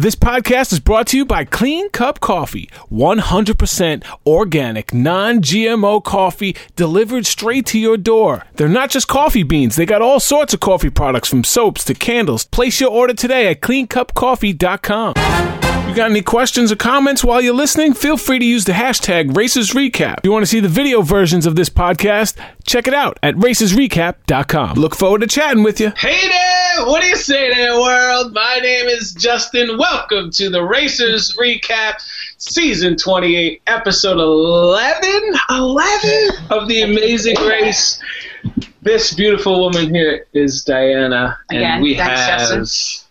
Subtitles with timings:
[0.00, 6.56] This podcast is brought to you by Clean Cup Coffee, 100% organic, non GMO coffee
[6.74, 8.46] delivered straight to your door.
[8.54, 11.92] They're not just coffee beans, they got all sorts of coffee products from soaps to
[11.92, 12.46] candles.
[12.46, 15.69] Place your order today at cleancupcoffee.com.
[15.90, 17.94] You got any questions or comments while you're listening?
[17.94, 20.18] Feel free to use the hashtag Racers Recap.
[20.18, 23.34] If you want to see the video versions of this podcast, check it out at
[23.34, 24.76] racersrecap.com.
[24.76, 25.92] Look forward to chatting with you.
[25.96, 26.86] Hey there!
[26.86, 28.32] What do you say there, world?
[28.32, 29.76] My name is Justin.
[29.78, 31.94] Welcome to the Racers Recap,
[32.38, 35.34] Season 28, Episode 11?
[35.50, 38.00] 11 of The Amazing Race.
[38.82, 43.08] This beautiful woman here is Diana, and Again, we have Justin.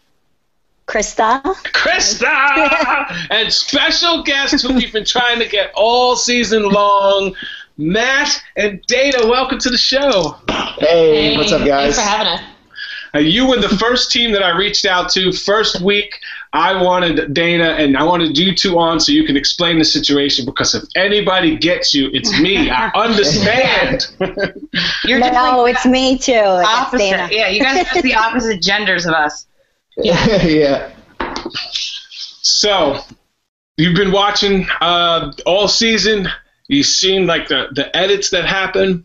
[0.89, 1.39] Krista.
[1.71, 7.35] Krista and special guest who we've been trying to get all season long,
[7.77, 9.27] Matt and Dana.
[9.27, 10.35] Welcome to the show.
[10.79, 11.95] Hey, what's up, guys?
[11.95, 12.41] Thanks for having us.
[13.13, 15.31] Uh, you were the first team that I reached out to.
[15.31, 16.19] First week,
[16.53, 20.43] I wanted Dana and I wanted you two on so you can explain the situation
[20.43, 22.71] because if anybody gets you, it's me.
[22.71, 24.07] I understand.
[25.03, 26.31] You're no, like it's me too.
[26.33, 26.97] It's opposite.
[26.97, 27.29] Dana.
[27.31, 29.45] Yeah, you guys are just the opposite genders of us.
[30.03, 30.91] Yeah.
[32.41, 33.01] so,
[33.77, 36.27] you've been watching uh, all season.
[36.67, 39.03] You've seen like the, the edits that happen.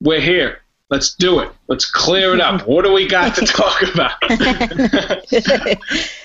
[0.00, 0.60] We're here.
[0.90, 1.50] Let's do it.
[1.66, 2.60] Let's clear it up.
[2.68, 4.12] What do we got to talk about?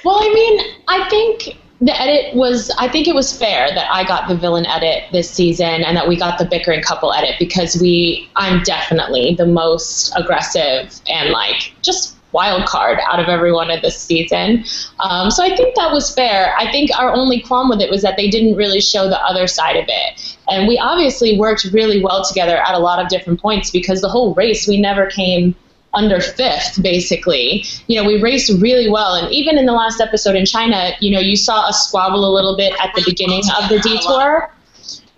[0.03, 4.03] Well, I mean, I think the edit was, I think it was fair that I
[4.03, 7.77] got the villain edit this season and that we got the bickering couple edit because
[7.81, 13.81] we, I'm definitely the most aggressive and like just wild card out of everyone of
[13.81, 14.63] this season.
[14.99, 16.53] Um, so I think that was fair.
[16.58, 19.47] I think our only qualm with it was that they didn't really show the other
[19.47, 20.38] side of it.
[20.47, 24.09] And we obviously worked really well together at a lot of different points because the
[24.09, 25.55] whole race, we never came
[25.94, 27.66] under fifth, basically.
[27.88, 29.16] You know, we raced really well.
[29.16, 32.33] And even in the last episode in China, you know, you saw us squabble a
[32.33, 34.52] little bit at the beginning of the detour.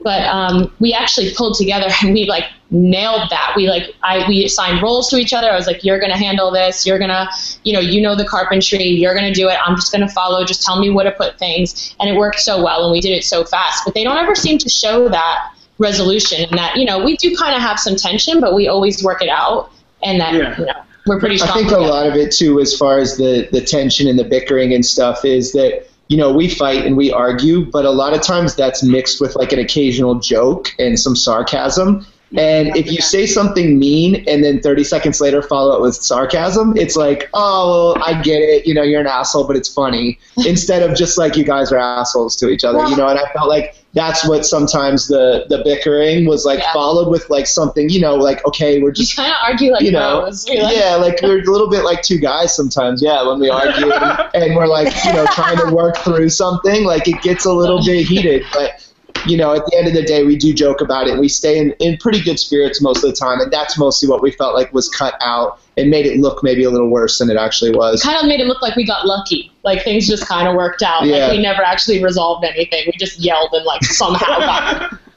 [0.04, 3.54] But um, we actually pulled together and we like nailed that.
[3.56, 5.52] We like I we assigned roles to each other.
[5.52, 6.86] I was like, "You're gonna handle this.
[6.88, 7.30] You're gonna,
[7.64, 8.84] you know, you know the carpentry.
[8.84, 9.58] You're gonna do it.
[9.66, 10.44] I'm just gonna follow.
[10.46, 13.12] Just tell me where to put things." And it worked so well, and we did
[13.12, 13.84] it so fast.
[13.86, 17.36] But they don't ever seem to show that resolution and that you know we do
[17.36, 19.72] kind of have some tension, but we always work it out,
[20.04, 20.60] and that Yeah.
[20.60, 20.74] you know
[21.06, 21.52] we're pretty strong.
[21.52, 24.24] I think a lot of it too, as far as the the tension and the
[24.24, 28.14] bickering and stuff, is that you know we fight and we argue, but a lot
[28.14, 32.06] of times that's mixed with like an occasional joke and some sarcasm.
[32.38, 36.76] And if you say something mean and then 30 seconds later follow it with sarcasm,
[36.78, 38.68] it's like, oh, well, I get it.
[38.68, 40.20] You know, you're an asshole, but it's funny.
[40.46, 43.08] Instead of just like you guys are assholes to each other, you know.
[43.08, 46.74] And I felt like that's what sometimes the the bickering was like Yeah.
[46.74, 49.92] followed with like something, you know, like okay, we're just kind of argue like you
[49.92, 50.48] know, bros.
[50.48, 53.92] Like, yeah, like we're a little bit like two guys sometimes, yeah, when we argue
[53.92, 57.52] and, and we're like, you know, trying to work through something, like it gets a
[57.54, 58.88] little bit heated, but
[59.28, 61.20] you know, at the end of the day, we do joke about it.
[61.20, 64.22] We stay in, in pretty good spirits most of the time, and that's mostly what
[64.22, 67.30] we felt like was cut out and made it look maybe a little worse than
[67.30, 68.04] it actually was.
[68.04, 69.52] kind of made it look like we got lucky.
[69.64, 71.06] Like things just kind of worked out.
[71.06, 71.28] Yeah.
[71.28, 72.84] Like we never actually resolved anything.
[72.86, 75.00] We just yelled and like somehow got.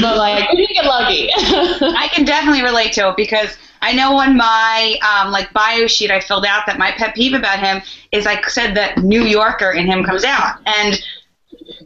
[0.00, 1.30] But like we didn't get lucky.
[1.34, 6.12] I can definitely relate to it because I know on my um, like bio sheet
[6.12, 7.82] I filled out that my pet peeve about him
[8.12, 10.96] is I said that New Yorker in him comes out, and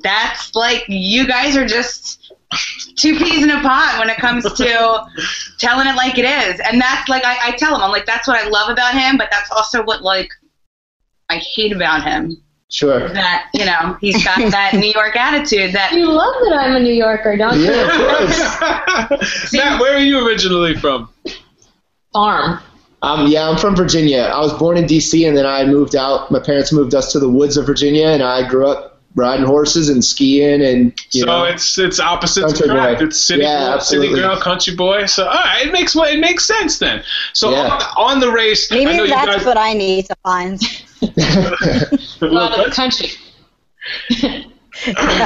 [0.02, 2.34] that's like you guys are just
[2.96, 5.06] two peas in a pod when it comes to
[5.58, 8.28] telling it like it is, and that's like I, I tell him I'm like that's
[8.28, 10.30] what I love about him, but that's also what like
[11.28, 12.36] I hate about him
[12.70, 13.08] Sure.
[13.10, 16.80] that you know he's got that New York attitude that you love that I'm a
[16.80, 17.66] New Yorker, don't you?
[17.66, 19.52] Yeah, of course.
[19.52, 21.08] Matt, where are you originally from?
[22.12, 22.60] Farm.
[23.02, 24.22] Um, yeah, I'm from Virginia.
[24.22, 25.26] I was born in D.C.
[25.26, 26.30] and then I moved out.
[26.30, 29.88] My parents moved us to the woods of Virginia, and I grew up riding horses
[29.88, 31.44] and skiing and you so know.
[31.44, 33.00] it's it's opposites Country attract.
[33.00, 33.06] boy.
[33.06, 35.06] It's city Yeah, boy, city girl, country boy.
[35.06, 37.02] So all right, it makes it makes sense then.
[37.32, 37.78] So Yeah.
[37.96, 39.44] on, on the race, I know Maybe you that's guys.
[39.44, 40.60] what I need to find.
[41.02, 42.70] A lot of the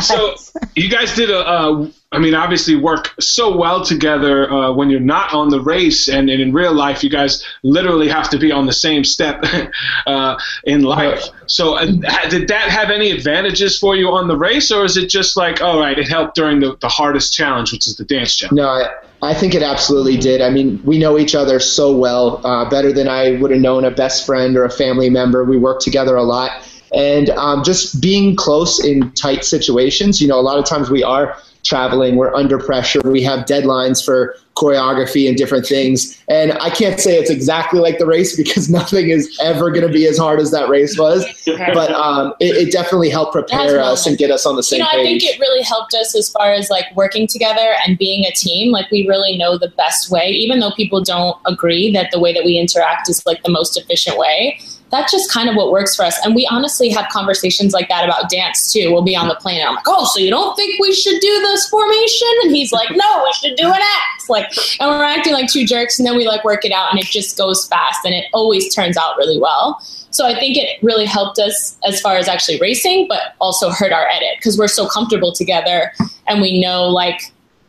[0.00, 0.34] so
[0.74, 4.98] you guys did a, uh, I mean, obviously work so well together uh, when you're
[4.98, 8.50] not on the race, and, and in real life, you guys literally have to be
[8.50, 9.44] on the same step
[10.06, 11.24] uh, in life.
[11.46, 11.84] So uh,
[12.30, 15.60] did that have any advantages for you on the race, or is it just like,
[15.60, 18.56] all right, it helped during the, the hardest challenge, which is the dance challenge?
[18.56, 18.88] No, I,
[19.20, 20.40] I think it absolutely did.
[20.40, 23.84] I mean, we know each other so well, uh, better than I would have known
[23.84, 25.44] a best friend or a family member.
[25.44, 26.66] We work together a lot.
[26.94, 31.02] And um, just being close in tight situations, you know, a lot of times we
[31.02, 32.16] are traveling.
[32.16, 33.00] We're under pressure.
[33.04, 36.20] We have deadlines for choreography and different things.
[36.28, 39.92] And I can't say it's exactly like the race because nothing is ever going to
[39.92, 41.24] be as hard as that race was.
[41.46, 44.78] But um, it, it definitely helped prepare That's us and get us on the same
[44.78, 47.98] you know, I think it really helped us as far as like working together and
[47.98, 48.72] being a team.
[48.72, 52.32] Like we really know the best way, even though people don't agree that the way
[52.32, 54.58] that we interact is like the most efficient way.
[54.90, 56.18] That's just kind of what works for us.
[56.24, 58.90] And we honestly have conversations like that about dance too.
[58.92, 61.20] We'll be on the plane and I'm like, oh, so you don't think we should
[61.20, 62.28] do this formation?
[62.44, 63.80] And he's like, no, we should do an
[64.14, 64.28] X.
[64.30, 64.46] Like,
[64.80, 67.06] and we're acting like two jerks and then we like work it out and it
[67.06, 69.78] just goes fast and it always turns out really well.
[70.10, 73.92] So I think it really helped us as far as actually racing, but also hurt
[73.92, 75.92] our edit because we're so comfortable together
[76.26, 77.20] and we know like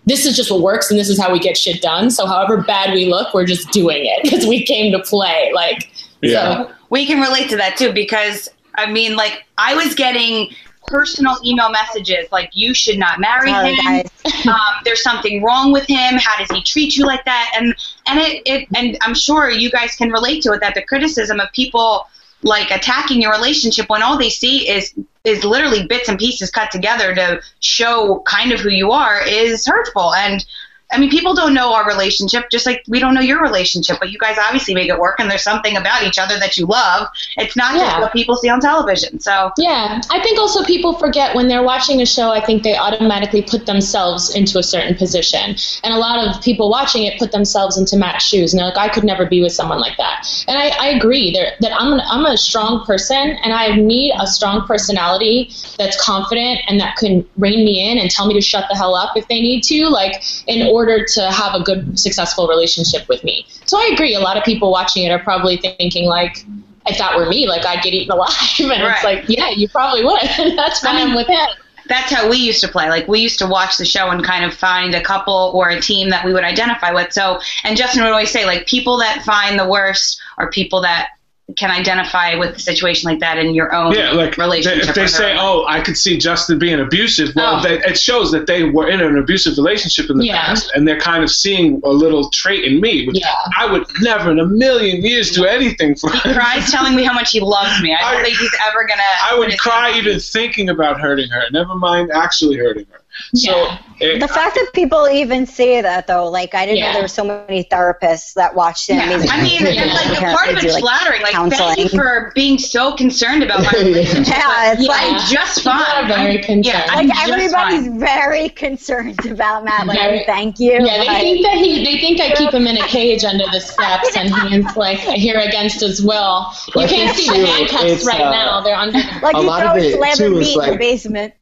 [0.05, 2.09] this is just what works and this is how we get shit done.
[2.09, 5.51] So however bad we look, we're just doing it because we came to play.
[5.53, 5.91] Like,
[6.21, 6.65] Yeah.
[6.65, 10.53] so we can relate to that too because I mean, like I was getting
[10.87, 14.05] personal email messages like you should not marry Sorry, him.
[14.47, 16.15] Um, there's something wrong with him.
[16.17, 17.51] How does he treat you like that?
[17.55, 17.75] And
[18.07, 21.39] and it, it and I'm sure you guys can relate to it that the criticism
[21.39, 22.07] of people
[22.41, 24.93] like attacking your relationship when all they see is
[25.25, 29.67] is literally bits and pieces cut together to show kind of who you are is
[29.67, 30.45] hurtful and
[30.91, 33.97] I mean, people don't know our relationship, just like we don't know your relationship.
[33.99, 36.65] But you guys obviously make it work, and there's something about each other that you
[36.65, 37.07] love.
[37.37, 39.19] It's not just what people see on television.
[39.19, 42.75] So Yeah, I think also people forget when they're watching a show, I think they
[42.75, 45.55] automatically put themselves into a certain position.
[45.83, 48.53] And a lot of people watching it put themselves into Matt's shoes.
[48.53, 50.27] And like, I could never be with someone like that.
[50.47, 54.13] And I, I agree there, that I'm, an, I'm a strong person and I need
[54.19, 58.41] a strong personality that's confident and that can rein me in and tell me to
[58.41, 61.99] shut the hell up if they need to, like in order to have a good,
[61.99, 63.45] successful relationship with me.
[63.65, 64.15] So I agree.
[64.15, 66.45] A lot of people watching it are probably thinking, like,
[66.87, 68.29] if that were me, like I'd get eaten alive.
[68.59, 68.93] And Right.
[68.95, 70.21] it's like, yeah, you probably would.
[70.57, 71.47] That's why I mean- I'm with him.
[71.87, 72.87] that's how we used to play.
[72.89, 75.81] Like we used to watch the show and kind of find a couple or a
[75.81, 77.11] team that we would identify with.
[77.11, 81.09] So, and Justin would always say, like, people that find the worst are people that
[81.57, 84.89] can identify with a situation like that in your own Yeah, like they, relationship.
[84.89, 85.35] if they say.
[85.39, 87.63] "Oh, I could see Justin being abusive," well, Oh.
[87.63, 90.45] they, it shows that they were in an abusive relationship in the Yeah.
[90.45, 93.33] past, and they're kind of seeing a little trait in me, which Yeah.
[93.57, 96.11] I would never in a million years do anything for.
[96.11, 97.95] he cries telling me how much he loves me.
[97.95, 99.01] I don't I- think he's ever gonna.
[99.31, 100.09] I would cry hands on me.
[100.09, 101.43] even thinking about hurting her.
[101.51, 102.98] Never mind actually hurting her.
[103.35, 103.77] So Yeah.
[103.99, 106.87] it, The fact that people even say that though, like I didn't Yeah.
[106.87, 109.25] know there were so many therapists that watched the Yeah.
[109.29, 109.93] I mean, Yeah.
[109.93, 111.21] like a part of it's like, flattering.
[111.21, 114.35] Like, thank you for being so concerned about my relationship.
[114.35, 115.81] Yeah, it's but like- I'm just fine.
[115.81, 116.65] are very I'm- concerned.
[116.65, 117.99] Yeah, like I'm just everybody's fine.
[117.99, 119.85] very concerned about Matt.
[119.87, 120.71] Like, Very- thank you.
[120.73, 121.83] Yeah, they Like, think that he.
[121.83, 125.37] They think I keep him in a cage under the steps, and he's like here
[125.39, 126.47] against his will.
[126.75, 128.99] You can't see the too, handcuffs right uh, now; they're under.
[129.21, 130.77] like a you lot throw of a it, slab too, of is meat in the
[130.77, 131.33] basement.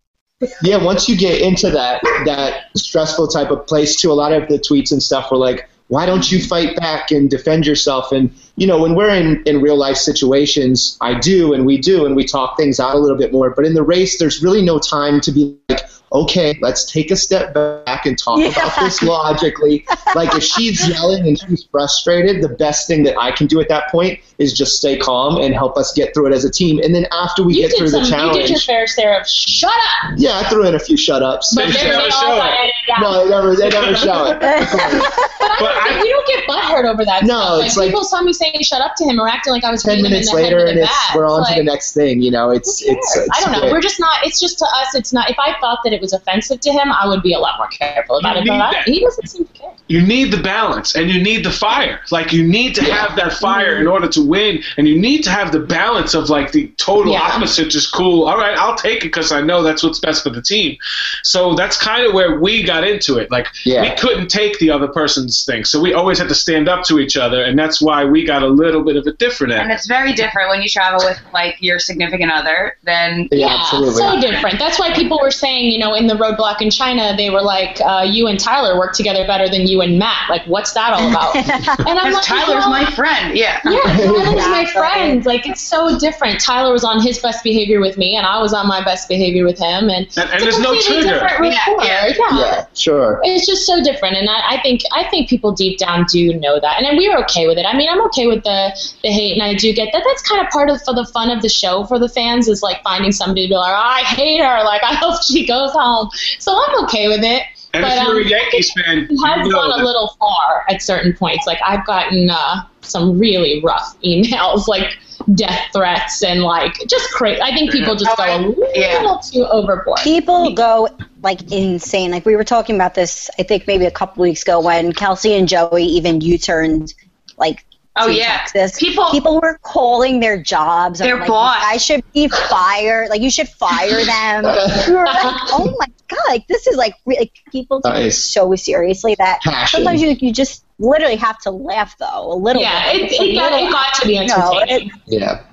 [0.62, 4.48] Yeah, once you get into that that stressful type of place too, a lot of
[4.48, 8.32] the tweets and stuff were like, "Why don't you fight back and defend yourself?" And
[8.56, 12.16] you know, when we're in in real life situations, I do and we do and
[12.16, 13.50] we talk things out a little bit more.
[13.50, 15.82] But in the race, there's really no time to be like,
[16.14, 18.48] "Okay, let's take a step back and talk Yeah.
[18.50, 23.32] about this logically." like if she's yelling and she's frustrated, the best thing that I
[23.32, 26.34] can do at that point is just stay calm and help us get through it
[26.34, 26.80] as a team.
[26.84, 28.02] And then after we You get through some.
[28.02, 30.14] the You challenge, did your fair share of shut up.
[30.18, 31.54] yeah, I threw in a few shut ups.
[31.56, 32.38] But They never show it.
[32.38, 33.02] got edited out.
[33.02, 34.40] No, they never, they never show it.
[35.60, 36.04] But, I But
[36.46, 37.24] don't I- think, we get butthurt over that.
[37.24, 37.66] No, stuff.
[37.66, 39.72] it's like, like- people saw me saying "shut up" to him or acting like I
[39.72, 41.64] was Ten hitting him in minutes the later, and it's we're on Like, to the
[41.66, 42.22] next thing.
[42.22, 43.18] You know, it's it's.
[43.18, 43.60] it's I don't know.
[43.62, 43.72] great.
[43.72, 44.26] We're just not.
[44.26, 44.96] It's just to us.
[44.96, 45.30] It's not.
[45.30, 47.68] If I thought that it was offensive to him, I would be a lot more
[47.68, 48.48] careful about You it.
[48.48, 49.72] But I- he doesn't seem to care.
[49.88, 52.02] you need the balance and you need the fire.
[52.12, 53.82] Like you need to have that fire Mm-hmm.
[53.82, 57.14] in order to win, and you need to have the balance of like the total
[57.14, 57.22] Yeah.
[57.22, 57.70] opposite.
[57.70, 58.26] Just cool.
[58.28, 60.78] All right, I'll take it because I know that's what's best for the team.
[61.24, 63.32] So that's kind of where we got into it.
[63.32, 63.82] Like Yeah.
[63.82, 67.00] we couldn't take the other person's thing, so we always had to stand up to
[67.00, 69.88] each other, and that's why we got a little bit of a different And it's
[69.88, 73.96] very different when you travel with like your significant other than Yeah, absolutely.
[73.96, 74.60] so different.
[74.60, 77.80] That's why people were saying, you know, in the roadblock in China, they were like,
[77.82, 81.10] uh, "You and Tyler work together better than you and Matt." Like, what's that all
[81.10, 81.36] about?
[81.88, 83.38] and I'm like, Tyler's well, my friend.
[83.38, 83.60] Yeah.
[83.66, 85.26] Yeah, Tyler's my friend.
[85.26, 86.40] Like it's so different.
[86.42, 89.46] Tyler was on his best behavior with me, and I was on my best behavior
[89.46, 91.20] with him, and, And- and there's no completely trigger.
[91.28, 92.14] different Yeah, yeah.
[92.38, 93.20] Yeah, sure.
[93.24, 96.60] It's just so different, and I, I think I think people deep down do know
[96.60, 97.66] that, and we were okay with it.
[97.66, 98.72] I mean, I'm okay with the
[99.04, 100.04] the hate, and I do get that.
[100.06, 102.64] That's kind of part of for the fun of the show for the fans is
[102.64, 105.72] like finding somebody to be like, oh, I hate her, like I hope she goes
[105.74, 106.10] home.
[106.40, 107.44] So I'm okay with it.
[107.74, 110.82] And But, if you're um, a Yankees fan, It has gone a little far at
[110.82, 111.46] certain points.
[111.46, 114.98] Like I've gotten uh, some really rough emails, like
[115.34, 117.42] death threats and like just crazy.
[117.42, 118.60] I think people just go a mm-hmm.
[118.60, 119.20] little Yeah.
[119.22, 120.00] too overboard.
[120.00, 120.88] People go
[121.22, 122.12] like insane.
[122.12, 125.34] Like we were talking about this, I think maybe a couple weeks ago when Kelsey
[125.34, 126.94] and Joey even U-turned,
[127.38, 127.66] like
[128.00, 128.80] Oh yeah, Texas.
[128.80, 129.10] people.
[129.12, 131.00] People were calling their jobs.
[131.00, 131.58] Their I'm like, boss.
[131.60, 133.10] I should be fired.
[133.10, 134.44] Like you should fire them.
[134.88, 138.00] we were like, oh my god, like this is like, re- like people take it
[138.04, 138.18] Nice.
[138.24, 139.80] so seriously that Passion.
[139.80, 143.02] sometimes you you just literally have to laugh though a little Yeah, bit.
[143.04, 144.92] it, It's it, got, it got to be No, entertaining.
[145.08, 145.44] Yeah.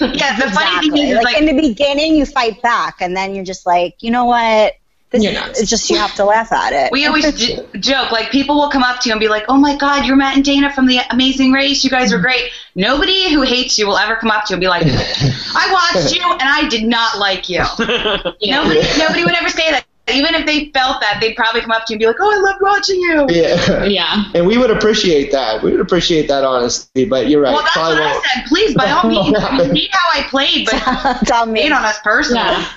[0.00, 3.34] yeah, the funny thing is, like, like, in the beginning, you fight back, and then
[3.34, 4.74] you're just like, you know what?
[5.10, 5.60] This You're is, nuts.
[5.60, 6.90] it's just you have to laugh at it.
[6.90, 9.58] we always j- joke, like people will come up to you and be like, "Oh
[9.58, 11.84] my God, you're Matt and Dana from the Amazing Race.
[11.84, 14.60] You guys are great." Nobody who hates you will ever come up to you and
[14.62, 18.56] be like, "I watched you and I did not like you." Yeah.
[18.62, 19.84] Nobody, nobody would ever say that.
[20.08, 22.30] Even if they felt that, they'd probably come up to you and be like, "Oh,
[22.32, 23.84] I loved watching you." Yeah.
[23.84, 24.24] Yeah.
[24.34, 25.62] And we would appreciate that.
[25.62, 27.52] We would appreciate that honesty, but you're right.
[27.52, 28.24] Well, that's Probably what I won't.
[28.26, 28.44] said.
[28.48, 31.62] Please, by all means, I mean, how I played, but Tell me.
[31.62, 32.42] hate on us personally.
[32.42, 32.68] Yeah.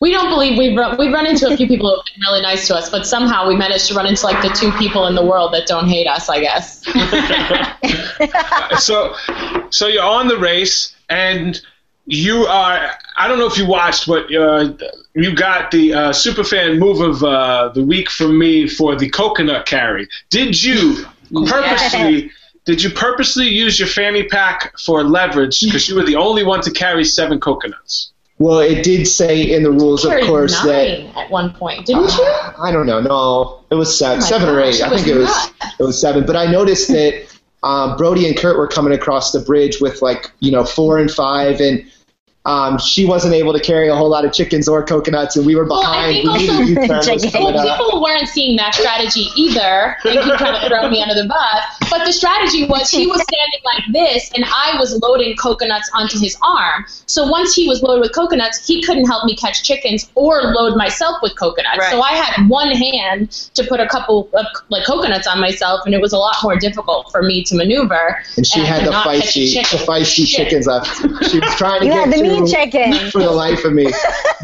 [0.00, 2.68] We don't believe we've run, we've run into a few people who've been really nice
[2.68, 5.26] to us, but somehow we managed to run into like the two people in the
[5.26, 6.84] world that don't hate us, I guess.
[8.84, 9.14] so
[9.70, 11.60] so you're on the race and
[12.10, 14.72] you are i don't know if you watched but uh,
[15.14, 19.66] you got the uh, superfan move of uh, the week from me for the coconut
[19.66, 21.04] carry did you
[21.46, 22.30] purposely
[22.64, 26.60] did you purposely use your fanny pack for leverage because you were the only one
[26.62, 31.00] to carry seven coconuts Well, it did say in the rules, of Carried course, that
[31.16, 32.24] at one point, didn't you?
[32.62, 33.00] I don't know.
[33.00, 34.80] No, it was seven, Oh my seven or eight.
[34.80, 35.50] I think it was nuts.
[35.80, 36.24] it was seven.
[36.24, 37.26] But I noticed that
[37.64, 41.10] um, Brodie and Kurt were coming across the bridge with like you know four and
[41.10, 41.82] five, and
[42.48, 45.54] um, she wasn't able to carry a whole lot of chickens or coconuts, and we
[45.54, 46.14] were Well, I behind.
[46.14, 47.30] think we also- knew the U-turn was Chicken.
[47.30, 49.96] coming Well, people weren't seeing that strategy either.
[50.02, 51.90] They keep trying to throw me under the bus.
[51.90, 56.18] But the strategy was he was standing like this, and I was loading coconuts onto
[56.18, 56.86] his arm.
[57.06, 60.76] So once he was loaded with coconuts, he couldn't help me catch chickens or load
[60.76, 61.78] myself with coconuts.
[61.78, 61.90] Right.
[61.90, 65.94] So I had one hand to put a couple of like coconuts on myself, and
[65.94, 68.22] it was a lot more difficult for me to maneuver.
[68.36, 70.88] And she and had the not catch a feisty, the feisty chickens left.
[71.30, 72.92] She was trying to you get had the meat chicken.
[73.10, 73.90] for the life of me.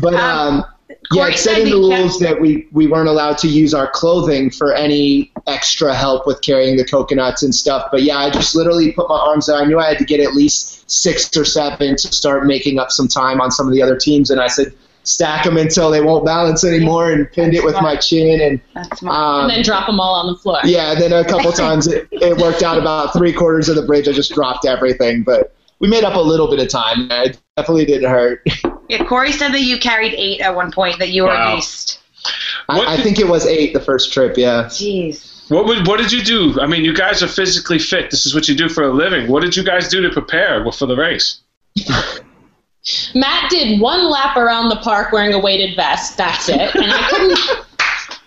[0.01, 0.65] But um,
[1.13, 3.91] yeah, Korey it said in the rules that we, we weren't allowed to use our
[3.91, 7.89] clothing for any extra help with carrying the coconuts and stuff.
[7.91, 9.63] But yeah, I just literally put my arms out.
[9.63, 12.91] I knew I had to get at least six or seven to start making up
[12.91, 14.31] some time on some of the other teams.
[14.31, 14.73] And I said,
[15.05, 18.41] stack them until they won't balance anymore and pinned it with my chin.
[18.41, 20.59] And That's um, and then drop them all on the floor.
[20.65, 24.09] yeah, then a couple times it, it worked out about three quarters of the bridge.
[24.09, 25.23] I just dropped everything.
[25.23, 27.09] But we made up a little bit of time.
[27.11, 28.47] It definitely didn't hurt.
[28.87, 30.99] Yeah, Korey said that you carried eight at one point.
[30.99, 31.55] That you were Wow.
[31.55, 32.01] a beast.
[32.69, 34.65] I, I think it was eight the first trip, yeah.
[34.65, 35.51] Jeez.
[35.51, 38.35] what, would, what did you do i mean you guys are physically fit this is
[38.35, 40.97] what you do for a living what did you guys do to prepare for the
[40.97, 41.41] race
[43.15, 46.19] Matt did one lap around the park wearing a weighted vest.
[46.19, 46.75] That's it.
[46.75, 47.39] And I couldn't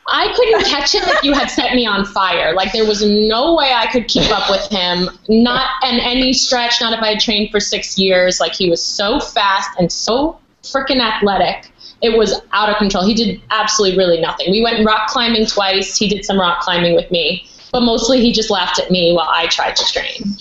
[0.07, 2.53] I couldn't catch him if you had set me on fire.
[2.53, 5.09] Like there was no way I could keep up with him.
[5.27, 8.39] Not in any stretch, not if I had trained for six years.
[8.39, 11.71] Like he was so fast and so freaking athletic.
[12.01, 13.05] It was out of control.
[13.05, 14.51] He did absolutely really nothing.
[14.51, 15.97] We went rock climbing twice.
[15.97, 17.47] He did some rock climbing with me.
[17.71, 20.37] But mostly he just laughed at me while I tried to train.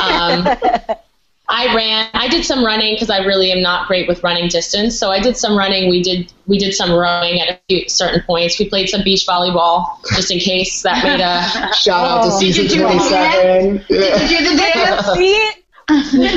[0.00, 0.96] Um,
[1.50, 2.10] I ran.
[2.12, 4.98] I did some running because I really am not great with running distance.
[4.98, 5.88] So I did some running.
[5.88, 8.58] We did we did some rowing at a few certain points.
[8.58, 11.72] We played some beach volleyball just in case that made a.
[11.74, 12.38] Shout out to Oh.
[12.38, 13.84] season Did you do all 27.
[13.88, 14.18] Yeah.
[14.18, 15.54] Did you do the feet.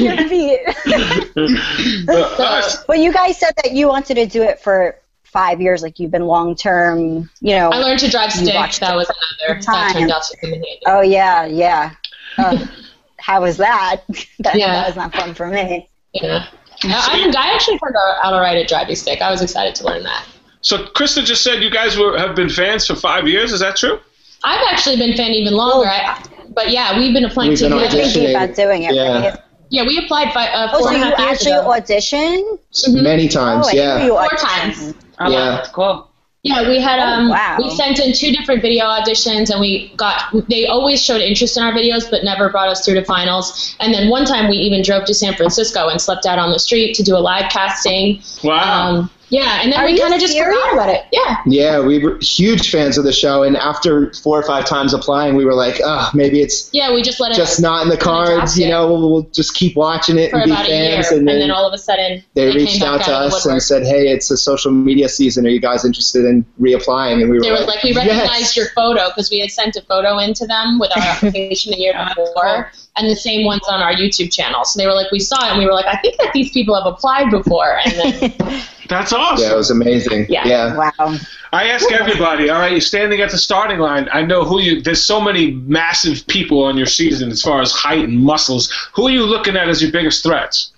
[0.01, 2.07] Your feet.
[2.07, 5.99] Uh, uh, you guys said that you wanted to do it for five years, like
[5.99, 7.29] you've been long term.
[7.41, 7.69] You know.
[7.69, 8.53] I learned to drive stick.
[8.53, 9.59] watched That it was another.
[9.59, 9.93] the That time.
[9.93, 10.79] turned out to be handy.
[10.85, 11.91] oh yeah, yeah.
[12.37, 12.65] Uh,
[13.21, 14.01] how was that?
[14.39, 14.55] that?
[14.57, 14.73] Yeah.
[14.73, 15.87] That was not fun for me.
[16.13, 16.47] Yeah.
[16.83, 19.21] I, I, I actually turned out all right at driving stick.
[19.21, 20.25] I was excited to learn that.
[20.61, 23.75] so krista just said you guys were, have been fans for five years is that
[23.75, 23.99] true
[24.43, 25.87] I've actually been fan even longer.
[25.87, 26.23] I,
[26.55, 29.21] but yeah, we've been applying We've to been You're thinking about doing it, Yeah.
[29.29, 29.39] right?
[29.69, 31.69] Yeah, we applied fi- uh, Oh, four so and a you half years actually ago.
[31.69, 33.03] auditioned?
[33.03, 34.03] Many times, oh, yeah.
[34.03, 34.93] knew Four times.
[35.19, 35.37] Oh, Yeah.
[35.39, 36.10] wow, that's cool.
[36.43, 37.57] Yeah, we had Oh, um wow.
[37.59, 41.61] we sent in two different video auditions and we got they always showed interest in
[41.63, 43.75] our videos but never brought us through to finals.
[43.79, 46.57] And then one time we even drove to San Francisco and slept out on the
[46.59, 48.21] street to do a live casting.
[48.43, 51.05] wow Um yeah, and then Are we kind of just forgot about it.
[51.13, 51.37] Yeah.
[51.45, 55.35] Yeah, we were huge fans of the show, and after four or five times applying,
[55.35, 57.97] we were like, oh, maybe it's Yeah, we just let it just not in the
[57.97, 61.07] cards, you know, we'll just keep watching it for and be about a year fans.
[61.11, 63.63] and And then, then all of a sudden they came reached out to us and
[63.63, 65.45] said, hey, it's a social media season.
[65.45, 67.21] Are you guys interested in reapplying?
[67.21, 68.57] And we were They were like, we recognized yes.
[68.57, 71.77] your photo because we had sent a photo in to them with our application the
[71.77, 74.65] year before, and the same one's on our YouTube channel.
[74.65, 76.51] So they were like, we saw it, and we were like, I think that these
[76.51, 77.79] people have applied before.
[77.85, 79.47] And then That's awesome.
[79.47, 80.25] Yeah, it was amazing.
[80.27, 80.45] Yeah.
[80.45, 80.75] yeah.
[80.75, 81.17] Wow.
[81.53, 84.09] I ask everybody, all right, you're standing at the starting line.
[84.11, 87.71] I know who you, there's so many massive people on your season as far as
[87.71, 88.69] height and muscles.
[88.93, 90.73] Who are you looking at as your biggest threats?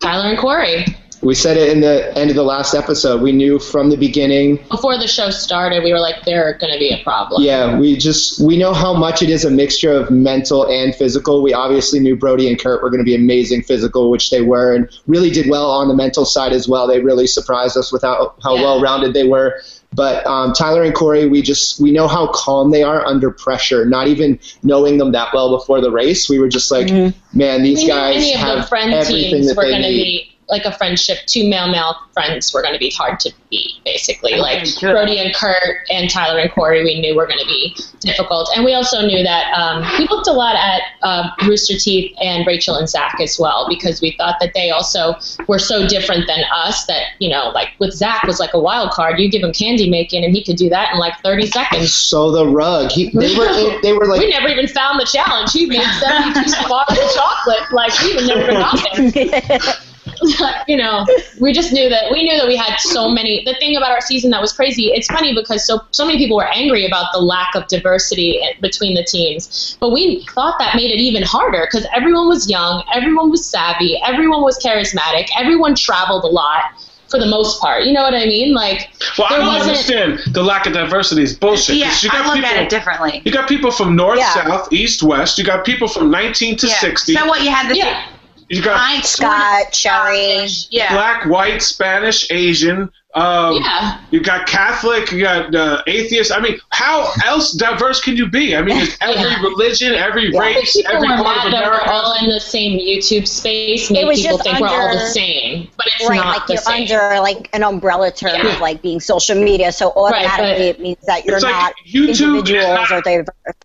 [0.00, 0.96] Tyler and Korey.
[1.22, 3.22] We said it in the end of the last episode.
[3.22, 4.56] We knew from the beginning.
[4.68, 7.42] Before the show started, we were like, they're going to be a problem.
[7.42, 11.40] Yeah, we just we know how much it is a mixture of mental and physical.
[11.40, 14.74] We obviously knew Brodie and Kurt were going to be amazing physical, which they were,
[14.74, 16.88] and really did well on the mental side as well.
[16.88, 18.62] They really surprised us with how, how Yeah.
[18.62, 19.60] well rounded they were.
[19.94, 23.84] But um, Tyler and Korey, we just we know how calm they are under pressure.
[23.84, 26.88] Not even knowing them that well before the race, we were just like,
[27.32, 29.78] man, these we knew guys any of have the friend everything teams that were they
[29.78, 30.02] need.
[30.02, 31.18] be like a friendship.
[31.26, 34.36] Two male male friends were going to be hard to beat, basically.
[34.36, 34.92] Like sure.
[34.92, 38.64] Brodie and Kurt and Tyler and Korey, we knew were going to be difficult, and
[38.64, 42.74] we also knew that um, we looked a lot at uh, Rooster Teeth and Rachel
[42.74, 45.14] and Zach as well because we thought that they also
[45.46, 48.90] were so different than us that you know, like with Zach was like a wild
[48.90, 49.18] card.
[49.18, 51.92] You give him candy making, and he could do that in like 30 seconds.
[51.92, 55.52] So the rug, he, they were they were like we never even found the challenge.
[55.52, 57.72] He made 72 bars of chocolate.
[57.72, 59.91] Like, we would never even got there.
[60.68, 61.06] you know,
[61.40, 63.44] we just knew that we knew that we had so many.
[63.44, 64.86] The thing about our season that was crazy.
[64.92, 68.94] It's funny because so so many people were angry about the lack of diversity between
[68.94, 73.30] the teams, but we thought that made it even harder because everyone was young, everyone
[73.30, 76.62] was savvy, everyone was charismatic, everyone traveled a lot
[77.10, 77.84] for the most part.
[77.84, 78.54] You know what I mean?
[78.54, 78.88] Like,
[79.18, 81.76] Well, I don't wasn't- understand the lack of diversity is bullshit.
[81.76, 83.20] Yeah, 'cause you I got look people, at it differently.
[83.26, 84.32] You got people from north, Yeah.
[84.32, 85.36] south, east, west.
[85.36, 86.72] You got people from 19 to Yeah.
[86.78, 87.12] 60.
[87.14, 88.04] So what you had the yeah.
[88.52, 90.66] You got I Scott, Sheri.
[90.70, 90.92] Yeah.
[90.92, 92.90] black, white, Spanish, Asian.
[93.14, 93.98] Um, Yeah.
[94.10, 95.10] You got Catholic.
[95.10, 96.32] You got uh, atheist.
[96.32, 98.54] I mean, how else diverse can you be?
[98.54, 99.40] I mean, it's every Yeah.
[99.40, 100.38] religion, every Yeah.
[100.40, 103.90] race, People every were part of mad that we're all in the same YouTube space.
[103.90, 106.52] Made was people just think we're all the same, but it's right, not like the
[106.54, 106.82] you're same.
[106.82, 108.48] under like an umbrella term Yeah.
[108.54, 111.74] of like being social media, so automatically but- it means that you're It's like not
[111.90, 113.56] YouTube is individuals not- or diverse.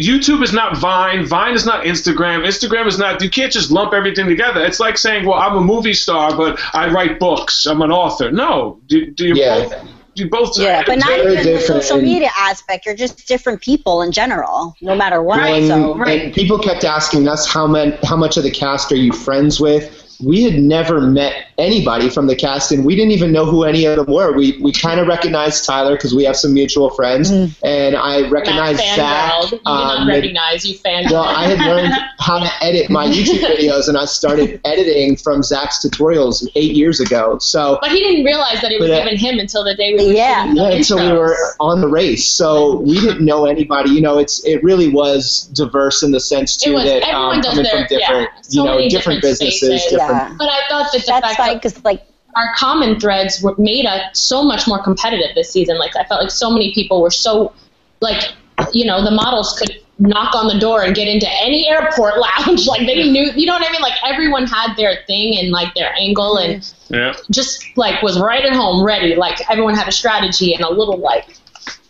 [0.00, 1.26] YouTube is not Vine.
[1.26, 2.46] Vine is not Instagram.
[2.46, 3.22] Instagram is not.
[3.22, 4.64] You can't just lump everything together.
[4.64, 7.66] It's like saying, "Well, I'm a movie star, but I write books.
[7.66, 9.62] I'm an author." No, do, do you Yeah.
[9.62, 9.74] both?
[10.14, 10.58] You both.
[10.58, 12.84] Yeah, but not even the social media aspect.
[12.84, 15.38] You're just different people in general, no matter what.
[15.38, 16.22] Right, and, so right.
[16.24, 19.60] and people kept asking us how many, how much of the cast are you friends
[19.60, 20.09] with?
[20.22, 23.84] We had never met anybody from the cast, and we didn't even know who any
[23.84, 24.32] of them were.
[24.36, 28.32] We we kind of recognized Tyler because we have some mutual friends, and I Matt
[28.32, 29.32] recognized Zach.
[29.32, 29.52] fangirled.
[29.52, 31.04] You not um, recognize you fan.
[31.10, 35.42] well, I had learned how to edit my YouTube videos, and I started editing from
[35.42, 37.38] Zach's tutorials eight years ago.
[37.38, 39.94] So But he didn't realize that it was But, uh, even him until the day
[39.94, 40.46] we were Yeah.
[40.52, 42.26] the yeah, until we were on the race.
[42.26, 43.90] So we didn't know anybody.
[43.90, 47.64] You know, it's it really was diverse in the sense too that everyone um, coming
[47.64, 49.90] their- from different, yeah, so you know, different, different businesses, spaces.
[49.90, 50.09] different.
[50.10, 52.02] Yeah, But I thought that the that's fact fine that because like
[52.36, 55.78] our common threads were made us so much more competitive this season.
[55.78, 57.52] Like I felt like so many people were so
[58.00, 58.32] like
[58.72, 59.70] you know the models could
[60.00, 62.66] knock on the door and get into any airport lounge.
[62.66, 63.82] Like they knew, you know what I mean?
[63.82, 67.12] Like everyone had their thing and like their angle and Yeah.
[67.30, 69.14] just like was right at home, ready.
[69.14, 71.36] Like everyone had a strategy and a little like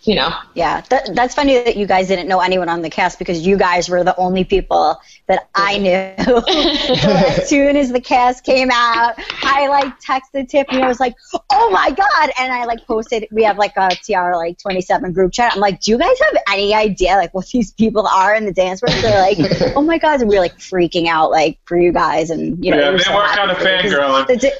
[0.03, 0.31] you know.
[0.55, 3.57] Yeah, that, that's funny that you guys didn't know anyone on the cast because you
[3.57, 6.15] guys were the only people that I knew.
[6.97, 10.83] so as soon as the cast came out, I like texted Tiffany.
[10.83, 11.15] I was like,
[11.51, 13.27] "Oh my god!" And I like posted.
[13.31, 15.53] We have like a TR like twenty seven group chat.
[15.55, 18.53] I'm like, "Do you guys have any idea like what these people are in the
[18.53, 19.39] dance world?" They're like,
[19.77, 22.71] "Oh my god!" And we are like freaking out like for you guys, and you
[22.71, 24.53] know, Yeah, we were they so were happy kinda for you 'cause fangirling.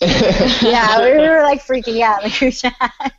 [0.00, 0.06] The
[0.60, 3.12] di- yeah, we were like freaking out in the group chat.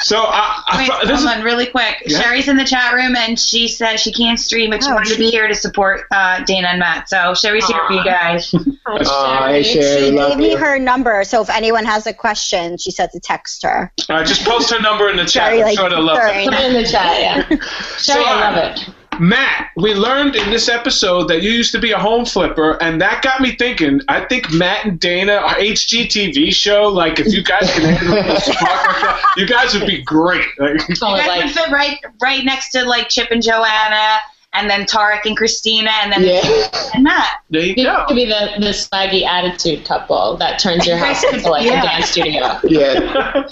[0.00, 2.02] So I, I, Wait, this hold is, really quick.
[2.06, 2.20] Yeah.
[2.20, 5.12] Sheri's in the chat room, and she said she can't stream, but she Oh, wanted
[5.12, 7.08] to be here to support uh, Dana and Matt.
[7.08, 8.52] So Sheri's here for you guys.
[8.86, 12.76] Aw, hey, Sheri, She love gave me her number, so if anyone has a question,
[12.78, 13.92] she said to text her.
[14.08, 15.50] uh, just post her number in the chat.
[15.50, 16.50] Very, I'm like, sure love very it.
[16.50, 17.42] Put it in the chat, yeah.
[17.96, 18.94] Sheri, I love it.
[19.20, 23.00] Matt, we learned in this episode that you used to be a home flipper, and
[23.00, 24.00] that got me thinking.
[24.08, 28.44] I think Matt and Dana, our HGTV show, like if you guys can handle this
[28.46, 30.46] talk like that, you guys would be great.
[30.58, 34.18] Like, You guys would like fit right, right next to like Chip and Joanna,
[34.54, 36.68] and then Tarek and Christina, and then Yeah.
[36.94, 37.28] and Matt.
[37.50, 38.04] there you you go.
[38.06, 41.80] could be the, the swaggy attitude couple that turns your house into like Yeah.
[41.80, 42.58] a dance studio.
[42.64, 43.44] Yeah,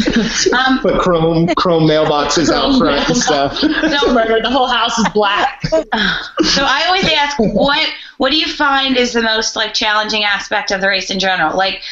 [0.67, 3.57] Um, put chrome chrome mailboxes out front and stuff.
[3.59, 5.63] so, Murder, the whole house is black.
[5.67, 7.87] so I always ask, what
[8.19, 11.57] what do you find is the most like challenging aspect of the race in general?
[11.57, 11.83] Like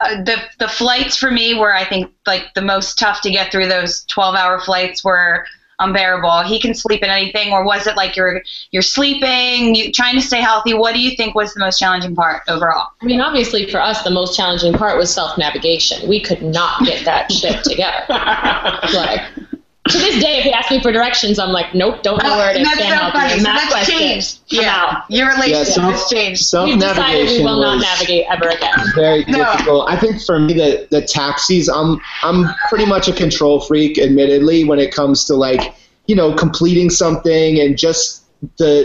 [0.00, 3.50] uh, the the flights for me were I think like the most tough to get
[3.52, 5.44] through those twelve hour flights were
[5.80, 6.42] unbearable.
[6.42, 10.22] He can sleep in anything, or was it like you're you're sleeping, you trying to
[10.22, 10.74] stay healthy?
[10.74, 12.88] What do you think was the most challenging part overall?
[13.00, 16.08] I mean, obviously for us, the most challenging part was self navigation.
[16.08, 18.06] We could not get that shit together.
[18.92, 19.22] Like
[19.88, 22.36] to this day, if he asks me for directions, I'm like, nope, don't know uh,
[22.36, 22.68] where it is.
[22.68, 23.32] that's Can't so help funny.
[23.32, 24.38] And So that's question, changed.
[24.52, 25.10] I'm Yeah, out.
[25.10, 26.44] your Yeah, relationship self, has changed.
[26.44, 28.74] self We've we will not navigate ever again.
[28.94, 29.38] very No.
[29.52, 29.90] difficult.
[29.90, 34.64] I think for me, the the taxis, I'm I'm pretty much a control freak, admittedly,
[34.64, 35.74] when it comes to like
[36.06, 38.24] you know completing something and just
[38.58, 38.84] the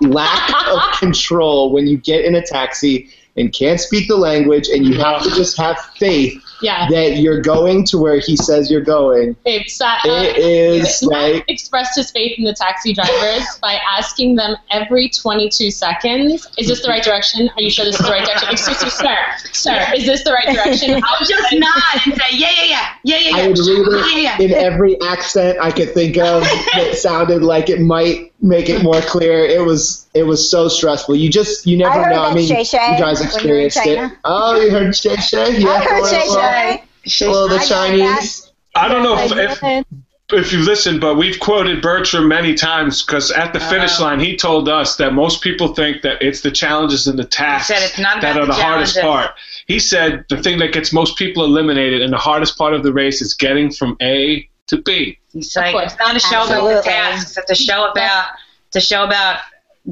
[0.00, 4.84] lack of control when you get in a taxi and can't speak the language and
[4.84, 6.88] you have to just have faith Yeah.
[6.90, 9.36] that you're going to where he says you're going.
[9.44, 10.04] Babe sat.
[10.04, 14.56] Uh, it is Matt like expressed his faith in the taxi drivers by asking them
[14.70, 17.48] every 22 seconds, "Is this the right direction?
[17.56, 18.48] Are you sure this is the right direction?
[18.50, 19.16] Excuse me, sir,
[19.52, 22.94] sir, is this the right direction?" I would just nod and say, yeah, yeah, yeah,
[23.02, 23.44] yeah, yeah, yeah.
[23.44, 24.44] I would read yeah, yeah.
[24.44, 29.00] in every accent I could think of that sounded like it might make it more
[29.00, 29.44] clear.
[29.44, 31.16] It was it was so stressful.
[31.16, 32.22] You just you never I know.
[32.22, 34.12] I mean, Shay Shay you guys when you experienced it.
[34.24, 35.58] Oh, you heard Shay Shay?
[35.58, 36.84] Yeah, I heard hello, Shay.
[37.06, 37.26] Shay.
[37.26, 38.52] Hello, the I Chinese.
[38.74, 39.84] I don't know if, if
[40.32, 44.20] if you listen, but we've quoted Bertram many times because at the finish Uh, line,
[44.20, 47.82] he told us that most people think that it's the challenges and the tasks said
[47.82, 49.30] it's not that are the the hardest part.
[49.66, 52.92] He said the thing that gets most people eliminated and the hardest part of the
[52.92, 55.18] race is getting from A to B.
[55.34, 55.92] He's like, course.
[55.92, 56.90] it's not a show about the Absolutely.
[56.90, 57.36] tasks.
[57.36, 58.28] It's a show about
[58.68, 59.40] it's a show about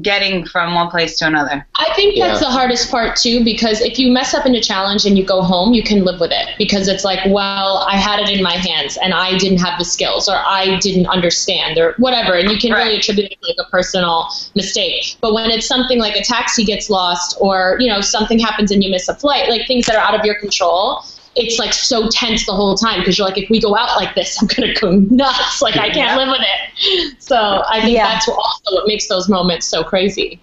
[0.01, 1.67] getting from one place to another.
[1.75, 2.47] I think that's Yeah.
[2.47, 5.43] the hardest part too, because if you mess up in a challenge and you go
[5.43, 8.55] home, you can live with it because it's like, well, I had it in my
[8.55, 12.57] hands and I didn't have the skills or I didn't understand or whatever, and you
[12.57, 15.15] can really attribute it to like a personal mistake.
[15.21, 18.83] But when it's something like a taxi gets lost or you know something happens and
[18.83, 21.03] you miss a flight, like things that are out of your control.
[21.35, 24.13] It's like so tense the whole time because you're like, if we go out like
[24.15, 25.61] this, I'm gonna go nuts.
[25.61, 27.15] Like I can't live with it.
[27.21, 28.07] So I think Yeah.
[28.07, 30.39] that's also what makes those moments so crazy.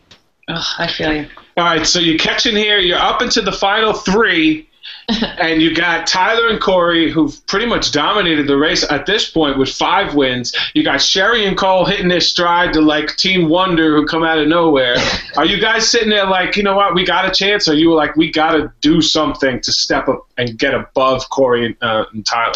[0.48, 1.26] Ugh, I feel you.
[1.56, 2.78] All right, so you're catching here.
[2.78, 4.68] You're up into the final three,
[5.38, 9.58] and you got Tyler and Korey, who've pretty much dominated the race at this point
[9.58, 10.54] with five wins.
[10.74, 14.38] You got Sheri and Cole hitting their stride to like Team Wonder, who come out
[14.38, 14.96] of nowhere.
[15.36, 17.68] Are you guys sitting there like, you know what, we got a chance?
[17.68, 21.28] Or you were like, we got to do something to step up and get above
[21.30, 22.54] Korey and, uh, and Tyler?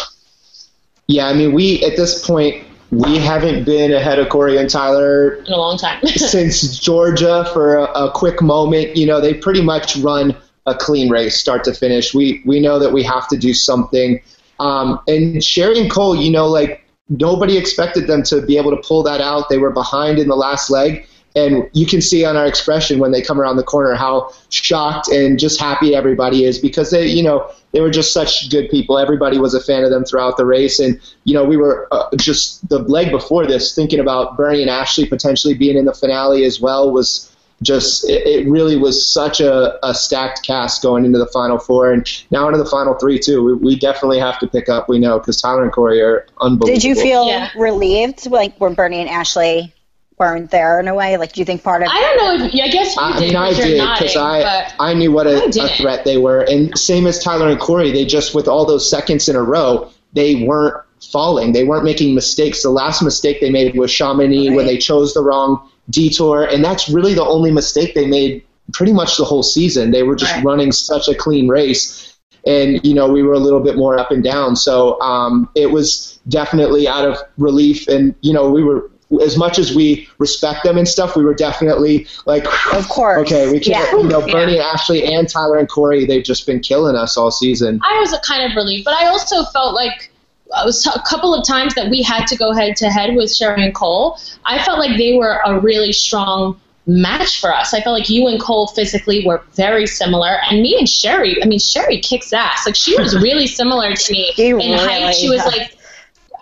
[1.07, 5.35] Yeah, I mean, we at this point we haven't been ahead of Korey and Tyler
[5.35, 6.05] in a long time.
[6.05, 8.95] since Georgia for a, a quick moment.
[8.95, 10.35] You know, they pretty much run
[10.65, 12.13] a clean race, start to finish.
[12.13, 14.21] We we know that we have to do something.
[14.59, 18.81] Um, and Sheri and Cole, you know, like nobody expected them to be able to
[18.87, 19.49] pull that out.
[19.49, 21.07] They were behind in the last leg.
[21.35, 25.09] And you can see on our expression when they come around the corner how shocked
[25.09, 28.97] and just happy everybody is because they, you know, they were just such good people.
[28.97, 30.79] Everybody was a fan of them throughout the race.
[30.79, 34.69] And, you know, we were uh, just the leg before this thinking about Burnie and
[34.69, 39.39] Ashley potentially being in the finale as well was just, it, it really was such
[39.39, 43.17] a, a stacked cast going into the final four and now into the final three,
[43.19, 43.43] too.
[43.43, 46.67] We, we definitely have to pick up, we know, because Tyler and Korey are unbelievable.
[46.67, 47.49] Did you feel Yeah.
[47.55, 49.73] relieved, like when Burnie and Ashley
[50.17, 51.17] weren't there in a way?
[51.17, 53.27] Like, do you think part of I don't know if I guess you I did.
[53.27, 55.71] mean, I did because I I knew what a, didn't.
[55.77, 59.27] threat they were, and same as Tyler and Korey, they just with all those seconds
[59.27, 60.75] in a row, they weren't
[61.11, 62.63] falling, they weren't making mistakes.
[62.63, 66.89] The last mistake they made was Chamonix when they chose the wrong detour, and that's
[66.89, 68.43] really the only mistake they made
[68.73, 69.91] pretty much the whole season.
[69.91, 70.43] They were just Right.
[70.43, 72.11] running such a clean race.
[72.47, 75.71] And you know we were a little bit more up and down, so um, it
[75.71, 77.87] was definitely out of relief.
[77.87, 78.91] And you know we were
[79.23, 82.43] as much as we respect them and stuff, we were definitely like,
[82.73, 83.19] Of course.
[83.21, 83.85] okay, we can't.
[83.91, 83.97] Yeah.
[83.99, 87.29] You know, Burnie and Ashley and Tyler and Korey, they've just been killing us all
[87.31, 87.79] season.
[87.83, 90.11] I was a kind of relieved, but I also felt like
[90.55, 93.29] I was a couple of times that we had to go head to head with
[93.29, 94.17] Sheri and Cole.
[94.45, 97.73] I felt like they were a really strong match for us.
[97.73, 101.43] I felt like you and Cole physically were very similar, and me and Sheri.
[101.43, 102.65] I mean, Sheri kicks ass.
[102.65, 105.15] Like she was really similar to me She in really height.
[105.15, 105.74] She was like.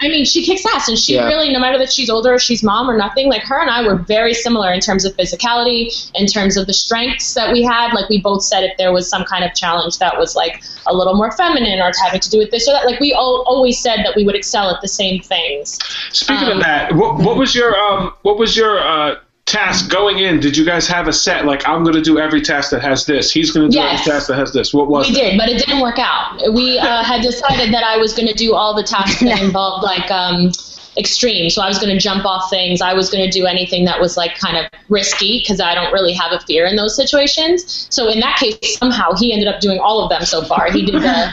[0.04, 1.28] I mean, she kicks ass, and she Yeah.
[1.28, 3.82] really, no matter that she's older or she's mom or nothing, like her and I
[3.84, 7.94] were very similar in terms of physicality, in terms of the strengths that we had.
[7.94, 10.94] Like we both said, if there was some kind of challenge that was like a
[10.94, 13.80] little more feminine or having to do with this or that, like we all, always
[13.82, 15.80] said that we would excel at the same things.
[16.12, 20.19] Speaking Um, of that, what, what was your um, what was your uh, task going
[20.19, 20.39] in?
[20.39, 23.06] Did you guys have a set like I'm going to do every task that has
[23.06, 23.32] this?
[23.32, 24.01] He's going to do Yes.
[24.01, 24.73] every task that has this.
[24.73, 25.19] What was We it?
[25.32, 26.39] did, but it didn't work out.
[26.53, 29.84] We uh, had decided that I was going to do all the tasks that involved
[29.84, 30.51] like um,
[30.97, 31.49] extreme.
[31.49, 32.82] So I was going to jump off things.
[32.82, 35.91] I was going to do anything that was like kind of risky because I don't
[35.91, 37.88] really have a fear in those situations.
[37.89, 40.71] So in that case, somehow he ended up doing all of them so far.
[40.71, 41.32] He did the.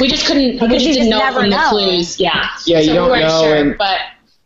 [0.00, 0.60] We just couldn't.
[0.62, 2.20] We just didn't just know never from the clues.
[2.20, 2.46] Yeah.
[2.66, 3.98] Yeah, so you don't we know, sure, and- but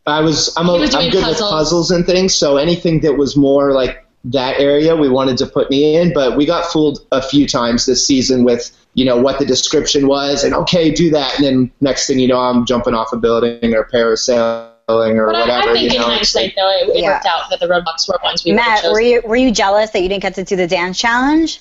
[0.07, 1.41] I was I'm, a, was I'm good puzzles.
[1.41, 2.35] with puzzles and things.
[2.35, 6.13] So anything that was more like that area, we wanted to put me in.
[6.13, 10.07] But we got fooled a few times this season with you know what the description
[10.09, 13.17] was, and okay, do that, and then next thing you know, I'm jumping off a
[13.17, 15.69] building or parasailing or But whatever.
[15.69, 17.15] I, I think you in know, hindsight, though, it, it Yeah.
[17.15, 19.51] worked out that the roadblocks were ones we would have Matt, were you were you
[19.51, 21.61] jealous that you didn't get to do the dance challenge?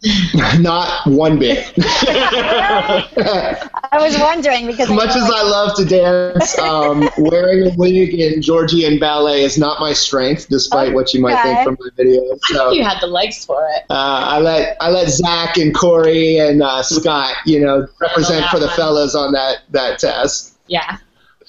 [0.60, 1.72] not one bit.
[1.76, 3.58] I
[3.94, 7.74] was wondering because as much know, as like, I love to dance, um, wearing a
[7.76, 11.90] wig in Georgian ballet is not my strength, despite what you might think from my
[12.02, 12.38] videos.
[12.44, 13.86] So you had the legs for it.
[13.90, 18.60] uh, I let I let Zach and Korey and uh, Scott, you know, represent for
[18.60, 18.76] the one.
[18.76, 20.56] fellas on that that test.
[20.68, 20.98] Yeah.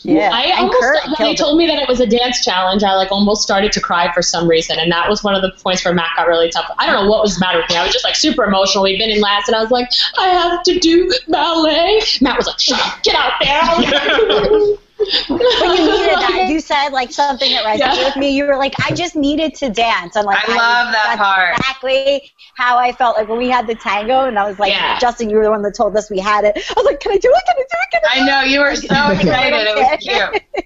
[0.03, 2.83] Yeah, I and almost Kurt when they told me that it was a dance challenge,
[2.83, 5.51] I like almost started to cry for some reason, and that was one of the
[5.62, 6.71] points where Matt got really tough.
[6.77, 7.75] I don't know what was the matter with me.
[7.75, 8.83] I was just like super emotional.
[8.83, 12.01] We'd been in last, and I was like, I have to do ballet.
[12.21, 14.75] Matt was like, Shut up, get out there.
[14.99, 16.45] I But you needed that.
[16.49, 18.05] You said like something that resonated Yeah.
[18.05, 18.31] with me.
[18.35, 20.15] You were like, I just needed to dance.
[20.15, 21.57] I'm like, I love that part.
[21.57, 24.97] Exactly how I felt like when we had the tango, and I was like, Yeah.
[24.99, 26.57] Justin, you were the one that told us we had it.
[26.57, 27.43] I was like, can I do it?
[27.45, 27.91] Can I do it?
[27.91, 28.15] Can I?
[28.15, 28.23] Do it?
[28.23, 29.67] I know you were so excited.
[29.67, 30.65] It was cute.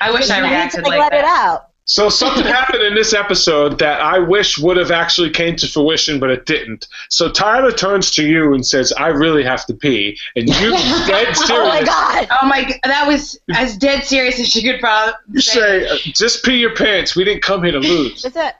[0.00, 0.40] I wish I?
[0.40, 1.68] I need to like, like let it out.
[1.92, 6.18] So something happened in this episode that I wish would have actually came to fruition,
[6.18, 6.86] but it didn't.
[7.10, 10.70] So Tyler turns to you and says, "I really have to pee," and you
[11.06, 11.50] dead serious.
[11.50, 12.28] Oh my god.
[12.40, 12.64] Oh my!
[12.64, 16.56] g- That was as dead serious as she could probably You say, uh, "Just pee
[16.60, 17.14] your pants.
[17.14, 18.54] We didn't come here to lose." That's it.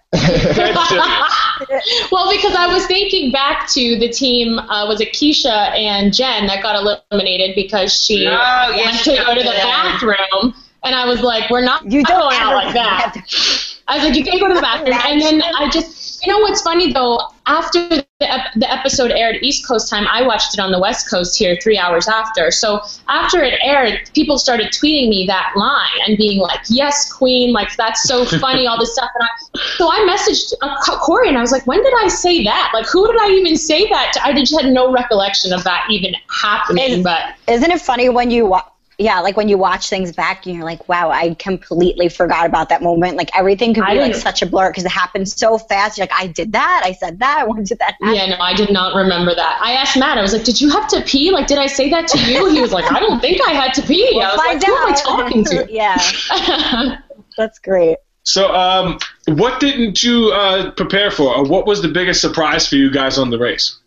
[2.12, 6.46] Well, because I was thinking back to the team, uh, was it Keisha and Jen
[6.48, 6.76] that got
[7.10, 11.06] eliminated because she Oh, yeah, went she to go to the got bathroom, and I
[11.06, 13.12] was like, we're not You don't going out like that.
[13.14, 14.96] to- I was like, you can't go to the bathroom.
[15.04, 17.20] And then I just, you know what's funny though?
[17.46, 21.10] After the, ep- the episode aired East Coast time, I watched it on the West
[21.10, 22.52] Coast here three hours after.
[22.52, 27.52] So after it aired, people started tweeting me that line and being like, yes, Queen,
[27.52, 29.10] like that's so funny, all this stuff.
[29.18, 32.06] And I, so I messaged uh, Co- Korey and I was like, when did I
[32.06, 32.70] say that?
[32.72, 34.24] Like, who did I even say that to?
[34.24, 36.90] I just had no recollection of that even happening.
[36.98, 38.64] Is- but Isn't it funny when you wa-
[39.02, 42.68] yeah, like when you watch things back and you're like, wow, I completely forgot about
[42.68, 43.16] that moment.
[43.16, 45.98] Like everything could I be like such a blur because it happened so fast.
[45.98, 48.14] You're like, I did that, I said that, when did that happen?
[48.14, 49.58] Yeah, no, I did not remember that.
[49.60, 51.30] I asked Matt, I was like, did you have to pee?
[51.30, 52.48] Like, did I say that to you?
[52.50, 54.08] He was like, I don't think I had to pee.
[54.12, 54.96] We'll I was find like, who am I out.
[54.96, 55.66] talking to?
[55.70, 56.98] yeah,
[57.36, 57.98] that's great.
[58.24, 62.76] So, um, what didn't you uh, prepare for, or what was the biggest surprise for
[62.76, 63.78] you guys on the race?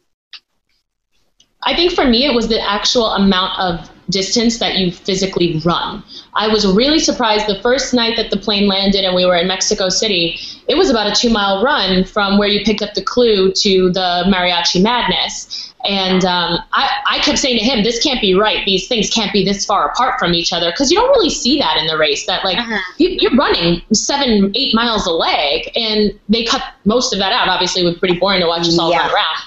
[1.63, 6.03] I think for me, it was the actual amount of distance that you physically run.
[6.35, 9.47] I was really surprised the first night that the plane landed and we were in
[9.47, 10.39] Mexico City.
[10.67, 13.91] It was about a two mile run from where you picked up the clue to
[13.91, 15.73] the Mariachi Madness.
[15.87, 18.65] And um, I, I kept saying to him, this can't be right.
[18.65, 21.59] These things can't be this far apart from each other because you don't really see
[21.59, 22.25] that in the race.
[22.25, 22.79] That like Uh-huh.
[22.97, 27.47] you, you're running seven, eight miles a leg, and they cut most of that out.
[27.49, 29.01] Obviously, it was pretty boring to watch us all Yeah.
[29.05, 29.37] run around.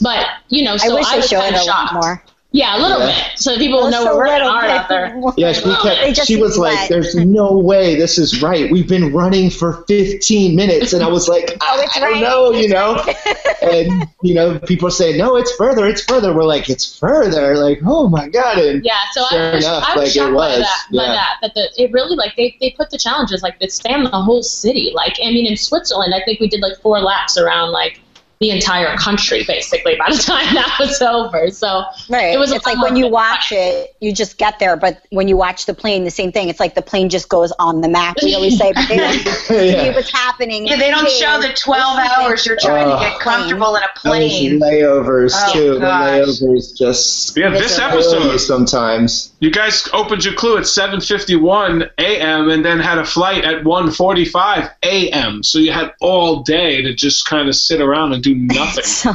[0.00, 1.94] But you know, so I wish I they was showed kind of a lot shocked.
[1.94, 2.24] more.
[2.54, 3.06] Yeah, a little Yeah.
[3.06, 5.20] bit, so people will know Just a we're working little hard out there.
[5.36, 6.24] Yes, we kept.
[6.24, 6.88] She was like, wet.
[6.88, 8.70] "There's no way this is right.
[8.70, 12.20] We've been running for 15 minutes," and I was like, "I, Oh, it's I don't
[12.20, 13.04] know," you know.
[13.62, 15.84] and you know, people say, "No, it's further.
[15.84, 18.58] It's further." We're like, "It's further." Like, oh my god!
[18.58, 20.86] And Yeah, so Sure I was, enough, I was like, it shocked by was, that.
[20.92, 24.04] By that, that the, it really like they, they put the challenges like that span
[24.04, 24.92] the whole city.
[24.94, 27.98] Like I mean, in Switzerland, I think we did like four laps around like
[28.40, 31.50] the entire country basically by the time that was over.
[31.50, 32.34] So Right.
[32.34, 35.28] It was it's like when you more watch it, you just get there, but when
[35.28, 36.48] you watch the plane, the same thing.
[36.48, 38.16] It's like the plane just goes on the map.
[38.22, 39.94] We always say, but they don't see yeah.
[39.94, 40.66] what's happening.
[40.66, 43.00] Yeah, they don't show the 12 hours you're trying to Oh.
[43.00, 44.60] get comfortable in a Those plane.
[44.60, 45.78] layovers Oh, too.
[45.80, 46.26] gosh.
[46.38, 47.98] The layovers just Yeah, this Listen, kill you
[48.30, 49.32] episode, sometimes.
[49.40, 52.48] you guys opened your clue at 7:51 a.m.
[52.50, 55.42] and then had a flight at 1:45 a.m.
[55.42, 58.84] So you had all day to just kind of sit around and do nothing.
[59.04, 59.12] So,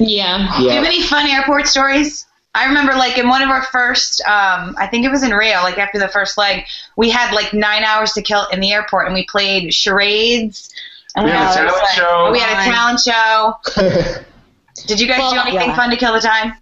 [0.00, 2.26] yeah, Do you have any fun airport stories?
[2.56, 5.62] I remember, like, in one of our first, um, I think it was in Rio,
[5.62, 6.64] like after the first leg,
[6.96, 10.72] we had like nine hours to kill in the airport, and we played charades.
[11.16, 12.30] And We had a talent like- show.
[12.32, 14.24] We had a talent show.
[14.86, 15.76] Did you guys do anything yeah.
[15.76, 16.54] fun to kill the time?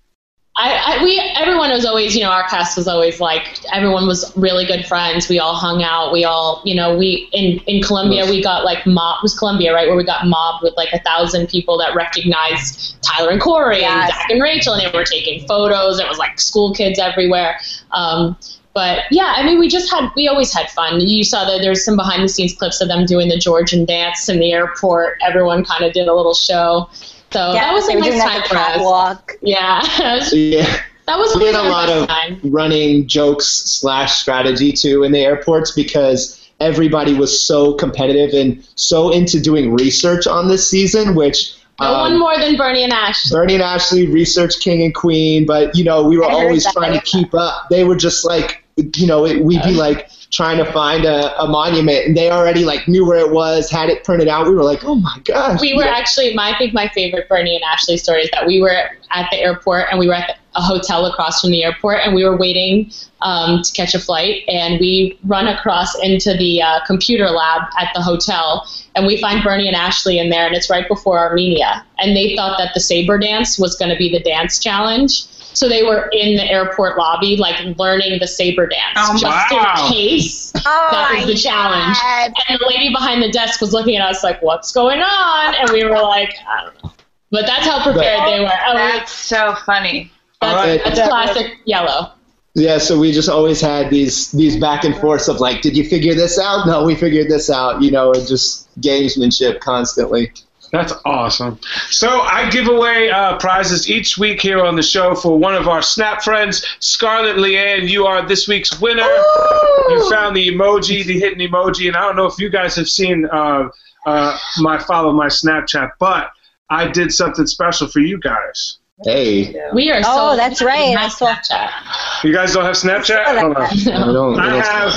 [0.55, 4.37] I, I we everyone was always you know our cast was always like everyone was
[4.37, 5.29] really good friends.
[5.29, 6.13] We all hung out.
[6.13, 9.89] We all you know we in in Colombia we got like mob was Colombia right
[9.89, 13.83] where we got mobbed with like a thousand people that recognized Tyler and Korey and
[13.83, 14.11] Yes.
[14.11, 15.99] Zach and Rachel and they were taking photos.
[15.99, 17.59] It was like school kids everywhere.
[17.93, 18.37] Um,
[18.75, 21.01] but yeah, I mean, we just had, we always had fun.
[21.01, 24.29] You saw that there's some behind the scenes clips of them doing the Georgian dance
[24.31, 25.19] in the airport.
[25.23, 26.89] Everyone kind of did a little show.
[27.33, 28.67] So yeah, that was a were nice doing time like for the us.
[28.77, 29.33] catwalk.
[29.41, 29.83] Yeah.
[30.33, 30.81] yeah.
[31.07, 32.41] That was we had a lot of time.
[32.45, 39.11] running jokes slash strategy too in the airports because everybody was so competitive and so
[39.11, 43.37] into doing research on this season, which No um, one more than Burnie and Ashley.
[43.37, 46.93] Burnie and Ashley research king and queen, but you know we were I always trying
[46.93, 47.69] to keep up.
[47.69, 51.47] They were just like, you know, it, we'd be like trying to find a, a
[51.47, 54.47] monument, and they already like knew where it was, had it printed out.
[54.47, 55.61] We were like, oh my gosh.
[55.61, 58.61] We were actually, my, I think my favorite Burnie and Ashley story is that we
[58.61, 58.71] were
[59.11, 62.15] at the airport and we were at the, a hotel across from the airport and
[62.15, 62.91] we were waiting
[63.21, 67.91] um, to catch a flight and we run across into the uh, computer lab at
[67.95, 71.85] the hotel and we find Burnie and Ashley in there and it's right before Armenia
[71.99, 75.25] and they thought that the saber dance was going to be the dance challenge.
[75.55, 79.87] So they were in the airport lobby, like learning the saber dance, Oh, just wow.
[79.87, 81.97] in case Oh that was the challenge.
[81.97, 82.33] God.
[82.49, 85.71] And the lady behind the desk was looking at us like, "What's going on?" And
[85.71, 86.93] we were like, "I don't know."
[87.31, 88.51] But that's how prepared they were.
[88.67, 90.11] Oh, That's so funny.
[90.41, 90.81] That's, right.
[90.85, 92.13] that's classic yellow.
[92.55, 95.85] Yeah, so we just always had these these back and forths of like, did you
[95.85, 96.67] figure this out?
[96.67, 97.81] No, we figured this out.
[97.81, 100.33] You know, and just gamesmanship constantly.
[100.73, 101.59] That's awesome.
[101.91, 105.69] So I give away uh, prizes each week here on the show for one of
[105.69, 107.87] our Snap friends, Scarlett Leanne.
[107.87, 109.03] You are this week's winner.
[109.03, 112.89] You found the emoji, the hidden emoji, and I don't know if you guys have
[112.89, 113.69] seen uh,
[114.07, 116.31] uh, my follow my Snapchat, but
[116.71, 118.79] I did something special for you guys.
[119.05, 120.01] Hey, We are.
[120.07, 120.97] Oh, so that's right.
[120.97, 122.25] I saw- Snapchat.
[122.25, 123.41] You guys don't have Snapchat?
[123.41, 123.63] Hold on.
[123.65, 124.41] I don't.
[124.41, 124.93] I I don't have.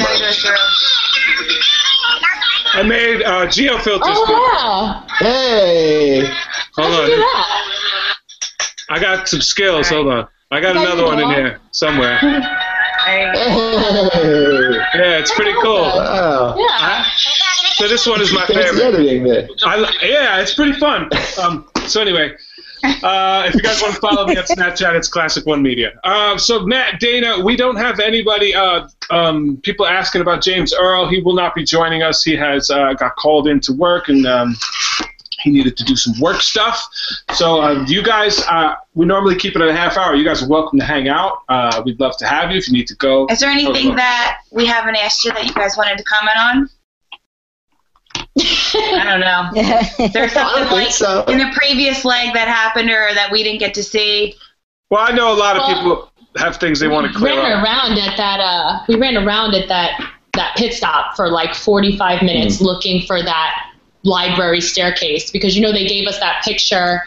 [2.76, 2.96] Gotta go through.
[2.96, 4.08] I made uh, geo filters.
[4.10, 5.06] Oh wow!
[5.20, 6.20] hey,
[6.76, 7.28] Hold How'd you do on.
[7.34, 8.18] that?
[8.90, 9.92] I got some skills.
[9.92, 10.28] All Hold on.
[10.52, 12.20] I got another your one in here somewhere.
[12.22, 12.42] There
[13.06, 13.32] hey,
[14.96, 15.82] Yeah, it's pretty cool.
[15.82, 16.56] wow.
[16.58, 17.06] Yeah.
[17.76, 19.00] So this one is my Thanks for the favorite.
[19.00, 19.48] editing there.
[19.66, 21.10] I, yeah, it's pretty fun.
[21.42, 22.32] Um, so anyway,
[22.84, 26.00] uh, if you guys want to follow me on Snapchat, it's Classic One Media.
[26.04, 28.54] Uh, so Matt, Dana, we don't have anybody.
[28.54, 31.08] Uh, um, people asking about James Earl.
[31.08, 32.24] He will not be joining us.
[32.24, 34.26] He has uh, got called into work and.
[34.26, 34.56] Um,
[35.46, 36.90] he needed to do some work stuff.
[37.34, 40.16] So, uh, you guys, uh, we normally keep it at a half hour.
[40.16, 41.44] You guys are welcome to hang out.
[41.48, 43.28] Uh, we'd love to have you if you need to go.
[43.28, 46.70] Is there anything that we haven't asked you that you guys wanted to comment on?
[48.38, 50.08] I don't know.
[50.14, 51.24] There's something like so.
[51.26, 54.36] in the previous leg that happened or that we didn't get to see.
[54.90, 57.36] Well, I know a lot of Well, people have things they want to we clear
[57.42, 57.64] ran up.
[57.64, 58.40] around at that.
[58.40, 60.00] Uh, we ran around at that
[60.34, 63.72] that pit stop for like 45 minutes looking for that
[64.04, 67.02] library staircase because you know they gave us that picture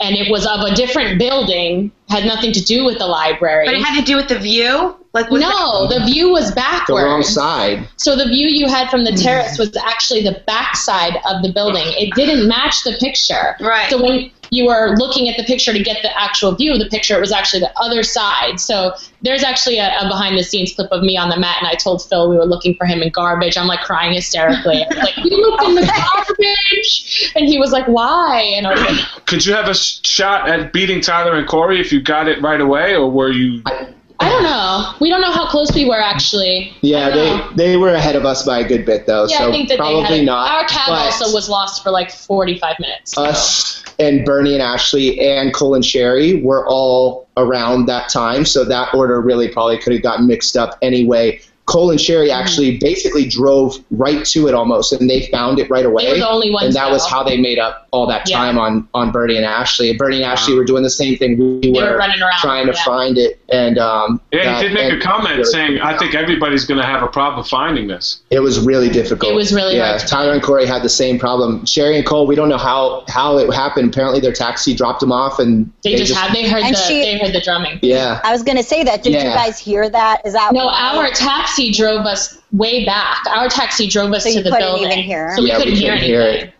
[0.00, 3.74] and it was of a different building had nothing to do with the library But
[3.74, 4.96] it had to do with the view?
[5.12, 7.02] Like was no the view was backwards.
[7.02, 7.88] The wrong side.
[7.96, 9.16] so the view you had from the hmm.
[9.16, 13.88] terrace was actually the backside of the building it didn't match the picture Right.
[13.90, 16.88] so when you were looking at the picture to get the actual view of the
[16.88, 18.60] picture, it was actually the other side.
[18.60, 21.68] So there's actually a, a behind the scenes clip of me on the mat, and
[21.68, 23.56] I told Phil we were looking for him in garbage.
[23.56, 24.84] I'm like crying hysterically.
[24.96, 28.40] Like, we looked in the garbage, and he was like, why?
[28.56, 31.92] And I was like, Could you have a shot at beating Tyler and Korey if
[31.92, 33.62] you got it right away, or were you?
[33.66, 34.94] I don't know.
[35.00, 36.72] We don't know how close we were actually.
[36.80, 37.52] Yeah, I don't know.
[37.56, 39.68] they they were ahead of us by a good bit though, Yeah, so I think
[39.68, 40.50] that probably they not.
[40.50, 43.12] Our cab also was lost for like 45 minutes.
[43.12, 43.24] so.
[43.24, 48.64] us and Burnie and Ashley and Cole and Sheri were all around that time, so
[48.64, 51.40] that order really probably could have gotten mixed up anyway.
[51.66, 52.40] Cole and Sheri Mm-hmm.
[52.40, 56.04] actually basically drove right to it almost, and they found it right away.
[56.06, 58.36] They were the only ones and that was how they made up all that Yeah.
[58.36, 59.92] time on on Burnie and Ashley.
[59.96, 61.38] Burnie and Ashley were doing the same thing.
[61.62, 62.84] We were, were running around, trying to yeah.
[62.84, 66.14] find it, and um, Yeah, that- he did make a and- comment saying, "I think
[66.14, 69.32] everybody's going to have a problem finding this." It was really difficult.
[69.32, 69.96] It was really yeah.
[69.98, 71.62] hard Tyler and Korey had the same problem.
[71.64, 73.92] Sheri and Cole, we don't know how how it happened.
[73.92, 77.18] Apparently, their taxi dropped them off, and they, just, had they heard the she- they
[77.18, 77.78] heard the drumming.
[77.82, 78.20] yeah.
[78.24, 79.02] I was gonna say that.
[79.02, 80.20] Did you guys hear that?
[80.26, 80.96] Is that No, why?
[80.96, 83.18] our taxi drove us way back.
[83.34, 84.84] Our taxi drove us So to you the couldn't building.
[84.92, 85.32] even hear?
[85.36, 86.48] So we Yeah, we couldn't hear couldn't hear anything.
[86.48, 86.54] it.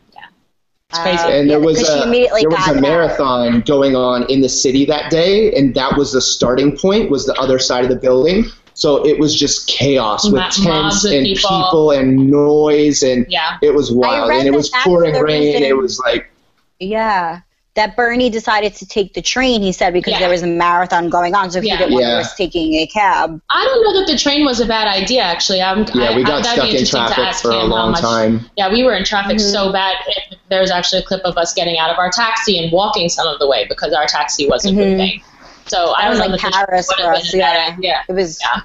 [0.92, 1.03] Yeah.
[1.03, 1.18] Crazy.
[1.18, 2.83] Uh, And there Yeah, was a immediately there was got a out.
[2.83, 7.11] marathon going on in the city that day, and that was the starting point.
[7.11, 8.44] Was the other side of the building.
[8.75, 11.49] So it was just chaos with Ma- tents and people.
[11.49, 11.90] people.
[11.92, 13.57] and noise, and Yeah.
[13.62, 14.31] it was wild.
[14.31, 15.55] And it was pouring rain.
[15.55, 16.31] reason- It was like
[16.79, 17.40] Yeah.
[17.77, 20.19] That Burnie decided to take the train, he said, because Yeah.
[20.21, 21.77] there was a marathon going on, so he Yeah.
[21.77, 22.17] didn't want to Yeah.
[22.17, 23.41] risk taking a cab.
[23.51, 25.23] I don't know that the train was a bad idea.
[25.23, 25.87] Actually, I'm.
[25.95, 28.51] yeah, I, we I, got that'd stuck in traffic for a long much- time.
[28.57, 29.53] Yeah, we were in traffic Mhm.
[29.53, 29.95] so bad.
[30.09, 33.27] It, there's actually a clip of us getting out of our taxi and walking some
[33.29, 34.90] of the way because our taxi wasn't Mhm.
[34.92, 35.23] moving.
[35.67, 38.00] So I don't was know like the Paris would for us, been a bad yeah.
[38.09, 38.61] It was, Yeah.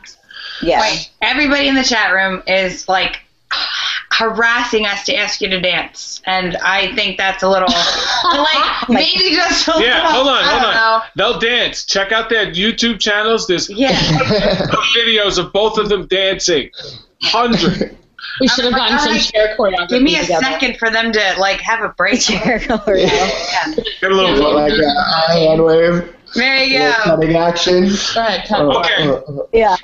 [0.62, 0.80] yeah.
[0.82, 3.20] Wait, everybody in the chat room is like,
[4.12, 7.68] harassing us to ask you to dance, and I think that's a little
[8.38, 10.12] like maybe just a Yeah, little.
[10.12, 10.74] hold on, I hold on.
[10.76, 11.02] know.
[11.16, 11.86] They'll dance.
[11.86, 13.48] Check out their YouTube channels.
[13.48, 13.90] There's Yeah.
[14.98, 16.70] videos of both of them dancing.
[17.24, 17.98] Hundred.
[18.40, 19.24] We should have gotten some Alright.
[19.24, 20.44] chair choreography Give me a together.
[20.46, 22.20] second for them to like have a break.
[22.22, 23.08] Jericho Royale.
[23.08, 23.74] Yeah.
[24.02, 24.54] Get a little.
[24.54, 26.94] like a hand wave, There you go.
[27.04, 27.84] cutting action.
[28.14, 28.62] Go ahead, cut.
[28.62, 29.08] Uh, Okay.
[29.08, 29.76] uh, uh, Yeah.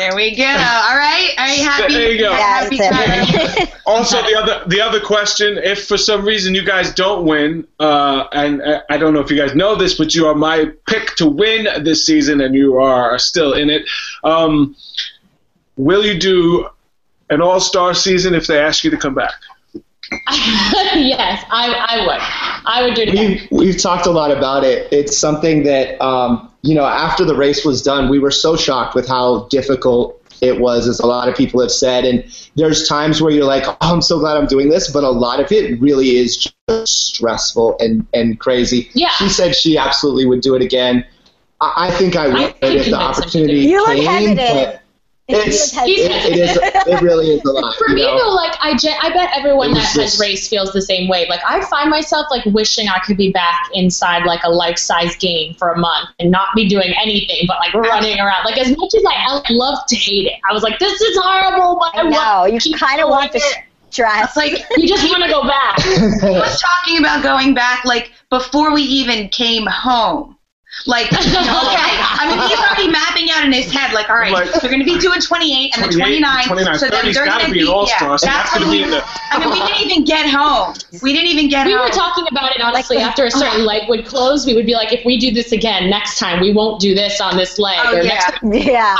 [0.00, 0.44] There we go.
[0.44, 1.34] All right.
[1.36, 1.92] Are you happy?
[1.92, 2.32] There you go.
[2.32, 3.68] Happy time.
[3.86, 8.24] Also, the other the other question: If for some reason you guys don't win, uh,
[8.32, 11.16] and uh, I don't know if you guys know this, but you are my pick
[11.16, 13.82] to win this season, and you are still in it.
[14.22, 14.76] Um,
[15.76, 16.68] will you do
[17.30, 19.34] an All Star season if they ask you to come back?
[20.32, 22.20] yes, I, I would.
[22.66, 23.30] I would do it again.
[23.30, 24.88] We've, we've talked a lot about it.
[24.92, 28.94] It's something that, um, you know, after the race was done, we were so shocked
[28.94, 32.04] with how difficult it was, as a lot of people have said.
[32.04, 35.10] And there's times where you're like, oh, I'm so glad I'm doing this, but a
[35.10, 38.90] lot of it really is just stressful and, and crazy.
[38.94, 39.10] Yeah.
[39.10, 41.04] She said she absolutely would do it again.
[41.60, 43.70] I, I think I would could if the convince him to do opportunity it.
[43.70, 44.72] You look came, hesitant.
[44.72, 44.79] but
[45.32, 46.56] it's, You it, it is,
[46.86, 47.74] it really is a lot.
[47.76, 48.18] For me, know?
[48.18, 51.08] though, like I, ge- I bet everyone that was has just- raced feels the same
[51.08, 51.26] way.
[51.28, 55.54] Like I find myself like wishing I could be back inside like a life-size game
[55.54, 58.44] for a month and not be doing anything but like running around.
[58.44, 61.76] Like as much as I love to hate it, I was like, this is horrible,
[61.80, 62.50] but I, I know.
[62.50, 63.64] want You kind of want to doing it.
[63.90, 64.24] stress.
[64.28, 65.80] It's like You just want to go back.
[65.82, 70.36] he was talking about going back like before we even came home.
[70.86, 74.52] Like, okay, I mean, he's already mapping out in his head, like, all right, Like-
[74.60, 76.44] they're going to be doing 28 and the 29.
[76.46, 78.60] 29, so then they're gotta going to be be, an all-star, yeah, so that's what
[78.60, 80.74] gonna be we- in the- I mean, we didn't even get home.
[81.02, 81.82] We didn't even get We home.
[81.82, 84.46] were talking about it honestly Like after a certain leg would close.
[84.46, 87.20] We would be like, if we do this again next time, we won't do this
[87.20, 87.78] on this leg.
[87.82, 88.08] Oh, or yeah.
[88.08, 88.96] next time, yeah.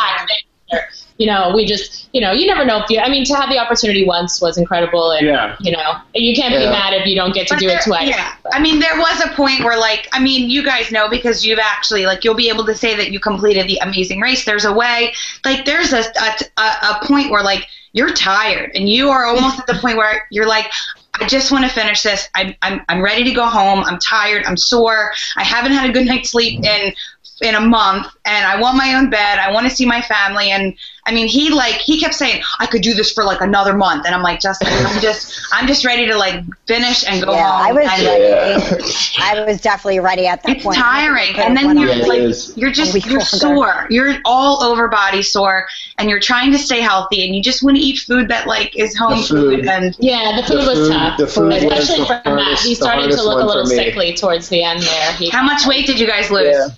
[1.28, 1.48] Five things.
[1.48, 2.98] Or, you know, we just, you know, you never know if you.
[3.00, 5.56] I mean, to have the opportunity once was incredible, and Yeah.
[5.60, 7.84] you know, you can't be mad if you don't get to But do there- it
[7.84, 8.08] twice.
[8.08, 11.44] Yeah, I mean, there was a point where, like, I mean, you guys know because
[11.44, 14.44] you've actually, like, you'll be able to say that you completed the amazing race.
[14.44, 15.14] There's a way,
[15.44, 19.58] like, there's a a, a, a point where, like, you're tired and you are almost
[19.58, 20.70] at the point where you're like,
[21.20, 22.28] I just want to finish this.
[22.34, 23.82] I'm, I'm, I'm ready to go home.
[23.84, 24.44] I'm tired.
[24.46, 25.12] I'm sore.
[25.36, 26.94] I haven't had a good night's sleep in
[27.42, 29.38] in a month and I want my own bed.
[29.38, 30.74] I want to see my family and
[31.06, 34.04] I mean he like he kept saying I could do this for like another month
[34.04, 37.50] and I'm like Justin I'm just I'm just ready to like finish and go Yeah,
[37.50, 37.66] home.
[37.66, 38.82] I was and, ready.
[39.22, 40.76] I was definitely ready at that it's point.
[40.76, 43.24] tiring and then you're Yeah, like you're just you're longer.
[43.24, 45.66] sore you're all over body sore
[45.96, 48.76] and you're trying to stay healthy and you just want to eat food that like
[48.76, 49.60] is home food.
[49.60, 51.18] food and Yeah, the food The was food- tough.
[51.18, 52.58] the food was Especially the for Matt.
[52.60, 55.12] He started to look a little sickly towards the end there.
[55.14, 56.68] He, how much weight did you guys lose Yeah.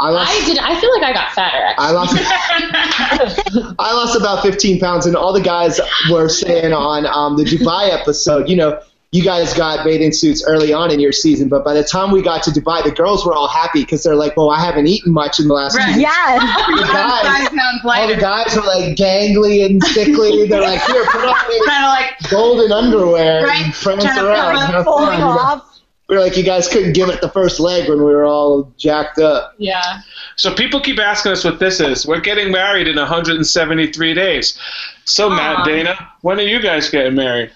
[0.00, 0.58] I lost, I did.
[0.58, 1.58] I feel like I got fatter.
[1.58, 1.86] Actually.
[1.86, 5.80] I lost I lost about 15 pounds, and all the guys
[6.10, 8.80] were saying on um, the Dubai episode, you know,
[9.12, 12.22] you guys got bathing suits early on in your season, but by the time we
[12.22, 15.12] got to Dubai, the girls were all happy because they're like, well, I haven't eaten
[15.12, 15.92] much in the last Right.
[15.94, 16.40] few Yes.
[16.40, 17.48] The guys,
[17.84, 20.46] all the guys were like gangly and sickly.
[20.46, 21.34] They're like, here, put on
[21.66, 23.64] kind of like golden underwear Right.
[23.64, 24.52] and prance Trying to around.
[24.56, 25.30] fill up, Have Pulling fun, you know?
[25.30, 25.69] off.
[26.10, 28.64] We were like, you guys couldn't give it the first leg when we were all
[28.76, 29.54] jacked up.
[29.58, 30.00] yeah.
[30.36, 32.04] So people keep asking us what this is.
[32.06, 34.58] We're getting married in 173 days.
[35.04, 37.52] So Matt, Dana, when are you guys getting married?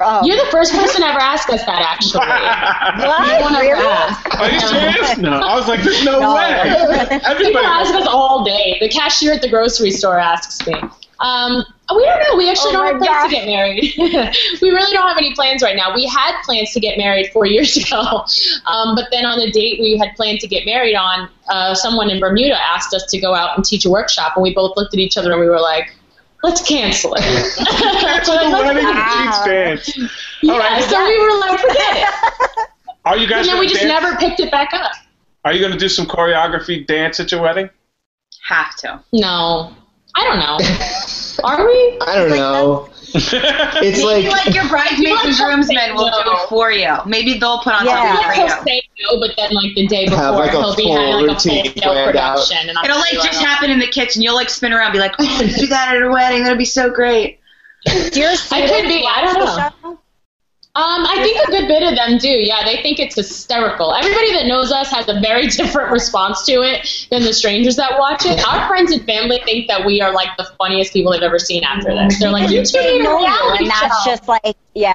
[0.00, 0.24] Oh.
[0.24, 1.80] You're the first person to ever ask us that.
[1.80, 3.62] Actually, Are No one what?
[3.62, 3.86] Really?
[3.86, 4.52] asked.
[4.52, 5.18] you serious?
[5.18, 5.30] No.
[5.34, 6.34] I was like, there's no, No.
[6.34, 6.60] way.
[6.64, 7.66] People Everybody.
[7.66, 8.78] ask us all day.
[8.80, 10.74] The cashier at the grocery store asks me.
[11.22, 11.64] Um,
[11.94, 12.36] we don't know.
[12.36, 13.24] We actually Oh don't have plans God.
[13.28, 13.92] to get married.
[14.62, 15.94] we really don't have any plans right now.
[15.94, 18.24] We had plans to get married four years ago,
[18.66, 22.10] um, but then on the date we had planned to get married on, uh, someone
[22.10, 24.94] in Bermuda asked us to go out and teach a workshop, and we both looked
[24.94, 25.94] at each other and we were like,
[26.42, 27.20] "Let's cancel it."
[28.00, 29.42] Cancel the wedding not- and Wow.
[29.44, 29.44] Pete's
[29.94, 30.12] dance.
[30.42, 30.82] Yeah, All right.
[30.82, 32.68] so we were like, "Forget it,"
[33.04, 34.02] Are you guys and then we gonna just dance?
[34.02, 34.92] never picked it back up.
[35.44, 37.68] Are you going to do some choreography dance at your wedding?
[38.48, 39.72] have to No,
[40.14, 40.58] I don't know.
[41.44, 41.98] Are we?
[42.02, 42.88] I don't know.
[43.14, 43.32] It's
[44.02, 46.94] Maybe like, like your bridesmaids and groomsmen will do it for you.
[47.06, 47.96] Maybe they'll put on Yeah.
[47.96, 48.64] something Like for he'll you.
[48.64, 51.24] say no, but then like the day before Have, like, a he'll be having like
[51.24, 52.06] a routine full scale out.
[52.06, 54.22] production, and I'm It'll like just happen in the kitchen.
[54.22, 56.42] You'll like spin around, and be like, "Oh, do that at a wedding.
[56.44, 57.38] That'd be so great."
[57.84, 59.04] Do your I could be.
[59.06, 59.98] I don't know.
[60.74, 61.04] Watch the show?
[61.04, 62.28] Um, I think a good bit of them do.
[62.28, 63.94] Yeah, they think it's hysterical.
[63.94, 67.98] Everybody that knows us has a very different response to it than the strangers that
[67.98, 68.46] watch it.
[68.46, 71.64] Our friends and family think that we are like the funniest people they've ever seen
[71.64, 72.18] after this.
[72.20, 74.94] They're like, you two They know you, reality and that's just like, yeah.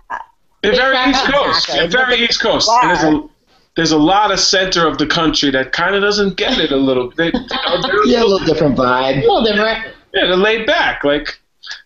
[0.63, 1.25] They're very East.
[1.31, 1.67] Coast.
[1.67, 2.67] They're very East Coast.
[2.67, 2.79] Wow.
[2.83, 3.29] There's a
[3.75, 6.75] there's a lot of center of the country that kind of doesn't get it a
[6.75, 7.11] little.
[7.11, 9.17] They, you know, yeah, a little different vibe.
[9.17, 9.93] a little different.
[10.13, 11.03] yeah, they're laid back.
[11.03, 11.39] Like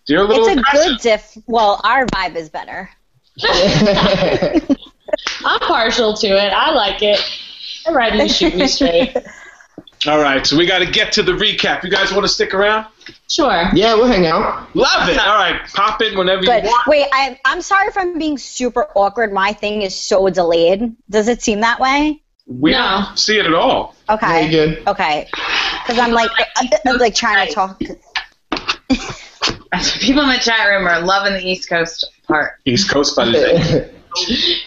[0.06, 0.88] You're a little It's a aggressive.
[0.92, 1.36] good diff.
[1.46, 2.88] Well, our vibe is better.
[5.44, 6.52] I'm partial to it.
[6.52, 7.20] I like it.
[7.86, 9.16] I'm ready to shoot me straight.
[10.06, 11.84] All right, so we got to get to the recap.
[11.84, 12.86] You guys want to stick around?
[13.30, 13.70] Sure.
[13.72, 14.74] yeah, we'll hang out.
[14.74, 15.16] Love it.
[15.18, 16.64] All right, pop in whenever Good.
[16.64, 16.86] you want.
[16.88, 19.32] Wait, I, I'm sorry if I'm being super awkward.
[19.32, 20.96] My thing is so delayed.
[21.08, 22.20] Does it seem that way?
[22.48, 23.04] We No.
[23.06, 23.94] don't see it at all.
[24.10, 24.26] Okay.
[24.26, 24.88] Very good.
[24.88, 25.28] Okay.
[25.86, 26.30] Because I'm like,
[26.86, 27.80] I'm like trying to talk.
[30.00, 32.52] People in the chat room are loving the East Coast part.
[32.66, 33.90] East Coast by the day.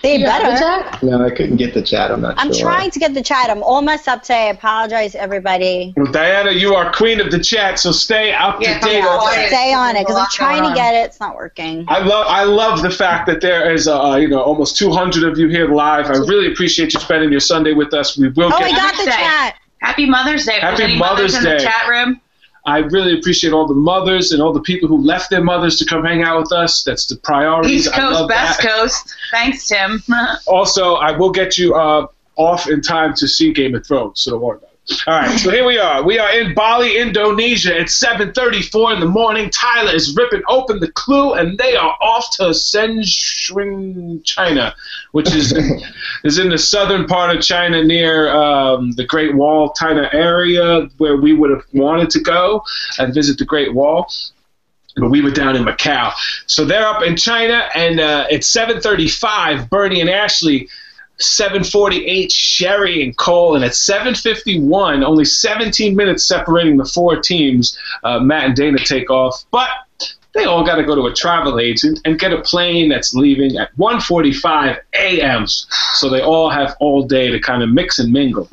[0.01, 0.58] They You the better.
[0.58, 1.03] chat?
[1.03, 2.10] no, I couldn't get the chat.
[2.10, 2.62] I'm not I'm sure.
[2.62, 3.51] trying to get the chat.
[3.51, 4.47] I'm all messed up today.
[4.47, 5.93] I apologize, everybody.
[5.95, 9.12] Well, Diana, you are queen of the chat, so stay up Yeah, to date come
[9.12, 9.36] on on.
[9.36, 9.47] that.
[9.49, 11.06] Stay on it because I'm There's a lot trying to get it.
[11.06, 11.86] It's not working.
[11.88, 15.38] I love I love the fact that there is uh, you know almost 200 of
[15.38, 16.08] you here live.
[16.08, 18.18] I really appreciate you spending your Sunday with us.
[18.18, 19.22] We will Oh, get I got the Mother's Day.
[19.22, 19.56] chat.
[19.82, 20.60] Happy Mother's Day.
[20.60, 21.64] Happy there's Mother's mothers in the Day.
[21.66, 22.22] chat room.
[22.66, 25.86] I really appreciate all the mothers and all the people who left their mothers to
[25.86, 26.84] come hang out with us.
[26.84, 27.74] That's the priority.
[27.74, 28.57] East Coast, that.
[28.59, 29.16] Coast.
[29.32, 30.01] Thanks, Tim.
[30.47, 34.32] Also, I will get you uh, off in time to see Game of Thrones, so
[34.32, 34.74] don't worry about it.
[35.08, 36.04] All right, so here we are.
[36.04, 37.76] We are in Bali, Indonesia.
[37.76, 39.50] It's 7:34 in the morning.
[39.50, 44.76] Tyler is ripping open the clue, and they are off to Shenzhen, China,
[45.12, 45.54] which is
[46.24, 51.18] is in the southern part of China near um, the Great Wall China area, where
[51.18, 52.64] we would have wanted to go
[53.00, 54.08] and visit the Great Wall
[54.98, 56.14] but we were down in Macau.
[56.48, 59.70] So they're up in China, and uh, it's 7:35.
[59.70, 60.70] Burnie and Ashley,
[61.20, 62.30] 7:48.
[62.32, 67.78] Sheri and Cole, and at 7:51, only 17 minutes separating the four teams.
[68.03, 69.70] Uh, Matt and Dana take off, but
[70.34, 73.57] they all got to go to a travel agent and get a plane that's leaving
[73.57, 75.47] at 1:45 a.m.
[75.47, 78.49] So they all have all day to kind of mix and mingle.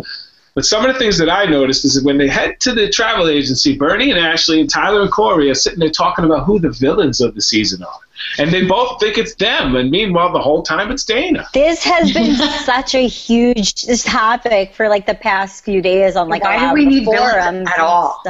[0.54, 2.88] But some of the things that I noticed is that when they head to the
[2.90, 6.58] travel agency, Burnie and Ashley and Tyler and Korey are sitting there talking about who
[6.58, 8.00] the villains of the season are.
[8.38, 9.76] And they both think it's them.
[9.76, 11.46] And meanwhile, the whole time it's Dana.
[11.52, 16.42] This has been such a huge topic for like the past few days on like
[16.42, 18.22] Why do we of need villains forums at all?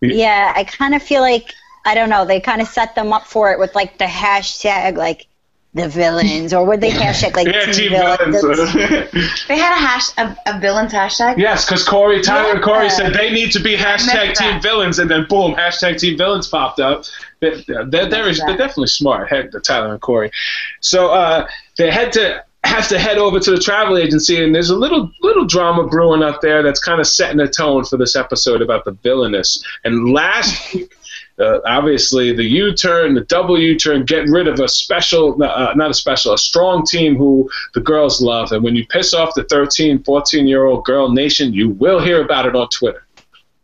[0.00, 1.52] Yeah, I kind of feel like
[1.84, 2.24] I don't know.
[2.24, 5.26] They kind of set them up for it with like the hashtag like
[5.74, 8.40] the villains or would they hashtag like Yeah, team team villains?
[8.40, 9.44] villains.
[9.48, 11.36] They had a hash a, a villains hashtag.
[11.36, 12.88] yes, because Korey, Tyler, and Korey Yeah.
[12.88, 14.62] said they need to be hashtag team that.
[14.62, 17.04] villains, and then boom, hashtag team villains popped up.
[17.40, 20.30] They're, they're, they're, they're definitely smart, head the Tyler and Korey.
[20.80, 21.46] So uh,
[21.76, 25.10] they had to have to head over to the travel agency, and there's a little
[25.22, 28.84] little drama brewing up there that's kind of setting the tone for this episode about
[28.86, 29.62] the villainous.
[29.84, 30.94] And last week,
[31.38, 35.94] uh, obviously the U-turn, the double U-turn, get rid of a special, uh, not a
[35.94, 38.52] special, a strong team who the girls love.
[38.52, 42.22] And when you piss off the 13, 14 year old girl nation, you will hear
[42.22, 43.06] about it on Twitter.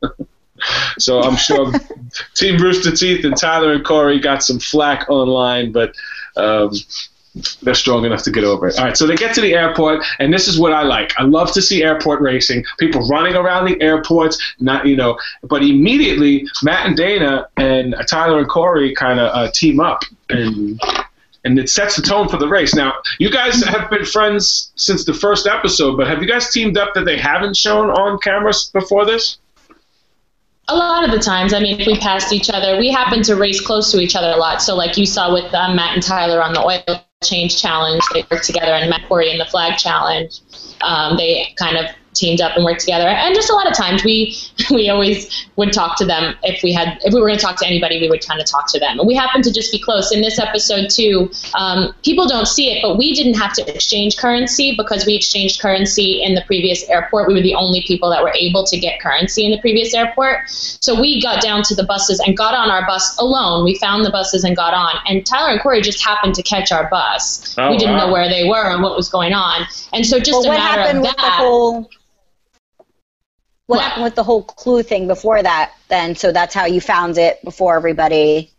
[0.98, 1.72] so I'm sure
[2.34, 5.94] Team Rooster Teeth and Tyler and Korey got some flack online, but
[6.36, 6.70] um,
[7.62, 8.78] they're strong enough to get over it.
[8.78, 11.12] All right, so they get to the airport, and this is what I like.
[11.18, 12.64] I love to see airport racing.
[12.78, 15.18] People running around the airports, not you know.
[15.42, 20.80] But immediately, Matt and Dana and Tyler and Korey kind of uh, team up, and
[21.44, 22.74] and it sets the tone for the race.
[22.74, 26.76] Now, you guys have been friends since the first episode, but have you guys teamed
[26.76, 29.38] up that they haven't shown on cameras before this?
[30.68, 33.34] A lot of the times, I mean, if we passed each other, we happen to
[33.34, 34.62] race close to each other a lot.
[34.62, 38.24] So, like you saw with um, Matt and Tyler on the oil change challenge, they
[38.30, 40.40] worked together, and Matt Korey in the flag challenge,
[40.80, 43.08] um, they kind of teamed up and worked together.
[43.08, 44.36] And just a lot of times, we
[44.70, 47.56] we always would talk to them if we had if we were going to talk
[47.60, 48.98] to anybody, we would kind of talk to them.
[48.98, 50.12] And we happened to just be close.
[50.12, 54.16] In this episode too, um, people don't see it, but we didn't have to exchange
[54.16, 57.28] currency because we exchanged currency in the previous airport.
[57.28, 60.48] We were the only people that were able to get currency in the previous airport.
[60.48, 63.64] So we got down to the buses and got on our bus alone.
[63.64, 64.96] We found the buses and got on.
[65.06, 67.54] And Tyler and Korey just happened to catch our bus.
[67.58, 68.06] Oh, we didn't wow.
[68.06, 69.66] know where they were and what was going on.
[69.92, 71.38] And so just Well, a what matter happened of with the that.
[73.70, 73.76] Whole?
[73.78, 73.88] What, What?
[73.88, 75.72] happened with the whole clue thing before that?
[75.88, 78.50] Then, so that's how you found it before everybody.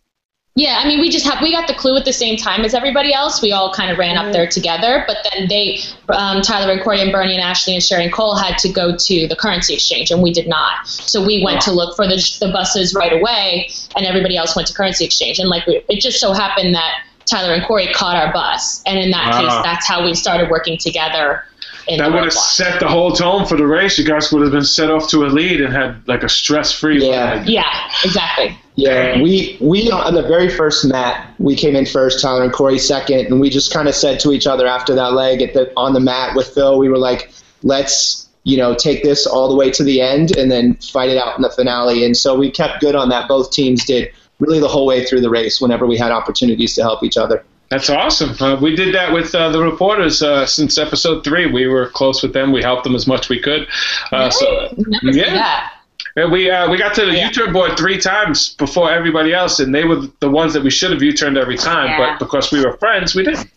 [0.56, 2.74] Yeah, I mean, we just have we got the clue at the same time as
[2.74, 3.42] everybody else.
[3.42, 7.00] We all kind of ran up there together, but then they, um, Tyler and Korey
[7.02, 10.12] and Burnie and Ashley and sharon and Cole had to go to the currency exchange,
[10.12, 10.86] and we did not.
[10.90, 14.68] So we went to look for the, the buses right away, and everybody else went
[14.68, 15.40] to currency exchange.
[15.40, 19.00] And like we, it just so happened that Tyler and Korey caught our bus, and
[19.00, 19.40] in that Wow.
[19.40, 21.46] case, that's how we started working together.
[21.88, 22.54] In That would have roadblock.
[22.54, 23.98] set the whole tone for the race.
[23.98, 27.06] You guys would have been set off to a lead and had like a stress-free.
[27.08, 27.44] Yeah.
[27.46, 28.58] Yeah, exactly.
[28.76, 32.80] Yeah, we we on the very first mat, we came in first, Tyler and Korey
[32.80, 35.72] second, and we just kind of said to each other after that leg at the
[35.76, 37.32] on the mat with Phil, we were like,
[37.64, 41.18] let's you know take this all the way to the end and then fight it
[41.18, 42.06] out in the finale.
[42.06, 43.28] And so we kept good on that.
[43.28, 46.82] Both teams did really the whole way through the race whenever we had opportunities to
[46.82, 47.44] help each other.
[47.72, 48.36] That's awesome.
[48.38, 51.46] Uh, we did that with uh, the reporters uh, since episode three.
[51.46, 52.52] We were close with them.
[52.52, 53.66] We helped them as much we could.
[54.12, 55.34] Uh, so, Never yeah.
[55.34, 55.74] that.
[56.18, 59.74] And we uh, we got to the U-turn board three times before everybody else, and
[59.74, 61.88] they were the ones that we should have U-turned every time.
[61.88, 61.98] Yeah.
[61.98, 63.50] But because we were friends, we didn't.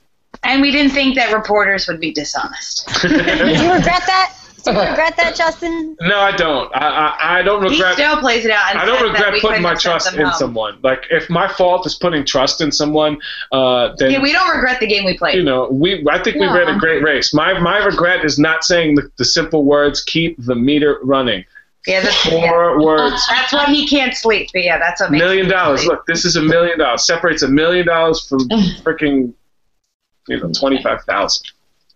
[0.44, 2.86] And we didn't think that reporters would be dishonest.
[3.02, 4.36] Do you regret that?
[4.64, 5.96] Do you regret that, Justin?
[6.00, 6.74] No, I don't.
[6.74, 7.72] I I, I don't regret.
[7.72, 7.94] He regret.
[7.94, 8.74] still plays it out.
[8.76, 10.32] I don't says that regret putting my trust in home.
[10.34, 10.78] someone.
[10.82, 13.18] Like if my fault is putting trust in someone,
[13.52, 15.34] uh, then Yeah, we don't regret the game we played.
[15.36, 16.04] you know we.
[16.10, 16.54] I think we No.
[16.54, 17.34] ran a great race.
[17.34, 21.44] My my regret is not saying the, the simple words "keep the meter running."
[21.86, 22.30] yeah, that's, yeah.
[22.48, 23.22] Four words.
[23.28, 24.48] that's what he can't sleep.
[24.54, 25.80] But yeah, that's a million dollars.
[25.80, 25.90] sleep.
[25.92, 27.06] Look, this is a million dollars.
[27.06, 28.40] Separates a million dollars from
[28.82, 29.34] freaking,
[30.28, 31.50] you know, twenty five thousand.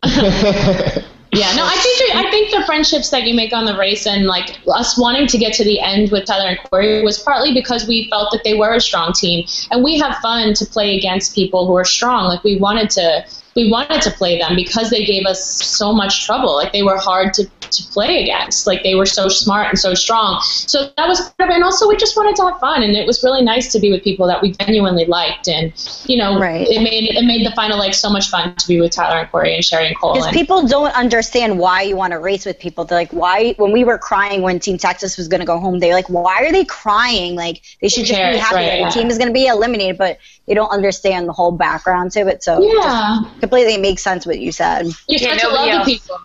[1.39, 4.27] Yeah, no, I think I think the friendships that you make on the race and
[4.27, 7.87] like us wanting to get to the end with Tyler and Korey was partly because
[7.87, 11.37] we felt that they were a strong team, and we have fun to play against
[11.37, 12.25] people who are strong.
[12.25, 13.25] Like we wanted to
[13.57, 16.55] we wanted to play them because they gave us so much trouble.
[16.55, 18.67] Like they were hard to, to play against.
[18.67, 20.41] Like they were so smart and so strong.
[20.43, 21.55] So that was part of it.
[21.55, 23.91] And also we just wanted to have fun and it was really nice to be
[23.91, 25.73] with people that we genuinely liked and
[26.07, 26.67] you know Right.
[26.69, 29.31] it made it made the final like so much fun to be with Tyler and
[29.31, 30.15] Korey and Sheri and Cole.
[30.15, 32.85] Because people don't understand why you want to race with people.
[32.85, 33.55] They're like, why?
[33.57, 36.45] When we were crying when Team Texas was going to go home, they're like, why
[36.45, 37.35] are they crying?
[37.35, 38.89] Like they should just be happy right, that yeah.
[38.89, 40.19] the team is going to be eliminated, but
[40.49, 42.43] they don't understand the whole background to it.
[42.43, 43.21] So yeah.
[43.23, 44.87] just completely makes sense what you said.
[44.87, 45.87] You Yeah, start to nobody love the else.
[45.87, 46.19] people.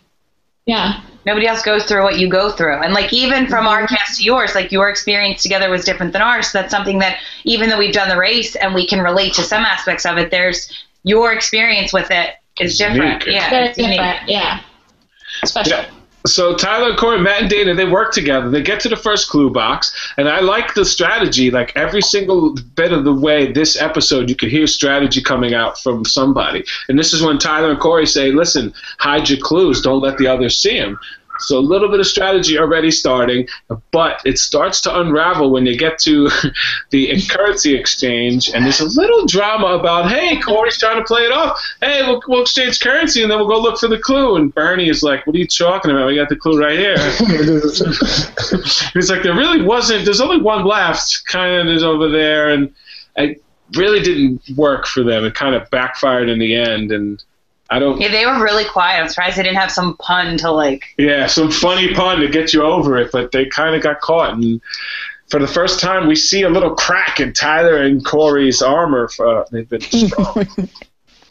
[0.66, 1.02] Yeah.
[1.26, 2.82] Nobody else goes through what you go through.
[2.82, 3.82] And like even from mm-hmm.
[3.82, 6.52] our cast to yours, like your experience together was different than ours.
[6.52, 9.44] So that's something that even though we've done the race and we can relate to
[9.44, 13.26] some aspects of it, there's your experience with it is different.
[13.26, 13.28] Unique.
[13.28, 13.50] Yeah.
[13.50, 14.00] Very it's unique.
[14.28, 14.62] Yeah.
[15.44, 15.80] Special.
[15.80, 15.90] Yeah.
[16.26, 18.50] So Tyler and Korey, Matt and Dana, they work together.
[18.50, 21.52] They get to the first clue box, and I like the strategy.
[21.52, 25.78] Like every single bit of the way, this episode, you could hear strategy coming out
[25.80, 26.64] from somebody.
[26.88, 29.82] And this is when Tyler and Korey say, "Listen, hide your clues.
[29.82, 30.98] Don't let the others see them."
[31.40, 33.48] So a little bit of strategy already starting,
[33.92, 36.30] but it starts to unravel when you get to
[36.92, 41.32] the currency exchange, and there's a little drama about, hey, Korey's trying to play it
[41.32, 41.60] off.
[41.82, 44.36] Hey, we'll, we'll exchange currency, and then we'll go look for the clue.
[44.36, 46.08] And Burnie is like, what are you talking about?
[46.08, 46.98] We got the clue right here.
[48.94, 50.06] He's like, there really wasn't.
[50.06, 51.24] There's only one left.
[51.28, 52.74] Kind of is over there, and
[53.18, 53.44] it
[53.76, 55.26] really didn't work for them.
[55.26, 57.24] It kind of backfired in the end, and
[57.70, 58.00] I don't.
[58.00, 59.02] Yeah, they were really quiet.
[59.02, 60.84] I'm surprised they didn't have some pun to like.
[60.98, 64.34] Yeah, some funny pun to get you over it, but they kind of got caught.
[64.34, 64.62] And
[65.30, 69.08] for the first time, we see a little crack in Tyler and Korey's armor.
[69.08, 70.48] For, they've been strong.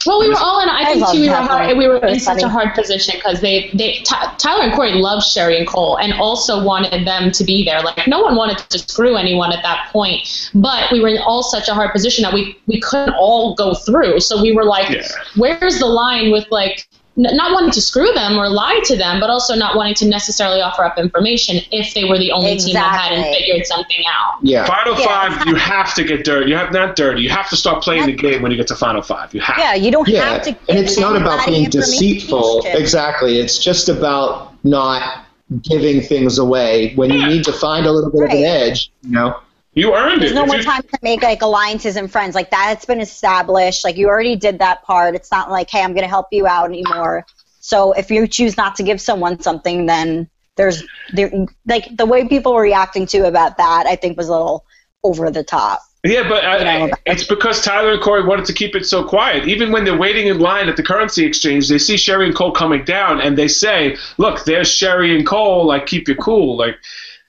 [0.05, 0.69] Well, we were all in.
[0.69, 1.21] I I think too.
[1.21, 2.43] We were hard, we were in such funny.
[2.43, 6.13] a hard position because they, they Ty, Tyler and Korey loved Sheri and Cole, and
[6.13, 7.81] also wanted them to be there.
[7.81, 11.43] Like no one wanted to screw anyone at that point, but we were in all
[11.43, 14.19] such a hard position that we we couldn't all go through.
[14.19, 15.07] So we were like, Yeah.
[15.35, 19.29] where's the line with like not wanting to screw them or lie to them, but
[19.29, 22.99] also not wanting to necessarily offer up information if they were the only team that
[22.99, 24.39] hadn't figured something out.
[24.41, 24.65] yeah.
[24.65, 26.49] Final Yeah, five, you have to get dirty.
[26.49, 27.21] You have not dirty.
[27.21, 29.33] You have to start playing the game when you get to final five.
[29.33, 29.57] You have.
[29.59, 30.49] Yeah, you don't Yeah, have to.
[30.69, 32.63] and it's not about being deceitful.
[32.65, 33.39] Exactly.
[33.39, 35.25] It's just about not
[35.61, 38.91] giving things away when you need to find a little bit of an edge.
[39.03, 39.39] You know.
[39.75, 40.35] You earned There's it.
[40.35, 42.35] There's no more time to make like alliances and friends.
[42.35, 43.83] Like that's been established.
[43.83, 45.15] Like you already did that part.
[45.15, 47.25] It's not like, hey, I'm gonna help you out anymore.
[47.59, 51.31] So if you choose not to give someone something, then there's there
[51.65, 53.85] like the way people were reacting to about that.
[53.87, 54.65] I think was a little
[55.03, 55.81] over the top.
[56.05, 59.05] Yeah, but I, You know, it's because Tyler and Korey wanted to keep it so
[59.05, 59.47] quiet.
[59.47, 62.51] Even when they're waiting in line at the currency exchange, they see Sheri and Cole
[62.51, 65.65] coming down, and they say, "Look, there's Sheri and Cole.
[65.65, 66.75] Like, keep you cool." Like,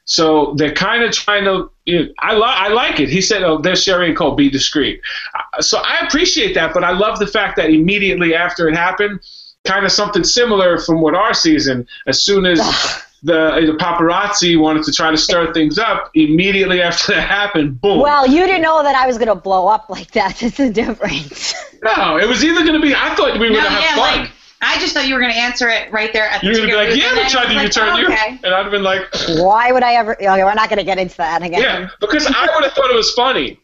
[0.05, 1.71] so they're kind of trying to.
[1.87, 3.09] You know, I li- I like it.
[3.09, 4.35] He said, "Oh, there's Sheri and Cole.
[4.35, 5.01] Be discreet."
[5.35, 9.21] Uh, So I appreciate that, but I love the fact that immediately after it happened,
[9.65, 11.87] kind of something similar from what our season.
[12.07, 12.59] As soon as
[13.23, 18.01] the, the paparazzi wanted to try to stir things up, immediately after that happened, boom.
[18.01, 20.37] Well, you didn't know that I was gonna blow up like that.
[20.41, 21.55] That's the difference.
[21.83, 22.95] No, it was either going to be.
[22.95, 24.21] I thought we were No, going to have yeah, fun.
[24.23, 24.31] like
[24.61, 26.67] I just thought you were going to answer it right there at the you were
[26.67, 28.39] going to be like, "Yeah, booth, we tried to then U-turn it's you," like, okay.
[28.45, 29.03] and I'd have been like,
[29.41, 30.15] Why would I ever?
[30.15, 31.61] Okay, we're not gonna get into that again.
[31.61, 33.61] "Yeah," because I would have thought it was funny.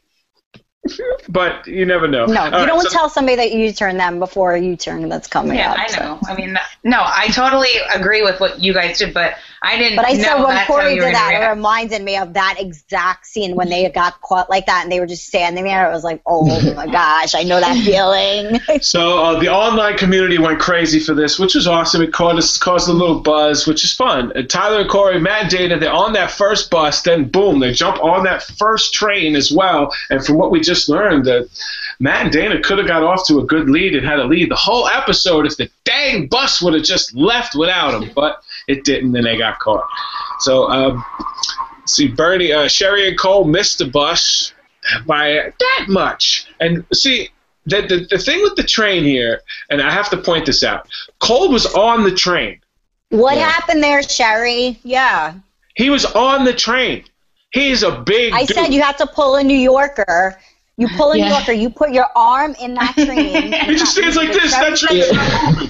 [1.28, 2.24] But you never know.
[2.26, 5.08] No, All you right, don't so- tell somebody that you turn them before you turn
[5.08, 5.78] that's coming Yeah, up.
[5.78, 6.00] I so.
[6.00, 6.18] know.
[6.26, 9.96] I mean, no, I totally agree with what you guys did, but I didn't.
[9.96, 13.54] But I said when Korey did gonna that, it reminded me of that exact scene
[13.54, 15.86] when they got caught like that and they were just standing there.
[15.86, 18.60] It was like, oh my gosh, I know that feeling.
[18.82, 22.02] So uh, the online community went crazy for this, which was awesome.
[22.02, 24.32] It caused, caused a little buzz, which is fun.
[24.34, 27.72] And Tyler and Korey, Matt and Dana, they're on that first bus, then boom, they
[27.72, 29.92] jump on that first train as well.
[30.08, 31.48] And from what we just learned, that
[31.98, 34.50] Matt and Dana could have got off to a good lead and had a lead
[34.50, 38.10] the whole episode if the dang bus would have just left without them.
[38.14, 39.86] But it didn't, and they got caught.
[40.40, 41.04] So, um,
[41.86, 44.52] see, Burnie, uh, Sheri and Cole missed the bus
[45.06, 46.46] by that much.
[46.60, 47.28] And see,
[47.66, 50.88] the, the, the thing with the train here, and I have to point this out,
[51.18, 52.60] Cole was on the train.
[53.10, 53.48] what Yeah.
[53.50, 54.78] happened there, Sheri?
[54.82, 55.34] Yeah.
[55.74, 57.04] He was on the train.
[57.52, 58.56] He's a big I dude.
[58.56, 60.38] said you have to pull a New Yorker.
[60.80, 61.28] You pull a New Yeah.
[61.36, 63.52] Yorker, you put your arm in that train.
[63.52, 64.50] he just stands like this.
[64.52, 65.68] That train is not moving.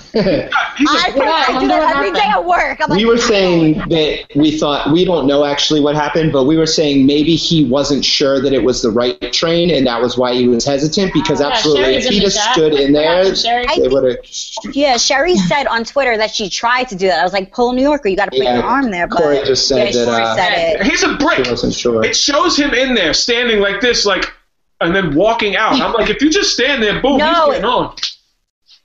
[0.77, 2.79] He's a I, Yeah, I do that every day at work.
[2.81, 6.45] I'm like, we were saying that we thought we don't know actually what happened, but
[6.45, 10.01] we were saying maybe he wasn't sure that it was the right train, and that
[10.01, 11.13] was why he was hesitant.
[11.13, 12.53] Because Yeah, absolutely, Sheri's if he the just chat.
[12.55, 14.75] stood in there, happened, they would have.
[14.77, 17.19] Yeah, Sheri said on Twitter that she tried to do that.
[17.19, 19.09] I was like, pull a New Yorker, you got to put Yeah, your arm there.
[19.09, 20.87] But Korey just said yeah, that, uh, said it.
[20.87, 21.45] He's a brick.
[21.47, 22.05] He wasn't sure.
[22.05, 24.33] It shows him in there standing like this, like,
[24.81, 25.81] and then walking out.
[25.81, 27.97] I'm like, if you just stand there, boom, No, he's getting on.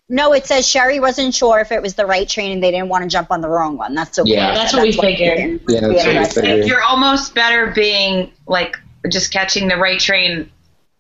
[0.08, 2.89] No, it says Sheri wasn't sure if it was the right train and they didn't
[2.89, 3.96] want to jump on the wrong one.
[3.96, 4.34] That's okay.
[4.34, 4.54] Yeah.
[4.54, 5.62] That's what we figured.
[5.68, 6.68] Yeah, that's what we figured.
[6.68, 8.78] you're almost better being like
[9.10, 10.52] just catching the right train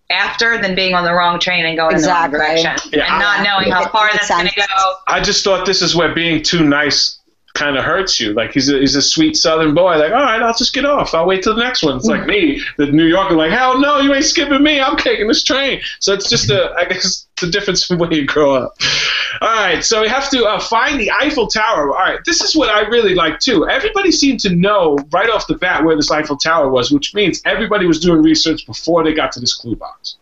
[0.09, 2.25] after than being on the wrong train and going Exactly.
[2.25, 4.55] in the wrong direction Yeah, and not I- knowing how far makes that's going to
[4.55, 4.93] go.
[5.07, 7.19] I just thought this is where being too nice
[7.55, 8.33] kind of hurts you.
[8.33, 9.95] Like he's a, he's a sweet Southern boy.
[9.97, 11.13] Like, all right, I'll just get off.
[11.15, 11.97] I'll wait till the next one.
[11.97, 13.33] It's like me, the New Yorker.
[13.35, 14.79] Like, hell no, you ain't skipping me.
[14.79, 15.81] I'm taking this train.
[15.99, 18.75] So it's just a, I guess, the difference from where you grow up.
[19.41, 21.91] All right, so we have to uh, find the Eiffel Tower.
[21.91, 23.67] All right, this is what I really like too.
[23.67, 27.41] Everybody seemed to know right off the bat where this Eiffel Tower was, which means
[27.45, 30.17] everybody was doing research before they got to this clue box.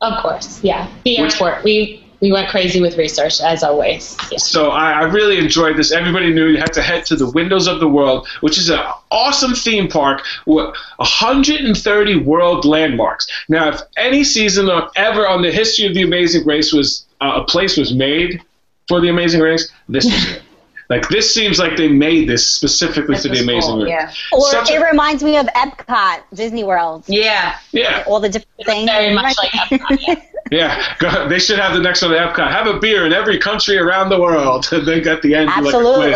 [0.00, 0.88] Of course, yeah.
[1.04, 1.62] The Which- airport.
[1.62, 4.16] We we went crazy with research as always.
[4.30, 4.38] Yeah.
[4.38, 5.92] So I, I really enjoyed this.
[5.92, 8.80] Everybody knew you had to head to the Windows of the World, which is an
[9.10, 13.26] awesome theme park with 130 world landmarks.
[13.48, 17.42] Now, if any season or ever on the history of the Amazing Race was uh,
[17.42, 18.42] a place was made
[18.88, 20.42] for the Amazing Race, this was it.
[20.90, 23.90] Like this seems like they made this specifically This for the Amazing cool, Race.
[23.90, 24.12] yeah.
[24.36, 27.04] Or Such a- it reminds me of Epcot, Disney World.
[27.06, 27.56] Yeah.
[27.70, 28.90] Yeah, All the different things.
[28.90, 30.14] Very much like Epcot, yeah.
[30.50, 30.96] yeah.
[30.98, 32.50] Go- They should have the next one at Epcot.
[32.50, 34.66] Have a beer in every country around the world.
[34.72, 36.12] And then at the end, do like a Absolutely.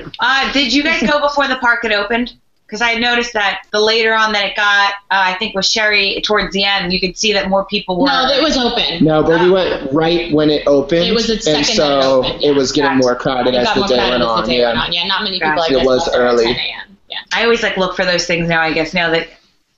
[0.00, 0.12] quiz.
[0.20, 2.32] Uh, did you guys go before the park had opened?
[2.68, 6.22] Because I noticed that the later on that it got, uh, I think with Sheri
[6.22, 8.08] towards the end, you could see that more people were.
[8.08, 9.02] No, it was open.
[9.02, 11.76] No, but we went right when it opened, It was the second and that it
[11.76, 12.50] so opened, yeah.
[12.50, 14.46] it was getting more crowded as the more day crowded went as the on.
[14.46, 14.66] day Yeah.
[14.66, 14.92] went on.
[14.92, 15.78] Yeah, not many people Gotcha.
[15.78, 16.44] I It was got there at early.
[16.44, 16.98] 10 a.m.
[17.08, 17.16] Yeah.
[17.32, 18.60] I always like look for those things now.
[18.60, 19.28] I guess now that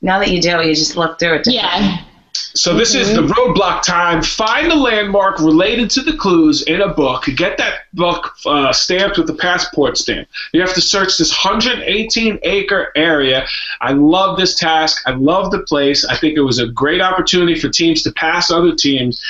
[0.02, 1.46] now that you do, you just look through it.
[1.46, 1.98] Yeah.
[2.32, 4.22] So this is the roadblock time.
[4.22, 7.24] Find the landmark related to the clues in a book.
[7.36, 10.28] Get that book uh, stamped with the passport stamp.
[10.52, 13.46] You have to search this 118 acre area.
[13.80, 15.02] I love this task.
[15.06, 16.04] I love the place.
[16.04, 19.22] I think it was a great opportunity for teams to pass other teams.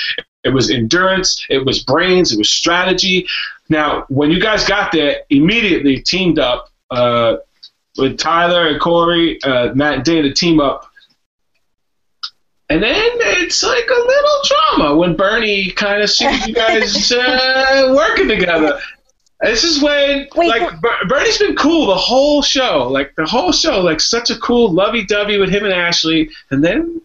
[0.43, 1.45] It was endurance.
[1.49, 2.33] It was brains.
[2.33, 3.27] It was strategy.
[3.69, 7.37] Now, when you guys got there, immediately teamed up uh,
[7.97, 10.90] with Tyler and Korey, uh, Matt and Dana team up
[12.71, 17.93] and then it's like a little drama when Burnie kind of sees you guys uh,
[17.93, 18.79] working together.
[19.41, 22.87] This is when, Wait, like, Ber- Burnie's been cool the whole show.
[22.87, 26.29] Like, the whole show, like, such a cool lovey dovey with him and Ashley.
[26.49, 27.01] And then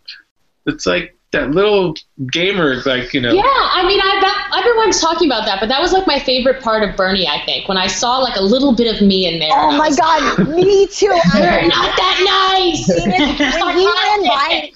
[0.66, 1.94] it's like that little
[2.30, 3.32] gamer, like, you know.
[3.32, 6.62] Yeah, I mean, I that, everyone's talking about that, but that was like my favorite
[6.62, 7.26] part of Burnie.
[7.26, 9.50] I think when I saw like a little bit of me in there.
[9.52, 11.06] Oh my was God, me too.
[11.34, 12.86] You're not that nice.
[13.60, 14.72] when he ran by,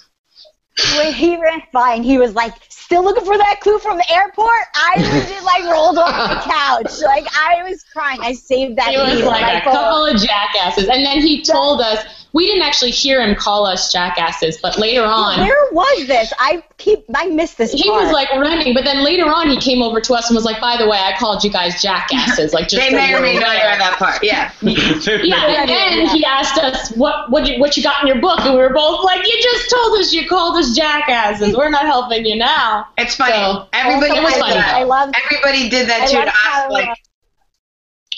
[0.96, 2.54] when he ran by and he was like,
[2.90, 7.00] still looking for that clue from the airport, I legit like rolled off the couch.
[7.04, 8.18] Like I was crying.
[8.20, 8.88] I saved that.
[8.88, 9.72] He was video on like my a phone.
[9.74, 13.92] couple of jackasses, and then he told us we didn't actually hear him call us
[13.92, 15.38] jackasses, but later on.
[15.40, 16.32] Where was this?
[16.38, 17.70] I keep I missed this.
[17.72, 18.02] He part.
[18.04, 20.60] was like running, but then later on he came over to us and was like,
[20.60, 23.20] "By the way, I called you guys jackasses." Like just They so may or you're
[23.22, 23.68] may not aware.
[23.70, 24.18] hear that part.
[24.24, 24.50] Yeah.
[24.62, 28.40] Yeah, and then he asked us what what you, what you got in your book,
[28.40, 31.56] and we were both like, "You just told us you called us jackasses.
[31.56, 33.32] We're not helping you now." It's funny.
[33.32, 34.74] So- everybody it was did funny, that.
[34.74, 35.12] I love.
[35.24, 36.36] Everybody did that I too love to us.
[36.36, 36.94] how, Like, uh,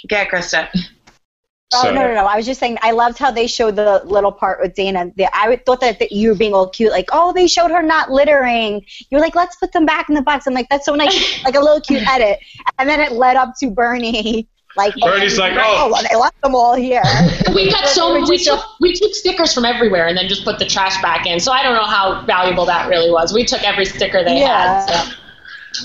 [0.08, 0.68] get Krista.
[1.74, 2.26] Oh So- no, no, no!
[2.26, 2.76] I was just saying.
[2.82, 5.10] I loved how they showed the little part with Dana.
[5.16, 7.82] The, I thought that, that you were being all cute, like, oh, they showed her
[7.82, 8.84] not littering.
[9.10, 10.46] You're like, let's put them back in the box.
[10.46, 12.40] I'm like, that's so nice, like a little cute edit.
[12.78, 16.40] And then it led up to Burnie Like Burnie's like, oh, oh, well, they left
[16.40, 17.02] them all here.
[17.54, 20.58] We got so They we took we took stickers from everywhere and then just put
[20.58, 21.38] the trash back in.
[21.40, 23.34] So I don't know how valuable that really was.
[23.34, 24.86] We took every sticker they Yeah.
[24.86, 25.04] had.
[25.04, 25.16] So.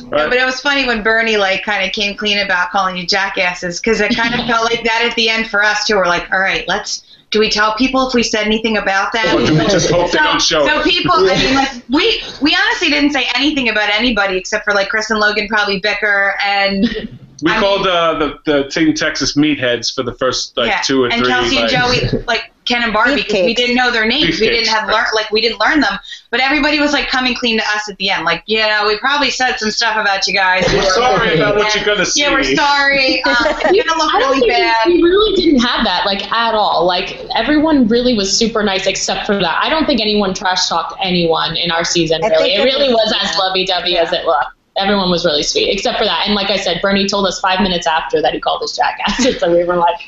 [0.06, 0.30] Right.
[0.30, 3.80] But it was funny when Burnie like kind of came clean about calling you jackasses
[3.80, 5.96] because it kind of felt like that at the end for us too.
[5.96, 7.04] We're like, all right, let's.
[7.30, 9.36] Do we tell people if we said anything about that?
[9.36, 10.86] Or do we just hope they so, don't show so it?
[10.86, 14.88] people, I mean, like we we honestly didn't say anything about anybody except for like
[14.88, 19.94] Chris and Logan probably bicker and we I called uh, the the Team Texas meatheads
[19.94, 21.28] for the first like yeah, two or and three.
[21.28, 24.26] Kelsey and like- Joey like Ken and Barbie because we didn't know their names.
[24.26, 24.50] We Beefcakes.
[24.50, 25.98] didn't have learn like we didn't learn them.
[26.32, 28.26] But everybody was like coming clean to us at the end.
[28.26, 30.66] Like, you know, we probably said some stuff about you guys.
[30.74, 32.22] We're sorry about what you're gonna see.
[32.22, 33.24] Yeah, we're sorry.
[33.28, 34.88] Um, it's gonna look really bad.
[34.88, 36.86] we, we really didn't have that like at all.
[36.86, 39.60] Like everyone really was super nice except for that.
[39.64, 42.22] I don't think anyone trash talked anyone in our season.
[42.22, 44.57] Really, it it really was- was as lovey dovey as it looked.
[44.78, 46.24] Everyone was really sweet except for that.
[46.26, 49.40] And like I said, Burnie told us five minutes after that he called us jackasses.
[49.40, 50.00] So we were like,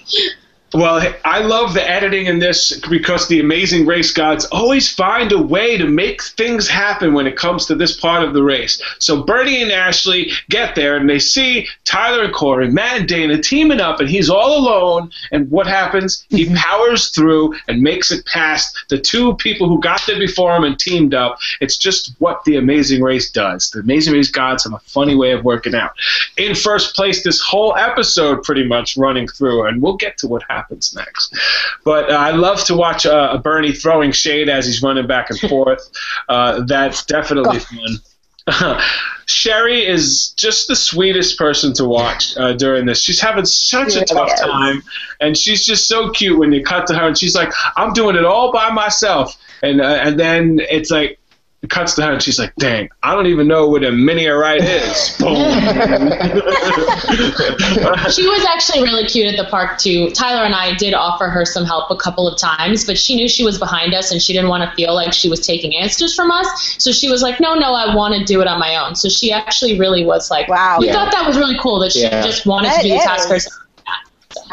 [0.71, 5.41] Well, I love the editing in this because the amazing race gods always find a
[5.41, 8.79] way to make things happen when it comes to this part of the race.
[8.99, 13.41] So Burnie and Ashley get there and they see Tyler and Korey, Matt and Dana
[13.41, 15.11] teaming up, and he's all alone.
[15.31, 16.23] And what happens?
[16.29, 16.55] He mm-hmm.
[16.55, 20.77] powers through and makes it past the two people who got there before him and
[20.77, 21.39] teamed up.
[21.61, 23.71] It's just what the amazing race does.
[23.71, 25.95] The amazing race gods have a funny way of working out.
[26.37, 30.43] In first place, this whole episode pretty much running through, and we'll get to what
[30.43, 31.35] happens next.
[31.83, 35.39] But uh, I love to watch uh, Burnie throwing shade as he's running back and
[35.39, 35.89] forth.
[36.27, 37.99] Uh, that's definitely fun.
[39.27, 42.99] Sheri is just the sweetest person to watch uh, during this.
[43.01, 44.81] She's having such a tough time,
[45.19, 48.15] and she's just so cute when you cut to her, and she's like, "I'm doing
[48.15, 51.17] it all by myself," and uh, and then it's like.
[51.61, 54.27] It cuts to her and she's like, "Dang, I don't even know what a mini
[54.27, 55.35] right is." Boom.
[58.09, 60.09] she was actually really cute at the park too.
[60.11, 63.27] Tyler and I did offer her some help a couple of times, but she knew
[63.27, 66.15] she was behind us and she didn't want to feel like she was taking answers
[66.15, 66.47] from us.
[66.77, 69.09] So she was like, "No, no, I want to do it on my own." So
[69.09, 70.77] she actually really was like, Wow.
[70.79, 70.93] We Yeah.
[70.93, 72.21] thought that was really cool that she Yeah.
[72.21, 73.03] just wanted That to do the is.
[73.03, 73.55] task herself.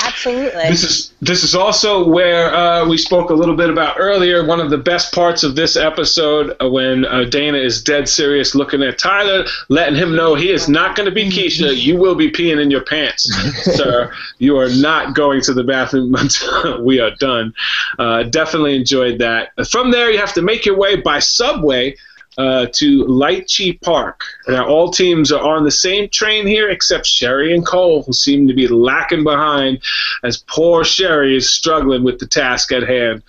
[0.02, 0.68] Absolutely.
[0.68, 4.46] This is this is also where uh, we spoke a little bit about earlier.
[4.46, 8.54] One of the best parts of this episode uh, when uh, Dana is dead serious,
[8.54, 11.76] looking at Tyler, letting him know he is not going to be Keisha.
[11.76, 13.24] You will be peeing in your pants,
[13.76, 14.12] sir.
[14.38, 17.52] You are not going to the bathroom until we are done.
[17.98, 19.50] Uh, definitely enjoyed that.
[19.68, 21.96] From there, you have to make your way by subway
[22.38, 24.20] uh, to Lychee Park.
[24.48, 28.46] Now, all teams are on the same train here except Sheri and Cole, who seem
[28.48, 29.82] to be lacking behind
[30.22, 33.22] as poor Sheri is struggling with the task at hand.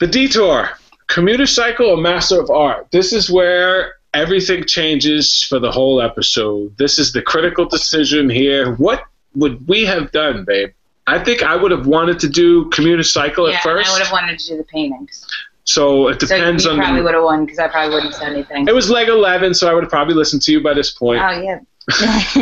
[0.00, 0.70] The detour,
[1.06, 2.88] commuter cycle a master of art.
[2.90, 6.76] This is where everything changes for the whole episode.
[6.78, 8.74] This is the critical decision here.
[8.74, 9.04] What
[9.34, 10.70] would we have done, babe?
[11.06, 13.88] I think I would have wanted to do commuter cycle Yeah, at first.
[13.88, 15.26] I would have wanted to do the paintings.
[15.68, 18.14] So it So depends you on probably the, would have won because I probably wouldn't
[18.14, 18.66] have said anything.
[18.66, 21.20] It was leg 11, so I would have probably listened to you by this point.
[21.22, 21.58] Oh yeah,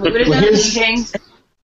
[0.00, 1.20] we would have done the.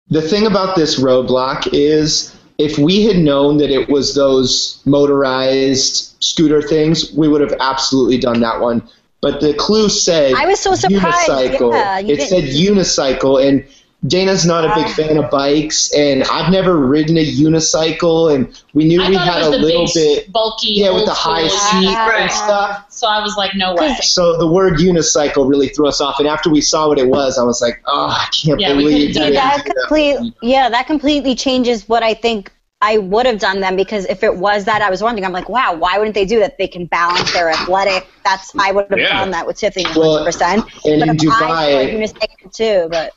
[0.09, 6.15] The thing about this roadblock is if we had known that it was those motorized
[6.21, 8.89] scooter things, we would have absolutely done that one.
[9.21, 11.29] But the clue said I was so surprised.
[11.29, 11.73] unicycle.
[11.73, 13.65] Yeah, it didn't- said unicycle, and
[14.07, 14.95] Dana's not a big Ah.
[14.97, 19.43] fan of bikes, and I've never ridden a unicycle, and we knew I we had
[19.43, 22.21] it a the little big, bit, bulky, yeah, with old the high seat Right.
[22.23, 22.85] and stuff.
[22.91, 23.97] So I was like, no way.
[24.03, 27.39] So the word unicycle really threw us off, and after we saw what it was,
[27.39, 29.33] I was like, oh, I can't Yeah, we believe that.
[29.33, 32.51] that complete yeah that completely changes what i think
[32.83, 35.49] i would have done then because if it was that i was wondering i'm like
[35.49, 38.99] wow why wouldn't they do that they can balance their athletic that's i would have
[39.01, 39.09] Yeah.
[39.09, 40.25] done that with tiffany 100% Well,
[40.85, 43.13] and but in if I saw Dubai, unicycle too but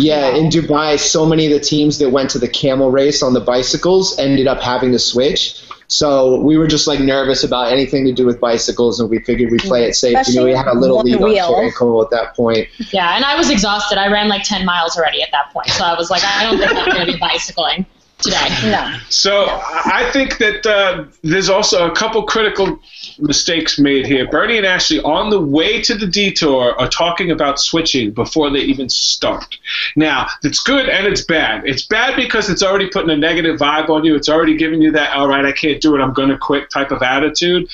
[0.00, 3.32] Yeah, in Dubai, so many of the teams that went to the camel race on
[3.32, 5.62] the bicycles ended up having to switch.
[5.86, 9.52] So we were just like nervous about anything to do with bicycles, and we figured
[9.52, 10.26] we'd play it safe.
[10.26, 11.72] you know, we had a little lead one on wheel.
[11.72, 12.68] Cole at that point.
[12.92, 13.98] Yeah, and I was exhausted.
[13.98, 15.68] I ran like 10 miles already at that point.
[15.68, 17.86] So I was like, I don't think I'm going to be bicycling
[18.18, 18.48] today.
[18.64, 22.80] no So I think that uh, there's also a couple critical
[23.18, 24.28] mistakes made here.
[24.28, 28.60] Burnie and Ashley, on the way to the detour, are talking about switching before they
[28.60, 29.58] even start.
[29.96, 31.66] Now, it's good and it's bad.
[31.66, 34.14] It's bad because it's already putting a negative vibe on you.
[34.14, 36.70] It's already giving you that, all right, I can't do it, I'm going to quit
[36.70, 37.68] type of attitude.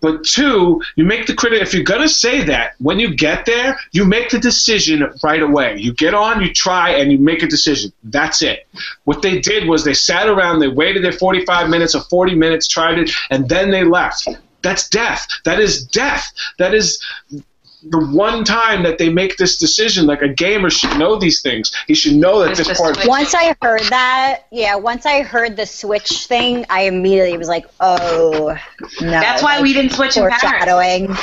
[0.00, 1.60] But two, you make the critic.
[1.60, 5.76] If you're gonna say that, when you get there, you make the decision right away.
[5.76, 7.92] You get on, you try, and you make a decision.
[8.04, 8.66] That's it.
[9.04, 12.66] What they did was they sat around, they waited their 45 minutes or 40 minutes,
[12.66, 14.26] tried it, and then they left.
[14.62, 15.26] That's death.
[15.44, 16.32] That is death.
[16.58, 17.02] That is
[17.82, 20.06] the one time that they make this decision.
[20.06, 21.72] Like a gamer should know these things.
[21.86, 22.98] He should know that this part.
[23.06, 27.66] Once I heard that, yeah, once I heard the switch thing, I immediately was like,
[27.80, 28.56] oh,
[29.00, 29.10] no.
[29.10, 31.18] That's why we didn't switch in Paris.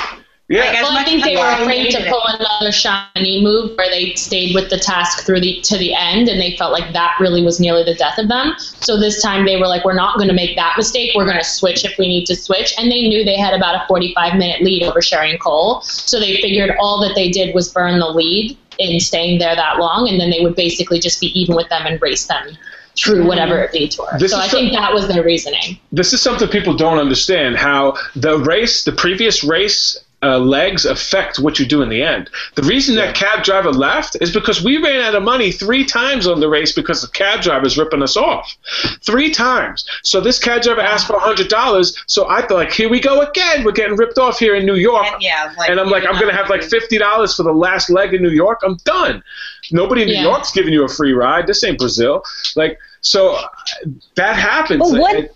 [0.47, 0.75] Foreshadowing.
[0.75, 4.13] Yeah, Like, Well, I think they were afraid to pull another shiny move where they
[4.15, 7.43] stayed with the task through the to the end, and they felt like that really
[7.43, 8.53] was nearly the death of them.
[8.57, 11.11] So this time they were like, "We're not going to make that mistake.
[11.15, 13.75] We're going to switch if we need to switch." And they knew they had about
[13.75, 17.53] a 45 minute lead over Sheri and Cole, so they figured all that they did
[17.53, 21.19] was burn the lead in staying there that long, and then they would basically just
[21.19, 22.57] be even with them and race them
[22.95, 24.07] through whatever detour.
[24.17, 25.79] This so is I so- think that was their reasoning.
[25.91, 29.97] this is something people don't understand how the race, the previous race.
[30.23, 32.27] Uh, legs affect what you do in the end.
[32.55, 36.25] The reason that cab driver left is because we ran out of money three times
[36.25, 38.51] on the race because the cab driver is ripping us off.
[39.03, 39.87] Three times.
[40.01, 41.95] So this cab driver asked for hundred dollars.
[42.07, 43.63] So I thought, like, here we go again.
[43.63, 45.05] We're getting ripped off here in New York.
[45.05, 47.91] And, yeah, like, and I'm like, I'm gonna have like fifty dollars for the last
[47.91, 48.61] leg in New York.
[48.65, 49.21] I'm done.
[49.71, 50.23] Nobody in New Yeah.
[50.23, 51.45] York's giving you a free ride.
[51.45, 52.23] This ain't Brazil.
[52.55, 53.37] Like, so
[54.15, 54.79] that happens.
[54.91, 55.35] But what- It-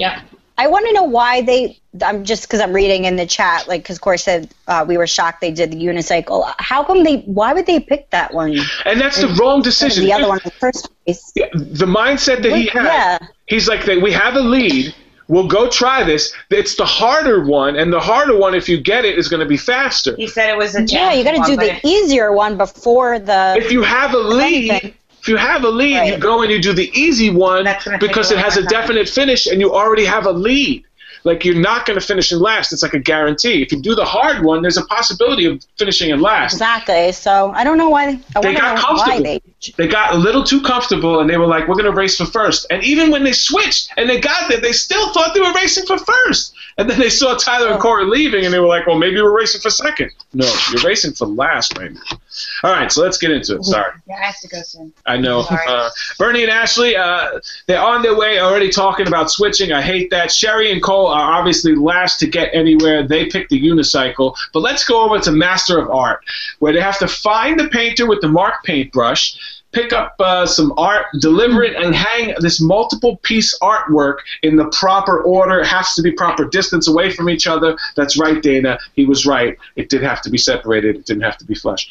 [0.00, 0.20] Yeah.
[0.56, 1.80] I want to know why they.
[2.04, 5.06] I'm just because I'm reading in the chat, like because Korey said uh, we were
[5.06, 6.52] shocked they did the unicycle.
[6.58, 7.18] How come they?
[7.18, 8.56] Why would they pick that one?
[8.84, 10.04] and that's the wrong decision.
[10.04, 11.32] The other one in the first place.
[11.34, 12.84] Yeah, the mindset that he had.
[12.84, 13.18] Yeah.
[13.46, 14.94] He's like, we have a lead.
[15.26, 16.34] We'll go try this.
[16.50, 19.46] It's the harder one, and the harder one, if you get it, is going to
[19.46, 20.14] be faster.
[20.16, 20.92] He said it was a challenge.
[20.92, 23.54] Yeah, you got to do one, the easier one before the.
[23.56, 24.94] If you have a lead, anything.
[25.24, 27.98] If you have a lead, you go and you do the easy one That's gonna
[27.98, 30.84] take because it has a definite finish, and you already have a lead.
[31.24, 32.74] Like you're not going to finish in last.
[32.74, 33.62] It's like a guarantee.
[33.62, 36.52] If you do the hard one, there's a possibility of finishing in last.
[36.52, 37.12] Exactly.
[37.12, 38.20] So I don't know why.
[38.36, 39.22] I They got comfortable.
[39.22, 39.40] they.
[39.78, 42.26] They got a little too comfortable, and they were like, "We're going to race for
[42.26, 42.66] first.
[42.68, 45.86] And even when they switched and they got there, they still thought they were racing
[45.86, 46.52] for first.
[46.76, 47.82] And then they saw Tyler and Oh.
[47.82, 50.10] Korey leaving, and they were like, "Well, maybe we're racing for second.
[50.34, 52.18] No, you're racing for last, right now.
[52.62, 53.64] All right, so let's get into it.
[53.64, 53.92] Sorry.
[54.06, 54.92] yeah, I have to go soon.
[55.06, 55.40] I know.
[55.40, 59.72] Uh, Burnie and Ashley, uh, they're on their way already talking about switching.
[59.72, 60.30] I hate that.
[60.30, 63.06] Sheri and Cole are obviously last to get anywhere.
[63.06, 64.34] They picked the unicycle.
[64.52, 66.24] But let's go over to Master of Art,
[66.58, 69.36] where they have to find the painter with the mark paintbrush.
[69.74, 74.66] Pick up uh, some art, deliver it, and hang this multiple piece artwork in the
[74.66, 75.60] proper order.
[75.60, 77.76] It has to be proper distance away from each other.
[77.96, 78.78] That's right, Dana.
[78.94, 79.58] He was right.
[79.76, 80.96] It did have to be separated.
[80.96, 81.90] It didn't have to be flush.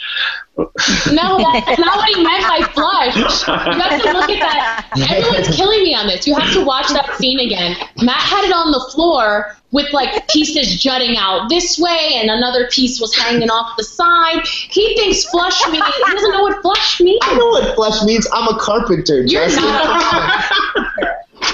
[0.57, 3.15] No, that's not what he meant by flush.
[3.17, 4.89] You have to look at that.
[5.11, 6.25] Everyone's killing me on this.
[6.25, 7.75] You have to watch that scene again.
[8.01, 12.67] Matt had it on the floor with like pieces jutting out this way, and another
[12.71, 14.45] piece was hanging off the side.
[14.47, 15.83] He thinks flush means.
[15.85, 17.19] He doesn't know what flush means.
[17.23, 18.25] I know what flush means.
[18.31, 19.17] I'm a carpenter.
[19.25, 19.59] You're Jesse.
[19.59, 20.45] not.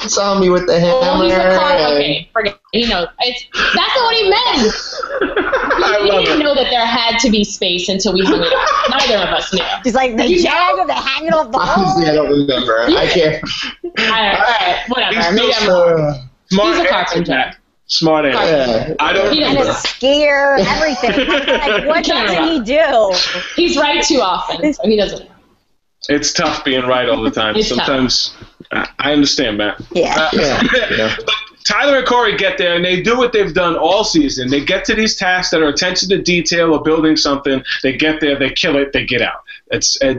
[0.04, 1.00] You saw me with the hammer.
[1.02, 1.74] Oh, he's a car.
[1.96, 2.54] Okay, forget.
[2.54, 2.60] it.
[2.72, 3.08] He knows.
[3.22, 4.74] It's that's not what he meant.
[5.82, 6.44] I We love didn't it.
[6.44, 8.90] know that there had to be space until we hung it up.
[8.92, 9.64] Neither of us knew.
[9.84, 10.82] He's like the You jag know?
[10.82, 12.82] of the hanging off the Honestly, I don't remember.
[12.82, 13.44] I can't.
[13.98, 15.16] I don't, all right, whatever.
[15.16, 16.00] He's Maybe I'm wrong.
[16.00, 17.54] Uh, He's a carpenter.
[17.90, 17.92] Matt.
[17.92, 18.48] Smart ass.
[18.48, 18.94] yeah.
[19.00, 19.32] I don't.
[19.34, 21.28] He And a skier, everything.
[21.28, 23.14] like, what doesn't he do?
[23.56, 25.30] He's right too often, so he doesn't.
[26.08, 27.56] It's tough being right all the time.
[27.56, 27.68] It's.
[27.68, 28.34] Sometimes
[28.72, 29.82] I I understand, Matt.
[29.92, 30.16] Yeah.
[30.18, 30.62] Uh, Yeah,
[30.98, 31.16] yeah.
[31.18, 31.34] but
[31.68, 34.50] Tyler and Korey get there and they do what they've done all season.
[34.50, 37.62] They get to these tasks that are attention to detail or building something.
[37.84, 39.44] They get there, they kill it, they get out.
[39.72, 40.16] It's uh,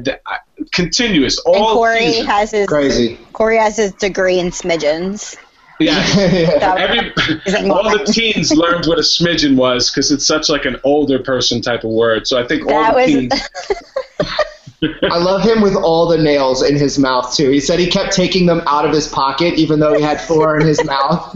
[0.72, 2.26] continuous all And Korey season.
[2.26, 3.16] has his Crazy.
[3.32, 5.36] Korey has his degree in smidgens.
[5.80, 6.06] Yeah.
[6.16, 6.74] yeah.
[6.78, 11.18] Every, all the teens learned what a smidgen was because it's such like an older
[11.18, 12.26] person type of word.
[12.26, 13.48] So I think all That the was teens.
[15.02, 17.50] I love him with all the nails in his mouth too.
[17.50, 20.58] He said he kept taking them out of his pocket, even though he had four
[20.58, 21.34] in his mouth.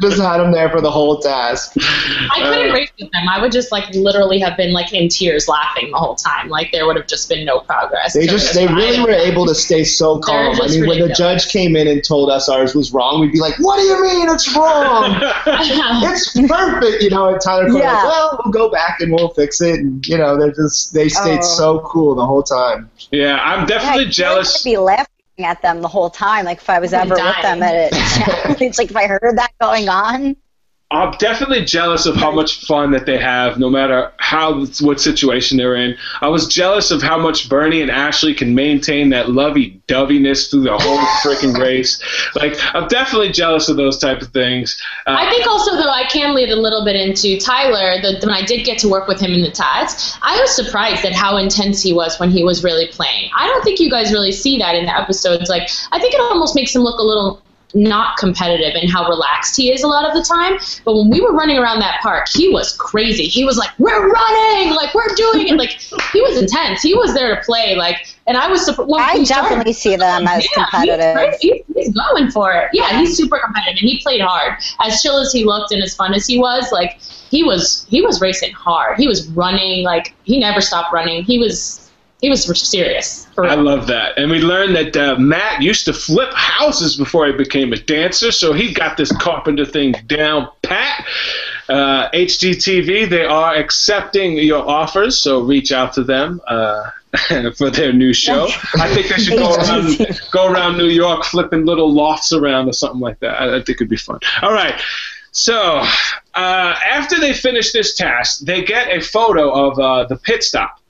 [0.00, 1.72] Just had them there for the whole task.
[1.78, 3.28] I couldn't Uh, race with them.
[3.28, 6.48] I would just like literally have been like in tears laughing the whole time.
[6.48, 8.14] Like there would have just been no progress.
[8.14, 9.02] They just they really fine.
[9.04, 10.52] were able to stay so calm.
[10.52, 13.32] I just mean, when the judge came in and told us ours was wrong, we'd
[13.32, 15.14] be like, "What do you mean it's wrong?
[15.46, 17.92] it's perfect." You know, and Tyler Coyle, Yeah.
[17.92, 21.10] like, "Well, we'll go back and we'll fix it." And you know, they're just they
[21.10, 21.42] stayed Oh.
[21.42, 22.90] so cool the whole time.
[23.10, 24.62] yeah, I'm definitely Yeah, jealous.
[24.62, 25.06] Be laughing
[25.44, 26.44] at them the whole time.
[26.44, 29.52] Like if I was ever with them at a challenge, like if I heard that
[29.60, 30.36] going on.
[30.92, 35.56] I'm definitely jealous of how much fun that they have, no matter how what situation
[35.56, 35.96] they're in.
[36.20, 40.76] I was jealous of how much Burnie and Ashley can maintain that lovey-doveyness through the
[40.76, 42.00] whole freaking race.
[42.34, 44.80] Like, I'm definitely jealous of those type of things.
[45.06, 48.00] Uh, I think also though I can lead a little bit into Tyler.
[48.02, 51.06] That when I did get to work with him in the Tats, I was surprised
[51.06, 53.30] at how intense he was when he was really playing.
[53.36, 55.48] I don't think you guys really see that in the episodes.
[55.48, 57.42] Like I think it almost makes him look a little
[57.74, 60.58] not competitive and how relaxed he is a lot of the time.
[60.84, 63.24] But when we were running around that park, he was crazy.
[63.24, 64.74] He was like, "We're running!
[64.74, 65.70] Like we're doing it!" Like
[66.12, 66.82] he was intense.
[66.82, 67.74] He was there to play.
[67.76, 68.68] Like, and I was.
[68.78, 71.38] When I definitely started, see them as yeah, competitive.
[71.40, 72.70] He's, he's going for it.
[72.72, 74.54] Yeah, he's super competitive and he played hard.
[74.80, 77.00] As chill as he looked and as fun as he was, like
[77.30, 78.98] he was he was racing hard.
[78.98, 81.24] He was running like he never stopped running.
[81.24, 81.81] He was
[82.22, 83.26] he was serious.
[83.34, 84.16] For I love that.
[84.16, 88.30] And we learned that uh, Matt used to flip houses before he became a dancer,
[88.30, 91.04] so he got this carpenter thing down pat.
[91.68, 96.40] Uh, HGTV, they are accepting your offers, so reach out to them.
[96.46, 96.90] Uh,
[97.58, 101.66] for their new show, I think they should go around, go around New York flipping
[101.66, 103.38] little lofts around or something like that.
[103.38, 104.18] I, I think it'd be fun.
[104.40, 104.80] All right,
[105.32, 105.82] so
[106.34, 110.80] uh, after they finish this task, they get a photo of uh, the pit stop,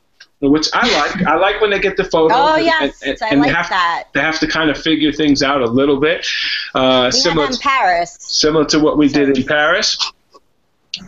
[0.50, 1.26] which I like.
[1.26, 2.34] I like when they get the photo.
[2.34, 4.04] Oh and- yes, and- I and they like have, that.
[4.12, 6.26] They have to kind of figure things out a little bit,
[6.74, 8.16] uh, We similar in Paris.
[8.20, 9.96] similar to what we did in Paris.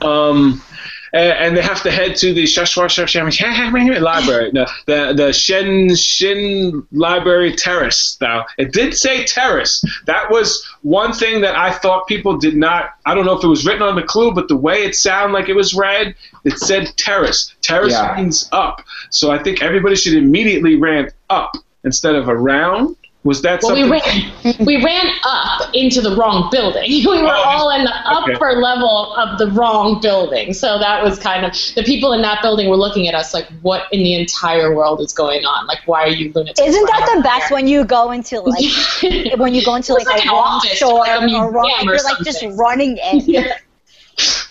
[0.01, 0.63] Um,
[1.15, 2.45] and, and they have to head to the
[4.01, 8.19] library, the the, the Shen Shin Library Terrace.
[8.21, 9.85] Now, it did say terrace.
[10.07, 12.91] That was one thing that I thought people did not.
[13.07, 15.33] I don't know if it was written on the clue, but the way it sounded
[15.33, 17.55] like it was read, it said terrace.
[17.63, 18.17] Terrace Yeah.
[18.17, 18.83] means up.
[19.11, 21.53] So I think everybody should immediately ran up
[21.85, 22.97] instead of around.
[23.25, 23.85] Was that Well, something?
[23.85, 26.85] we ran we ran up into the wrong building.
[26.91, 27.91] We were Oh, all in the
[28.23, 28.35] okay.
[28.35, 30.53] upper level of the wrong building.
[30.53, 33.47] So that was kind of the people in that building were looking at us like,
[33.63, 35.67] "What in the entire world is going on?
[35.67, 38.63] Like, why are you lunatics?" Isn't that the best here?" when you go into like
[39.39, 41.95] when you go into like, like a wrong office, store like a or wrong, or
[41.95, 43.57] you're like just running in Yeah.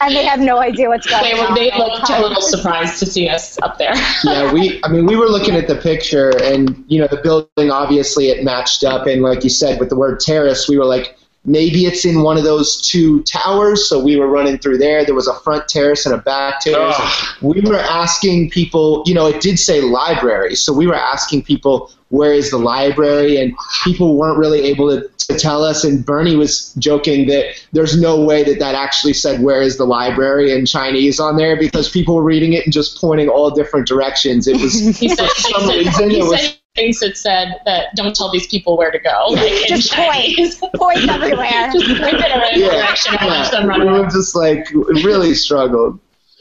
[0.02, 1.56] And they have no idea what's going They, were, on.
[1.56, 3.94] they looked a little surprised to see us up there.
[4.24, 4.82] yeah, we.
[4.84, 8.44] I mean, we were looking at the picture, and you know, the building obviously it
[8.44, 12.06] matched up, and like you said, with the word terrace, we were like, maybe it's
[12.06, 13.88] in one of those two towers.
[13.88, 15.06] So we were running through there.
[15.06, 16.96] There was a front terrace and a back terrace.
[16.98, 17.38] Ugh.
[17.42, 19.04] We were asking people.
[19.06, 23.38] You know, it did say library, so we were asking people where is the library,
[23.38, 25.84] and people weren't really able to, to tell us.
[25.84, 29.86] And Burnie was joking that there's no way that that actually said where is the
[29.86, 33.88] library in Chinese on there because people were reading it and just pointing all different
[33.88, 34.48] directions.
[34.48, 38.48] It was for some reason it was said things that said that don't tell these
[38.48, 39.28] people where to go.
[39.30, 40.58] Like, Just Chinese.
[40.58, 41.70] point, point everywhere.
[41.74, 44.68] Just point it in a yeah, direction and watch them we were just like
[45.04, 46.00] really struggled.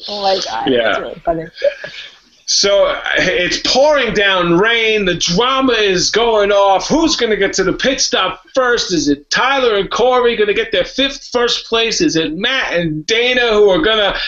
[0.08, 0.82] Oh my god, Yeah.
[0.84, 1.44] that's really funny.
[2.46, 5.04] So uh, it's pouring down rain.
[5.04, 6.88] The drama is going off.
[6.88, 8.92] Who's going to get to the pit stop first?
[8.92, 12.00] Is it Tyler and Korey going to get their fifth first place?
[12.00, 14.18] Is it Matt and Dana who are going to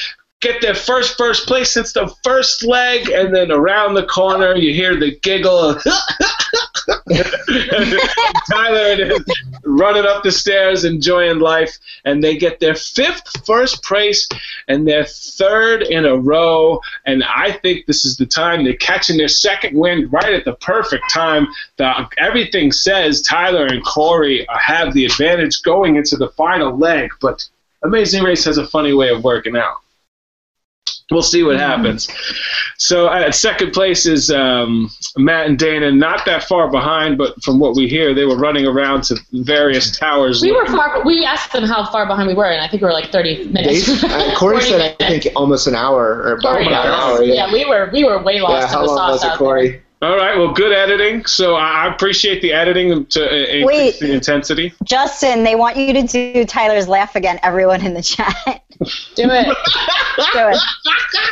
[0.44, 3.08] get their first first place since the first leg?
[3.08, 5.74] And then around the corner, you hear the giggle.
[8.50, 9.24] Tyler is
[9.64, 14.28] running up the stairs, enjoying life, and they get their fifth first place
[14.68, 16.80] and their third in a row.
[17.06, 20.54] And I think this is the time they're catching their second win right at the
[20.56, 21.48] perfect time.
[21.78, 27.48] The, everything says Tyler and Korey have the advantage going into the final leg, but
[27.82, 29.83] Amazing Race has a funny way of working out.
[31.14, 32.08] We'll see what happens.
[32.76, 37.60] So at second place is um, Matt and Dana, not that far behind, but from
[37.60, 40.42] what we hear, they were running around to various towers.
[40.42, 41.04] We were far.
[41.04, 43.48] We asked them how far behind we were, and I think we were like 30
[43.48, 43.86] minutes.
[44.02, 47.22] They, uh, Korey 40 said I think almost an hour or about, Korey, an hour.
[47.22, 47.46] yeah.
[47.46, 47.52] Yeah.
[47.52, 48.52] we were we were way lost.
[48.52, 49.80] Yeah, lost how in the long sauce was it, out Korey?
[50.04, 51.24] All right, well, good editing.
[51.24, 54.00] So I I appreciate the editing to uh, increase Wait.
[54.00, 54.74] the intensity.
[54.84, 57.40] Justin, they want you to do Tyler's laugh again.
[57.42, 58.62] Everyone in the chat,
[59.14, 59.44] do there.
[59.44, 60.58] Do it.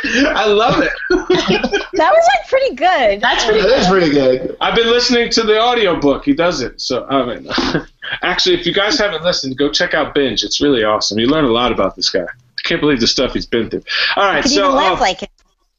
[0.03, 0.27] it.
[0.35, 0.91] I love it.
[1.95, 3.21] That was like pretty good.
[3.21, 3.61] That's pretty.
[3.61, 4.57] That is pretty good.
[4.59, 6.25] I've been listening to the audiobook.
[6.25, 6.81] He does it.
[6.81, 7.47] So I mean,
[8.23, 10.43] actually, if you guys haven't listened, go check out Binge.
[10.43, 11.19] It's really awesome.
[11.19, 12.23] You learn a lot about this guy.
[12.23, 13.83] I can't believe the stuff he's been through.
[14.15, 15.29] All right, Could so even laugh uh, like him.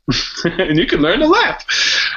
[0.45, 1.65] and you can learn to laugh.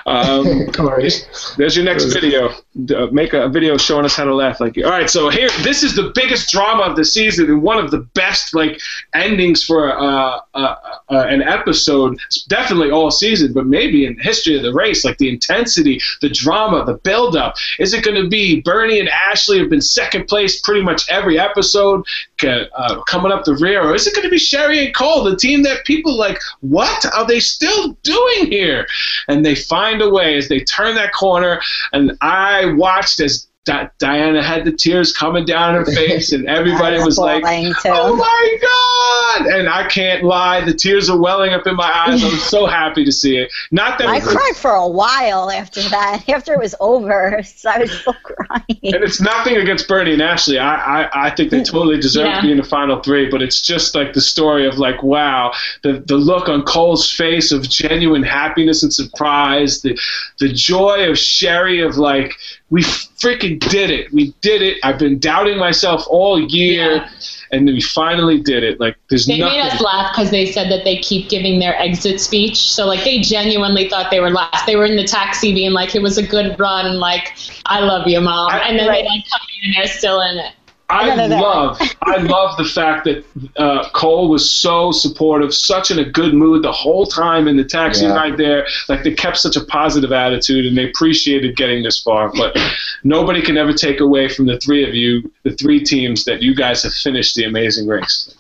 [0.06, 0.68] Um.
[1.58, 2.50] There's your next video.
[2.50, 4.86] Uh, make a video showing us how to laugh like you.
[4.86, 7.92] All right, so here, this is the biggest drama of the season and one of
[7.92, 8.80] the best like
[9.14, 10.76] endings for uh, uh,
[11.10, 12.20] uh, an episode.
[12.50, 15.06] Definitely all season, but maybe in the history of the race.
[15.06, 17.56] Like the intensity, the drama, the build-up.
[17.80, 21.40] Is it going to be Burnie and Ashley have been second place pretty much every
[21.40, 22.06] episode,
[22.44, 25.36] uh, coming up the rear, or is it going to be Sheri and Cole, the
[25.36, 26.40] team that people like?
[26.62, 28.88] What are they still doing here?
[29.28, 31.62] And they find a way as they turn that corner.
[31.94, 36.98] And I watched as Di- Diana had the tears coming down her face, and everybody
[37.04, 37.74] was like, too.
[37.90, 42.24] "Oh my god!" And I can't lie, the tears are welling up in my eyes.
[42.24, 43.52] I was so happy to see it.
[43.72, 46.24] Not that I was- cried for a while after that.
[46.38, 48.64] After it was over, so I was still crying.
[48.84, 50.58] And it's nothing against Burnie and Ashley.
[50.60, 52.36] I, I, I think they totally deserve Yeah.
[52.38, 55.52] to be in the final three, but it's just like the story of like, wow,
[55.84, 59.98] the the look on Cole's face of genuine happiness and surprise, the
[60.40, 62.34] the joy of Sheri of like,
[62.70, 64.12] we freaking did it.
[64.14, 64.78] We did it.
[64.84, 67.10] I've been doubting myself all year Yeah.
[67.52, 68.80] and we finally did it.
[68.80, 71.78] Like there's They nothing made us laugh because they said that they keep giving their
[71.80, 72.58] exit speech.
[72.72, 74.66] So like they genuinely thought they were last.
[74.66, 77.34] They were in the taxi being like, "It was a good run." Like,
[77.66, 79.04] "I love you, mom," I- and then Right.
[79.04, 80.52] they like come in and they're still in it.
[80.90, 81.42] I No, no, no.
[81.42, 83.26] love, I love the fact that
[83.58, 87.66] uh, Cole was so supportive, such in a good mood the whole time in the
[87.66, 88.16] taxi Yeah.
[88.16, 88.66] ride there.
[88.88, 92.32] Like they kept such a positive attitude, and they appreciated getting this far.
[92.34, 92.58] But
[93.04, 96.56] nobody can ever take away from the three of you, the three teams, that you
[96.56, 98.34] guys have finished the amazing race.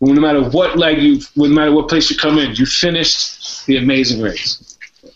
[0.00, 3.76] No matter what leg you, no matter what place you come in, you finished the
[3.76, 4.71] amazing race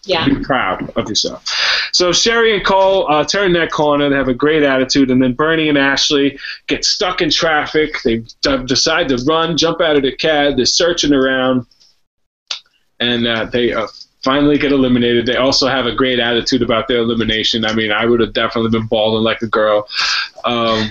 [0.06, 0.24] Yeah.
[0.24, 1.44] be proud of yourself.
[1.92, 4.08] So Sheri and Cole uh, turn that corner.
[4.08, 8.02] They have a great attitude, and then Burnie and Ashley get stuck in traffic.
[8.02, 10.56] They d- decide to run, jump out of the cab.
[10.56, 11.66] They're searching around,
[13.00, 13.86] and uh, they uh,
[14.22, 15.26] finally get eliminated.
[15.26, 17.64] They also have a great attitude about their elimination.
[17.64, 19.88] I mean, I would have definitely been bawling like a girl.
[20.44, 20.90] Um,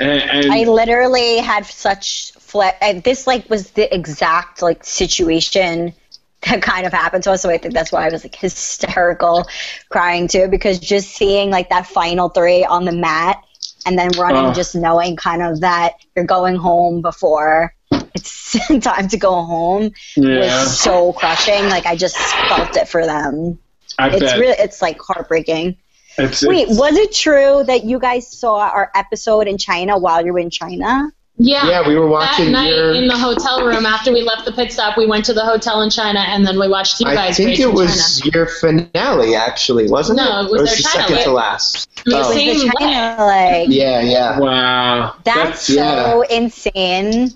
[0.00, 5.86] and, and I literally had such fle- and This like was the exact like situation
[5.86, 5.97] that
[6.42, 7.42] kind of happened to us.
[7.42, 9.46] So I think that's why I was like hysterical,
[9.88, 13.42] crying too, because just seeing like that final three on the mat
[13.86, 14.52] and then running, Oh.
[14.52, 17.74] just knowing kind of that you're going home before
[18.14, 21.68] it's time to go home yeah, was so crushing.
[21.68, 23.58] Like I just felt it for them.
[23.98, 24.38] I It's bet.
[24.38, 25.76] really, it's like heartbreaking.
[26.18, 30.24] It's- Wait, it's- was it true that you guys saw our episode in China while
[30.24, 31.10] you were in China?
[31.40, 31.68] Yeah.
[31.68, 32.92] Yeah, we were watching That night your.
[32.94, 35.82] in the hotel room after we left the pit stop, we went to the hotel
[35.82, 37.16] in China and then we watched you guys.
[37.18, 38.30] I think race it in was China.
[38.34, 40.46] your finale, actually, wasn't No, it?
[40.46, 41.24] it was or their the China second leg.
[41.26, 42.04] to last.
[42.04, 42.28] The Oh.
[42.34, 42.72] the leg.
[42.80, 43.68] China leg.
[43.70, 44.38] Yeah, yeah.
[44.40, 45.14] wow.
[45.24, 46.10] That's yeah.
[46.10, 47.32] so insane.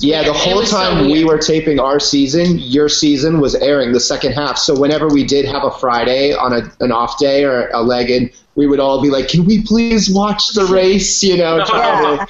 [0.00, 3.92] Yeah, the whole was so time we were taping our season, your season was airing
[3.92, 4.58] the second half.
[4.58, 8.10] So whenever we did have a Friday on a, an off day or a leg
[8.10, 12.26] in, we would all be like, "Can we please watch the race?" You know, Yeah.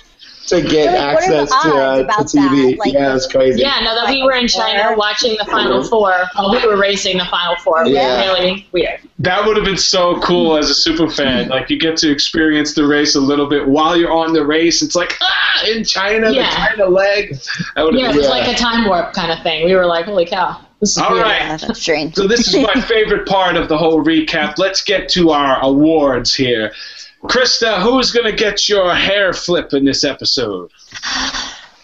[0.48, 2.78] To, to get Like, what are the access to, odds uh, to TV.
[2.78, 3.60] Like, yeah, it was crazy.
[3.60, 4.97] Yeah, no, that we were in China Four.
[4.97, 7.86] watching the Final Four while we were racing the Final Four.
[7.86, 8.20] Yeah.
[8.32, 9.01] really weird.
[9.18, 11.48] That would have been so cool as a super fan.
[11.48, 14.82] Like you get to experience the race a little bit while you're on the race.
[14.82, 16.51] It's like ah, in China, Yeah.
[16.51, 17.36] the China leg.
[17.74, 18.31] That would have Yeah, it was Yeah.
[18.31, 19.64] like a time warp kind of thing.
[19.64, 20.60] We were like, holy cow.
[20.81, 21.23] This is All weird.
[21.24, 21.40] right.
[21.40, 22.14] Yeah, that's strange.
[22.14, 24.59] So this is my favorite part of the whole recap.
[24.59, 26.73] Let's get to our awards here.
[27.27, 30.70] Krista, who's gonna get your hair flip in this episode?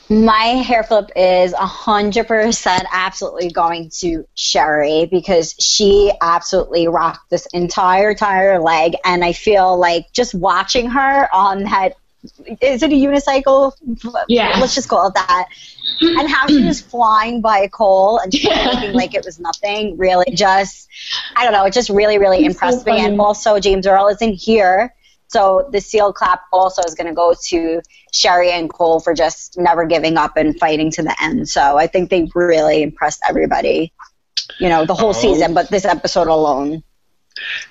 [0.08, 8.10] My hair flip is 100% absolutely going to Sheri because she absolutely rocked this entire,
[8.10, 8.94] entire leg.
[9.06, 11.94] And I feel like just watching her on that,
[12.60, 13.72] is it a unicycle?
[14.28, 14.58] Yeah.
[14.60, 15.46] Let's just call it that.
[16.02, 18.68] And how she was flying by Cole and just Yeah.
[18.70, 20.88] looking like it was nothing really just,
[21.36, 23.02] I don't know, it just really, really It's so impressed me.
[23.02, 24.94] And also, James Earl isn't here.
[25.32, 27.80] So the seal clap also is going to go to
[28.12, 31.48] Sheri and Cole for just never giving up and fighting to the end.
[31.48, 33.92] So I think they really impressed everybody,
[34.60, 35.12] you know, the whole Oh.
[35.24, 36.82] season, but this episode alone.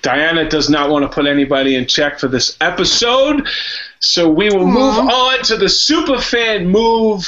[0.02, 3.46] Diana does not want to put anybody in check for this episode,
[4.00, 7.24] so we will move on to the super fan move.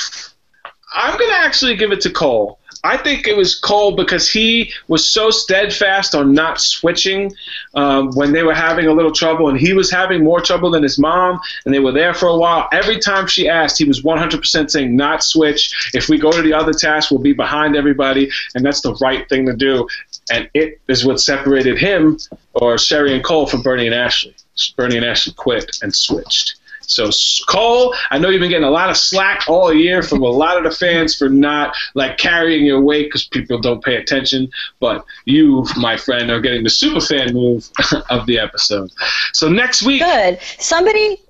[0.93, 2.59] I'm going to actually give it to Cole.
[2.85, 7.35] I think it was Cole because he was so steadfast on not switching
[7.75, 10.83] um, when they were having a little trouble, and he was having more trouble than
[10.83, 12.69] his mom, and they were there for a while.
[12.73, 15.91] Every time she asked, he was 100% saying not switch.
[15.95, 19.27] If we go to the other task, we'll be behind everybody, and that's the right
[19.31, 19.89] thing to do.
[20.31, 22.19] And it is what separated him
[22.53, 24.35] or Sheri and Cole from Burnie and Ashley.
[24.77, 26.57] Burnie and Ashley quit and switched.
[26.87, 27.11] So
[27.49, 30.57] Cole, I know you've been getting a lot of slack all year from a lot
[30.59, 34.51] of the fans for not like carrying your weight because people don't pay attention.
[34.81, 37.69] But you, my friend, are getting the super fan move
[38.11, 38.91] of the episode.
[39.33, 40.39] So next week, Good.
[40.59, 41.24] Somebody.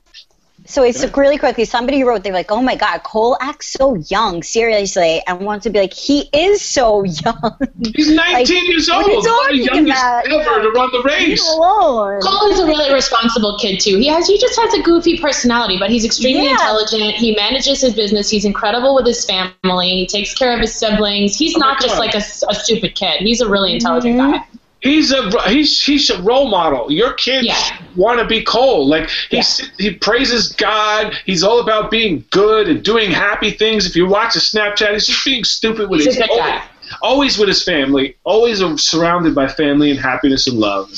[0.66, 1.66] So it's really quickly.
[1.66, 5.70] Somebody wrote, they're like, "Oh my God, Cole acts so young." Seriously, and want to
[5.70, 7.58] be like, he is so young.
[7.94, 10.26] he's 19 Like, years what old, are you one of the youngest about?
[10.26, 11.42] ever to run the race.
[11.46, 12.20] him alone.
[12.22, 13.98] Cole is a really responsible kid too.
[13.98, 16.52] He has he just has a goofy personality, but he's extremely Yeah.
[16.52, 17.14] intelligent.
[17.16, 18.30] He manages his business.
[18.30, 19.88] He's incredible with his family.
[19.90, 21.36] He takes care of his siblings.
[21.36, 22.00] He's Oh not just God.
[22.00, 23.20] like a, stupid kid.
[23.20, 24.32] He's a really intelligent Mhm.
[24.32, 24.44] guy.
[24.84, 26.92] He's a he's he's a role model.
[26.92, 27.76] Your kids Yeah.
[27.96, 28.86] want to be Cole.
[28.86, 31.12] Like he's he praises God.
[31.26, 33.86] He's all about being good and doing happy things.
[33.86, 36.62] If you watch his Snapchat, he's just being stupid with He's his a good guy.
[37.02, 40.92] always with his family, always surrounded by family and happiness and love.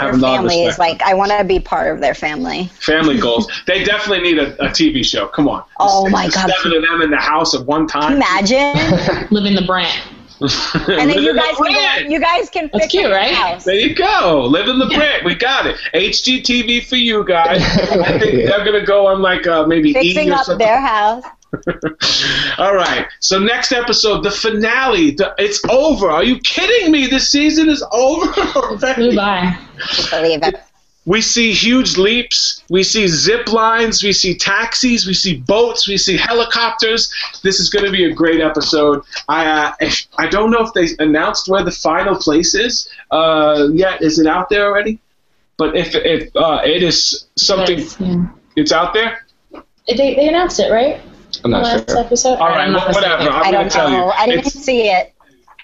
[0.00, 2.00] I Their have a lot of family is like, I want to be part of
[2.00, 2.64] their family.
[2.80, 3.48] family goals.
[3.68, 5.28] They definitely need a, a TV show.
[5.28, 5.62] Come on.
[5.78, 6.50] Oh Six my or God.
[6.56, 8.48] Seven of them in the house at one Can you time.
[8.50, 9.28] Imagine.
[9.30, 10.00] living the brand.
[10.42, 11.72] And then you guys can
[12.04, 13.34] go, you guys can That's fix cute, up right?
[13.34, 13.64] house.
[13.64, 14.46] There you go.
[14.48, 15.22] Live in the brick.
[15.24, 15.76] We got it.
[15.94, 17.62] HGTV for you guys.
[17.62, 18.46] I think Yeah.
[18.48, 20.66] they're gonna go on like uh, maybe Fixing or up something.
[20.66, 21.24] their house.
[22.58, 23.06] All right.
[23.20, 25.10] So next episode, the finale.
[25.12, 26.08] The, it's over.
[26.10, 27.06] Are you kidding me?
[27.08, 28.26] This season is over.
[28.56, 28.94] already?
[28.94, 29.58] Flew by.
[30.10, 30.60] Believe it.
[31.04, 32.62] We see huge leaps.
[32.70, 34.04] We see zip lines.
[34.04, 35.04] We see taxis.
[35.04, 35.88] We see boats.
[35.88, 37.12] We see helicopters.
[37.42, 39.02] This is going to be a great episode.
[39.28, 39.72] I uh,
[40.18, 44.00] I don't know if they announced where the final place is uh, yet.
[44.00, 45.00] Is it out there already?
[45.56, 48.26] But if if uh, it is something, Yes, yeah.
[48.54, 49.26] it's out there.
[49.88, 51.00] They, they announced it, right?
[51.44, 51.98] I'm not Last sure.
[51.98, 52.34] episode?
[52.38, 53.22] All right, I'm whatever.
[53.28, 53.96] I'm going don't to tell you.
[53.96, 54.10] know.
[54.10, 55.12] I didn't It's- see it.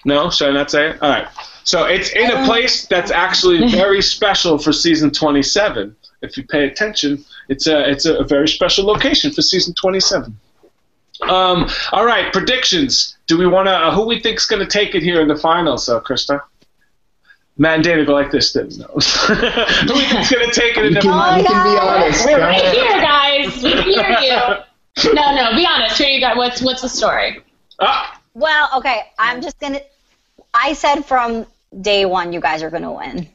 [0.05, 1.01] No, should I not say it?
[1.01, 1.27] All right.
[1.69, 5.95] So it's in a place that's actually very special for season 27.
[6.23, 10.35] If you pay attention, it's a it's a very special location for season 27.
[11.29, 13.17] Um, all right, predictions.
[13.27, 13.71] Do we want to?
[13.71, 15.85] Uh, who we think's going to take it here in the finals?
[15.85, 16.41] So, Krista.
[17.59, 18.51] Matt and Dana go like this.
[18.51, 18.85] Then no.
[18.87, 21.43] who we think's going to take it in the can, finals?
[21.43, 22.25] you can be honest.
[22.25, 23.61] We're right here, guys.
[23.61, 25.13] We hear you.
[25.13, 25.99] No, no, be honest.
[25.99, 26.35] Who you got?
[26.35, 27.43] What's what's the story?
[27.79, 29.03] Ah, Well, okay.
[29.19, 29.81] I'm just gonna.
[30.51, 31.45] I said from
[31.81, 33.27] day one, you guys are gonna win.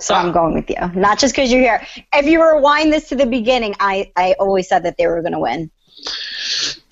[0.00, 0.20] So Ah.
[0.22, 0.76] I'm going with you.
[0.98, 1.86] Not just because you're here.
[2.14, 5.40] If you rewind this to the beginning, I I always said that they were gonna
[5.40, 5.70] win.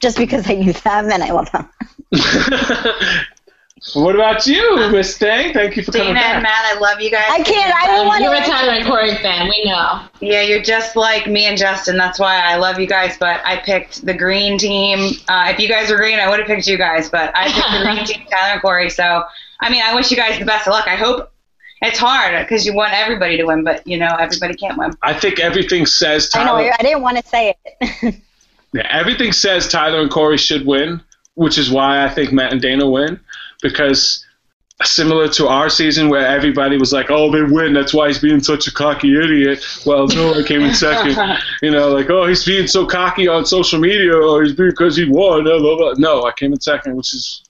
[0.00, 1.68] Just because I knew them and I love them.
[3.94, 5.52] what about you, Miss Dang?
[5.54, 6.42] Thank you for coming Dana and.
[6.42, 7.24] Matt, I love you guys.
[7.28, 7.72] I can't.
[7.74, 8.44] I don't want You're a to.
[8.44, 9.48] Tyler and Korey fan.
[9.48, 10.02] We know.
[10.20, 11.96] Yeah, you're just like me and Justin.
[11.96, 13.16] That's why I love you guys.
[13.18, 15.14] But I picked the green team.
[15.28, 17.08] Uh, if you guys were green, I would have picked you guys.
[17.08, 18.90] But I picked the green team, Tyler and Korey.
[18.92, 19.24] So,
[19.60, 20.86] I mean, I wish you guys the best of luck.
[20.86, 21.32] I hope
[21.82, 24.92] it's hard because you want everybody to win, but you know, everybody can't win.
[25.02, 26.44] I think everything says Tyler.
[26.44, 26.58] I know.
[26.58, 26.76] Tyler.
[26.78, 28.14] I didn't want to say it.
[28.72, 31.00] Yeah, everything says Tyler and Korey should win,
[31.34, 33.18] which is why I think Matt and Dana win.
[33.62, 34.24] Because
[34.84, 37.72] similar to our season where everybody was like, "Oh, they win.
[37.72, 41.16] That's why he's being such a cocky idiot." Well, no, I came in second.
[41.62, 44.96] you know, like, "Oh, he's being so cocky on social media, or he's being because
[44.96, 45.94] he won." Blah, blah, blah.
[45.96, 47.42] No, I came in second, which is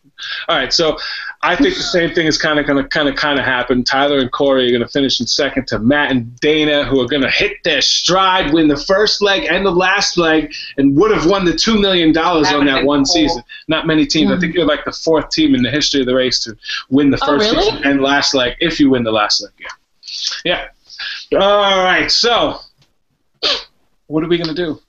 [0.48, 0.72] all right.
[0.72, 0.98] So
[1.42, 3.84] I think the same thing is kind of going to kind of kind of happen.
[3.84, 7.06] Tyler and Korey are going to finish in second to Matt and Dana, who are
[7.06, 11.10] going to hit their stride, win the first leg and the last leg, and would
[11.10, 13.04] have won the two million dollars on that one cool.
[13.06, 13.42] season.
[13.68, 14.32] Not many teams.
[14.32, 16.56] I think you're like the fourth team in the history of the race to
[16.90, 17.64] win the Oh, first really?
[17.70, 19.52] season and last leg if you win the last leg.
[20.44, 20.66] Yeah.
[21.30, 21.38] Yeah.
[21.40, 22.10] All right.
[22.10, 22.58] So,
[24.08, 24.80] what are we going to do?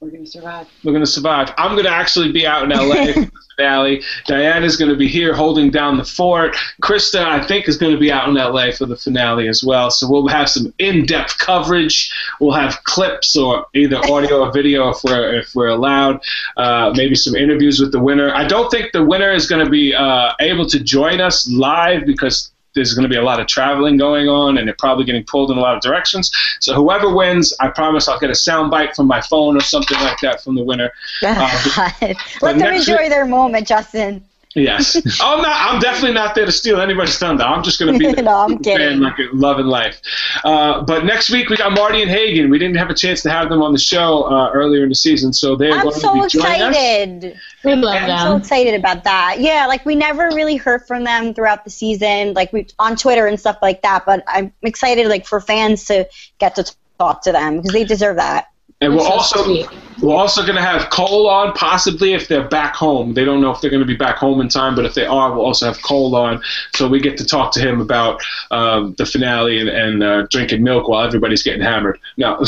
[0.00, 0.68] We're gonna survive.
[0.84, 1.52] We're going to survive.
[1.58, 4.02] I'm going to actually be out in LA for the finale.
[4.26, 6.56] Diana's going to be here holding down the fort.
[6.80, 9.90] Krista, I think, is going to be out in LA for the finale as well.
[9.90, 12.12] So we'll have some in-depth coverage.
[12.40, 16.20] We'll have clips or either audio or video if we're if we're allowed.
[16.56, 18.32] Uh, maybe some interviews with the winner.
[18.32, 22.06] I don't think the winner is going to be uh, able to join us live
[22.06, 25.24] because there's going to be a lot of traveling going on and they're probably getting
[25.24, 26.30] pulled in a lot of directions.
[26.60, 29.98] So whoever wins, I promise I'll get a sound bite from my phone or something
[30.00, 30.92] like that from the winner.
[31.22, 34.24] Uh, Let them enjoy week- their moment, Justin.
[34.54, 34.96] Yes.
[35.20, 35.74] Oh, I'm not.
[35.74, 37.44] I'm definitely not there to steal anybody's thunder.
[37.44, 39.00] I'm just going to be the No, I'm fan kidding.
[39.00, 40.00] like love and life.
[40.44, 42.48] Uh, but next week we got Marty and Hagen.
[42.50, 44.94] We didn't have a chance to have them on the show uh, earlier in the
[44.94, 46.68] season, so they're I'm going so to be joining us.
[46.76, 47.38] excited.
[47.64, 49.36] We love I'm so excited about that.
[49.40, 53.26] Yeah, like we never really heard from them throughout the season, like we on Twitter
[53.26, 54.06] and stuff like that.
[54.06, 56.08] But I'm excited, like for fans to
[56.38, 56.64] get to
[56.98, 58.48] talk to them because they deserve that.
[58.80, 59.66] And we're So also sweet.
[60.00, 63.14] We're also going to have Cole on, possibly if they're back home.
[63.14, 65.06] They don't know if they're going to be back home in time, but if they
[65.06, 66.40] are, we'll also have Cole on,
[66.74, 68.20] so we get to talk to him about
[68.50, 71.98] um, the finale and, and uh, drinking milk while everybody's getting hammered.
[72.16, 72.38] No.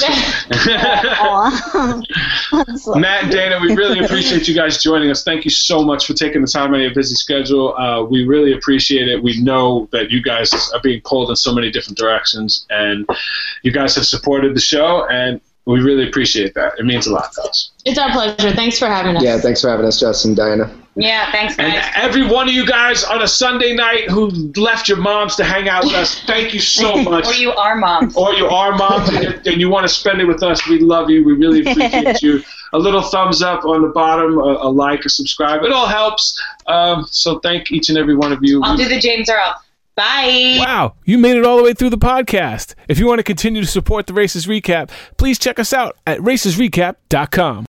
[2.97, 5.25] Matt and Dana, we really appreciate you guys joining us.
[5.25, 7.77] Thank you so much for taking the time out of your busy schedule.
[7.77, 9.23] Uh, we really appreciate it.
[9.23, 13.09] We know that you guys are being pulled in so many different directions, and
[13.63, 16.73] you guys have supported the show, and we really appreciate that.
[16.79, 17.71] It means a lot to us.
[17.85, 18.51] It's our pleasure.
[18.55, 19.23] Thanks for having us.
[19.23, 20.75] Yeah, thanks for having us, Justin, Diana.
[20.97, 21.93] Yeah, thanks, And guys.
[21.95, 24.27] every one of you guys on a Sunday night who
[24.57, 27.27] left your moms to hang out with us, thank you so much.
[27.27, 28.17] Or you are moms.
[28.17, 30.81] or you are moms and, you- and you want to spend it with us, we
[30.81, 31.25] love you.
[31.25, 32.43] We really appreciate you.
[32.73, 35.63] A little thumbs up on the bottom, a, a like, a subscribe.
[35.65, 36.41] It all helps.
[36.67, 38.63] Um, so thank each and every one of you.
[38.63, 39.61] I'll do the James Earl.
[39.97, 40.57] Bye.
[40.59, 42.75] Wow, you made it all the way through the podcast.
[42.89, 46.21] If you want to continue to support the Races Recap, please check us out at
[46.21, 47.67] racesrecap.com.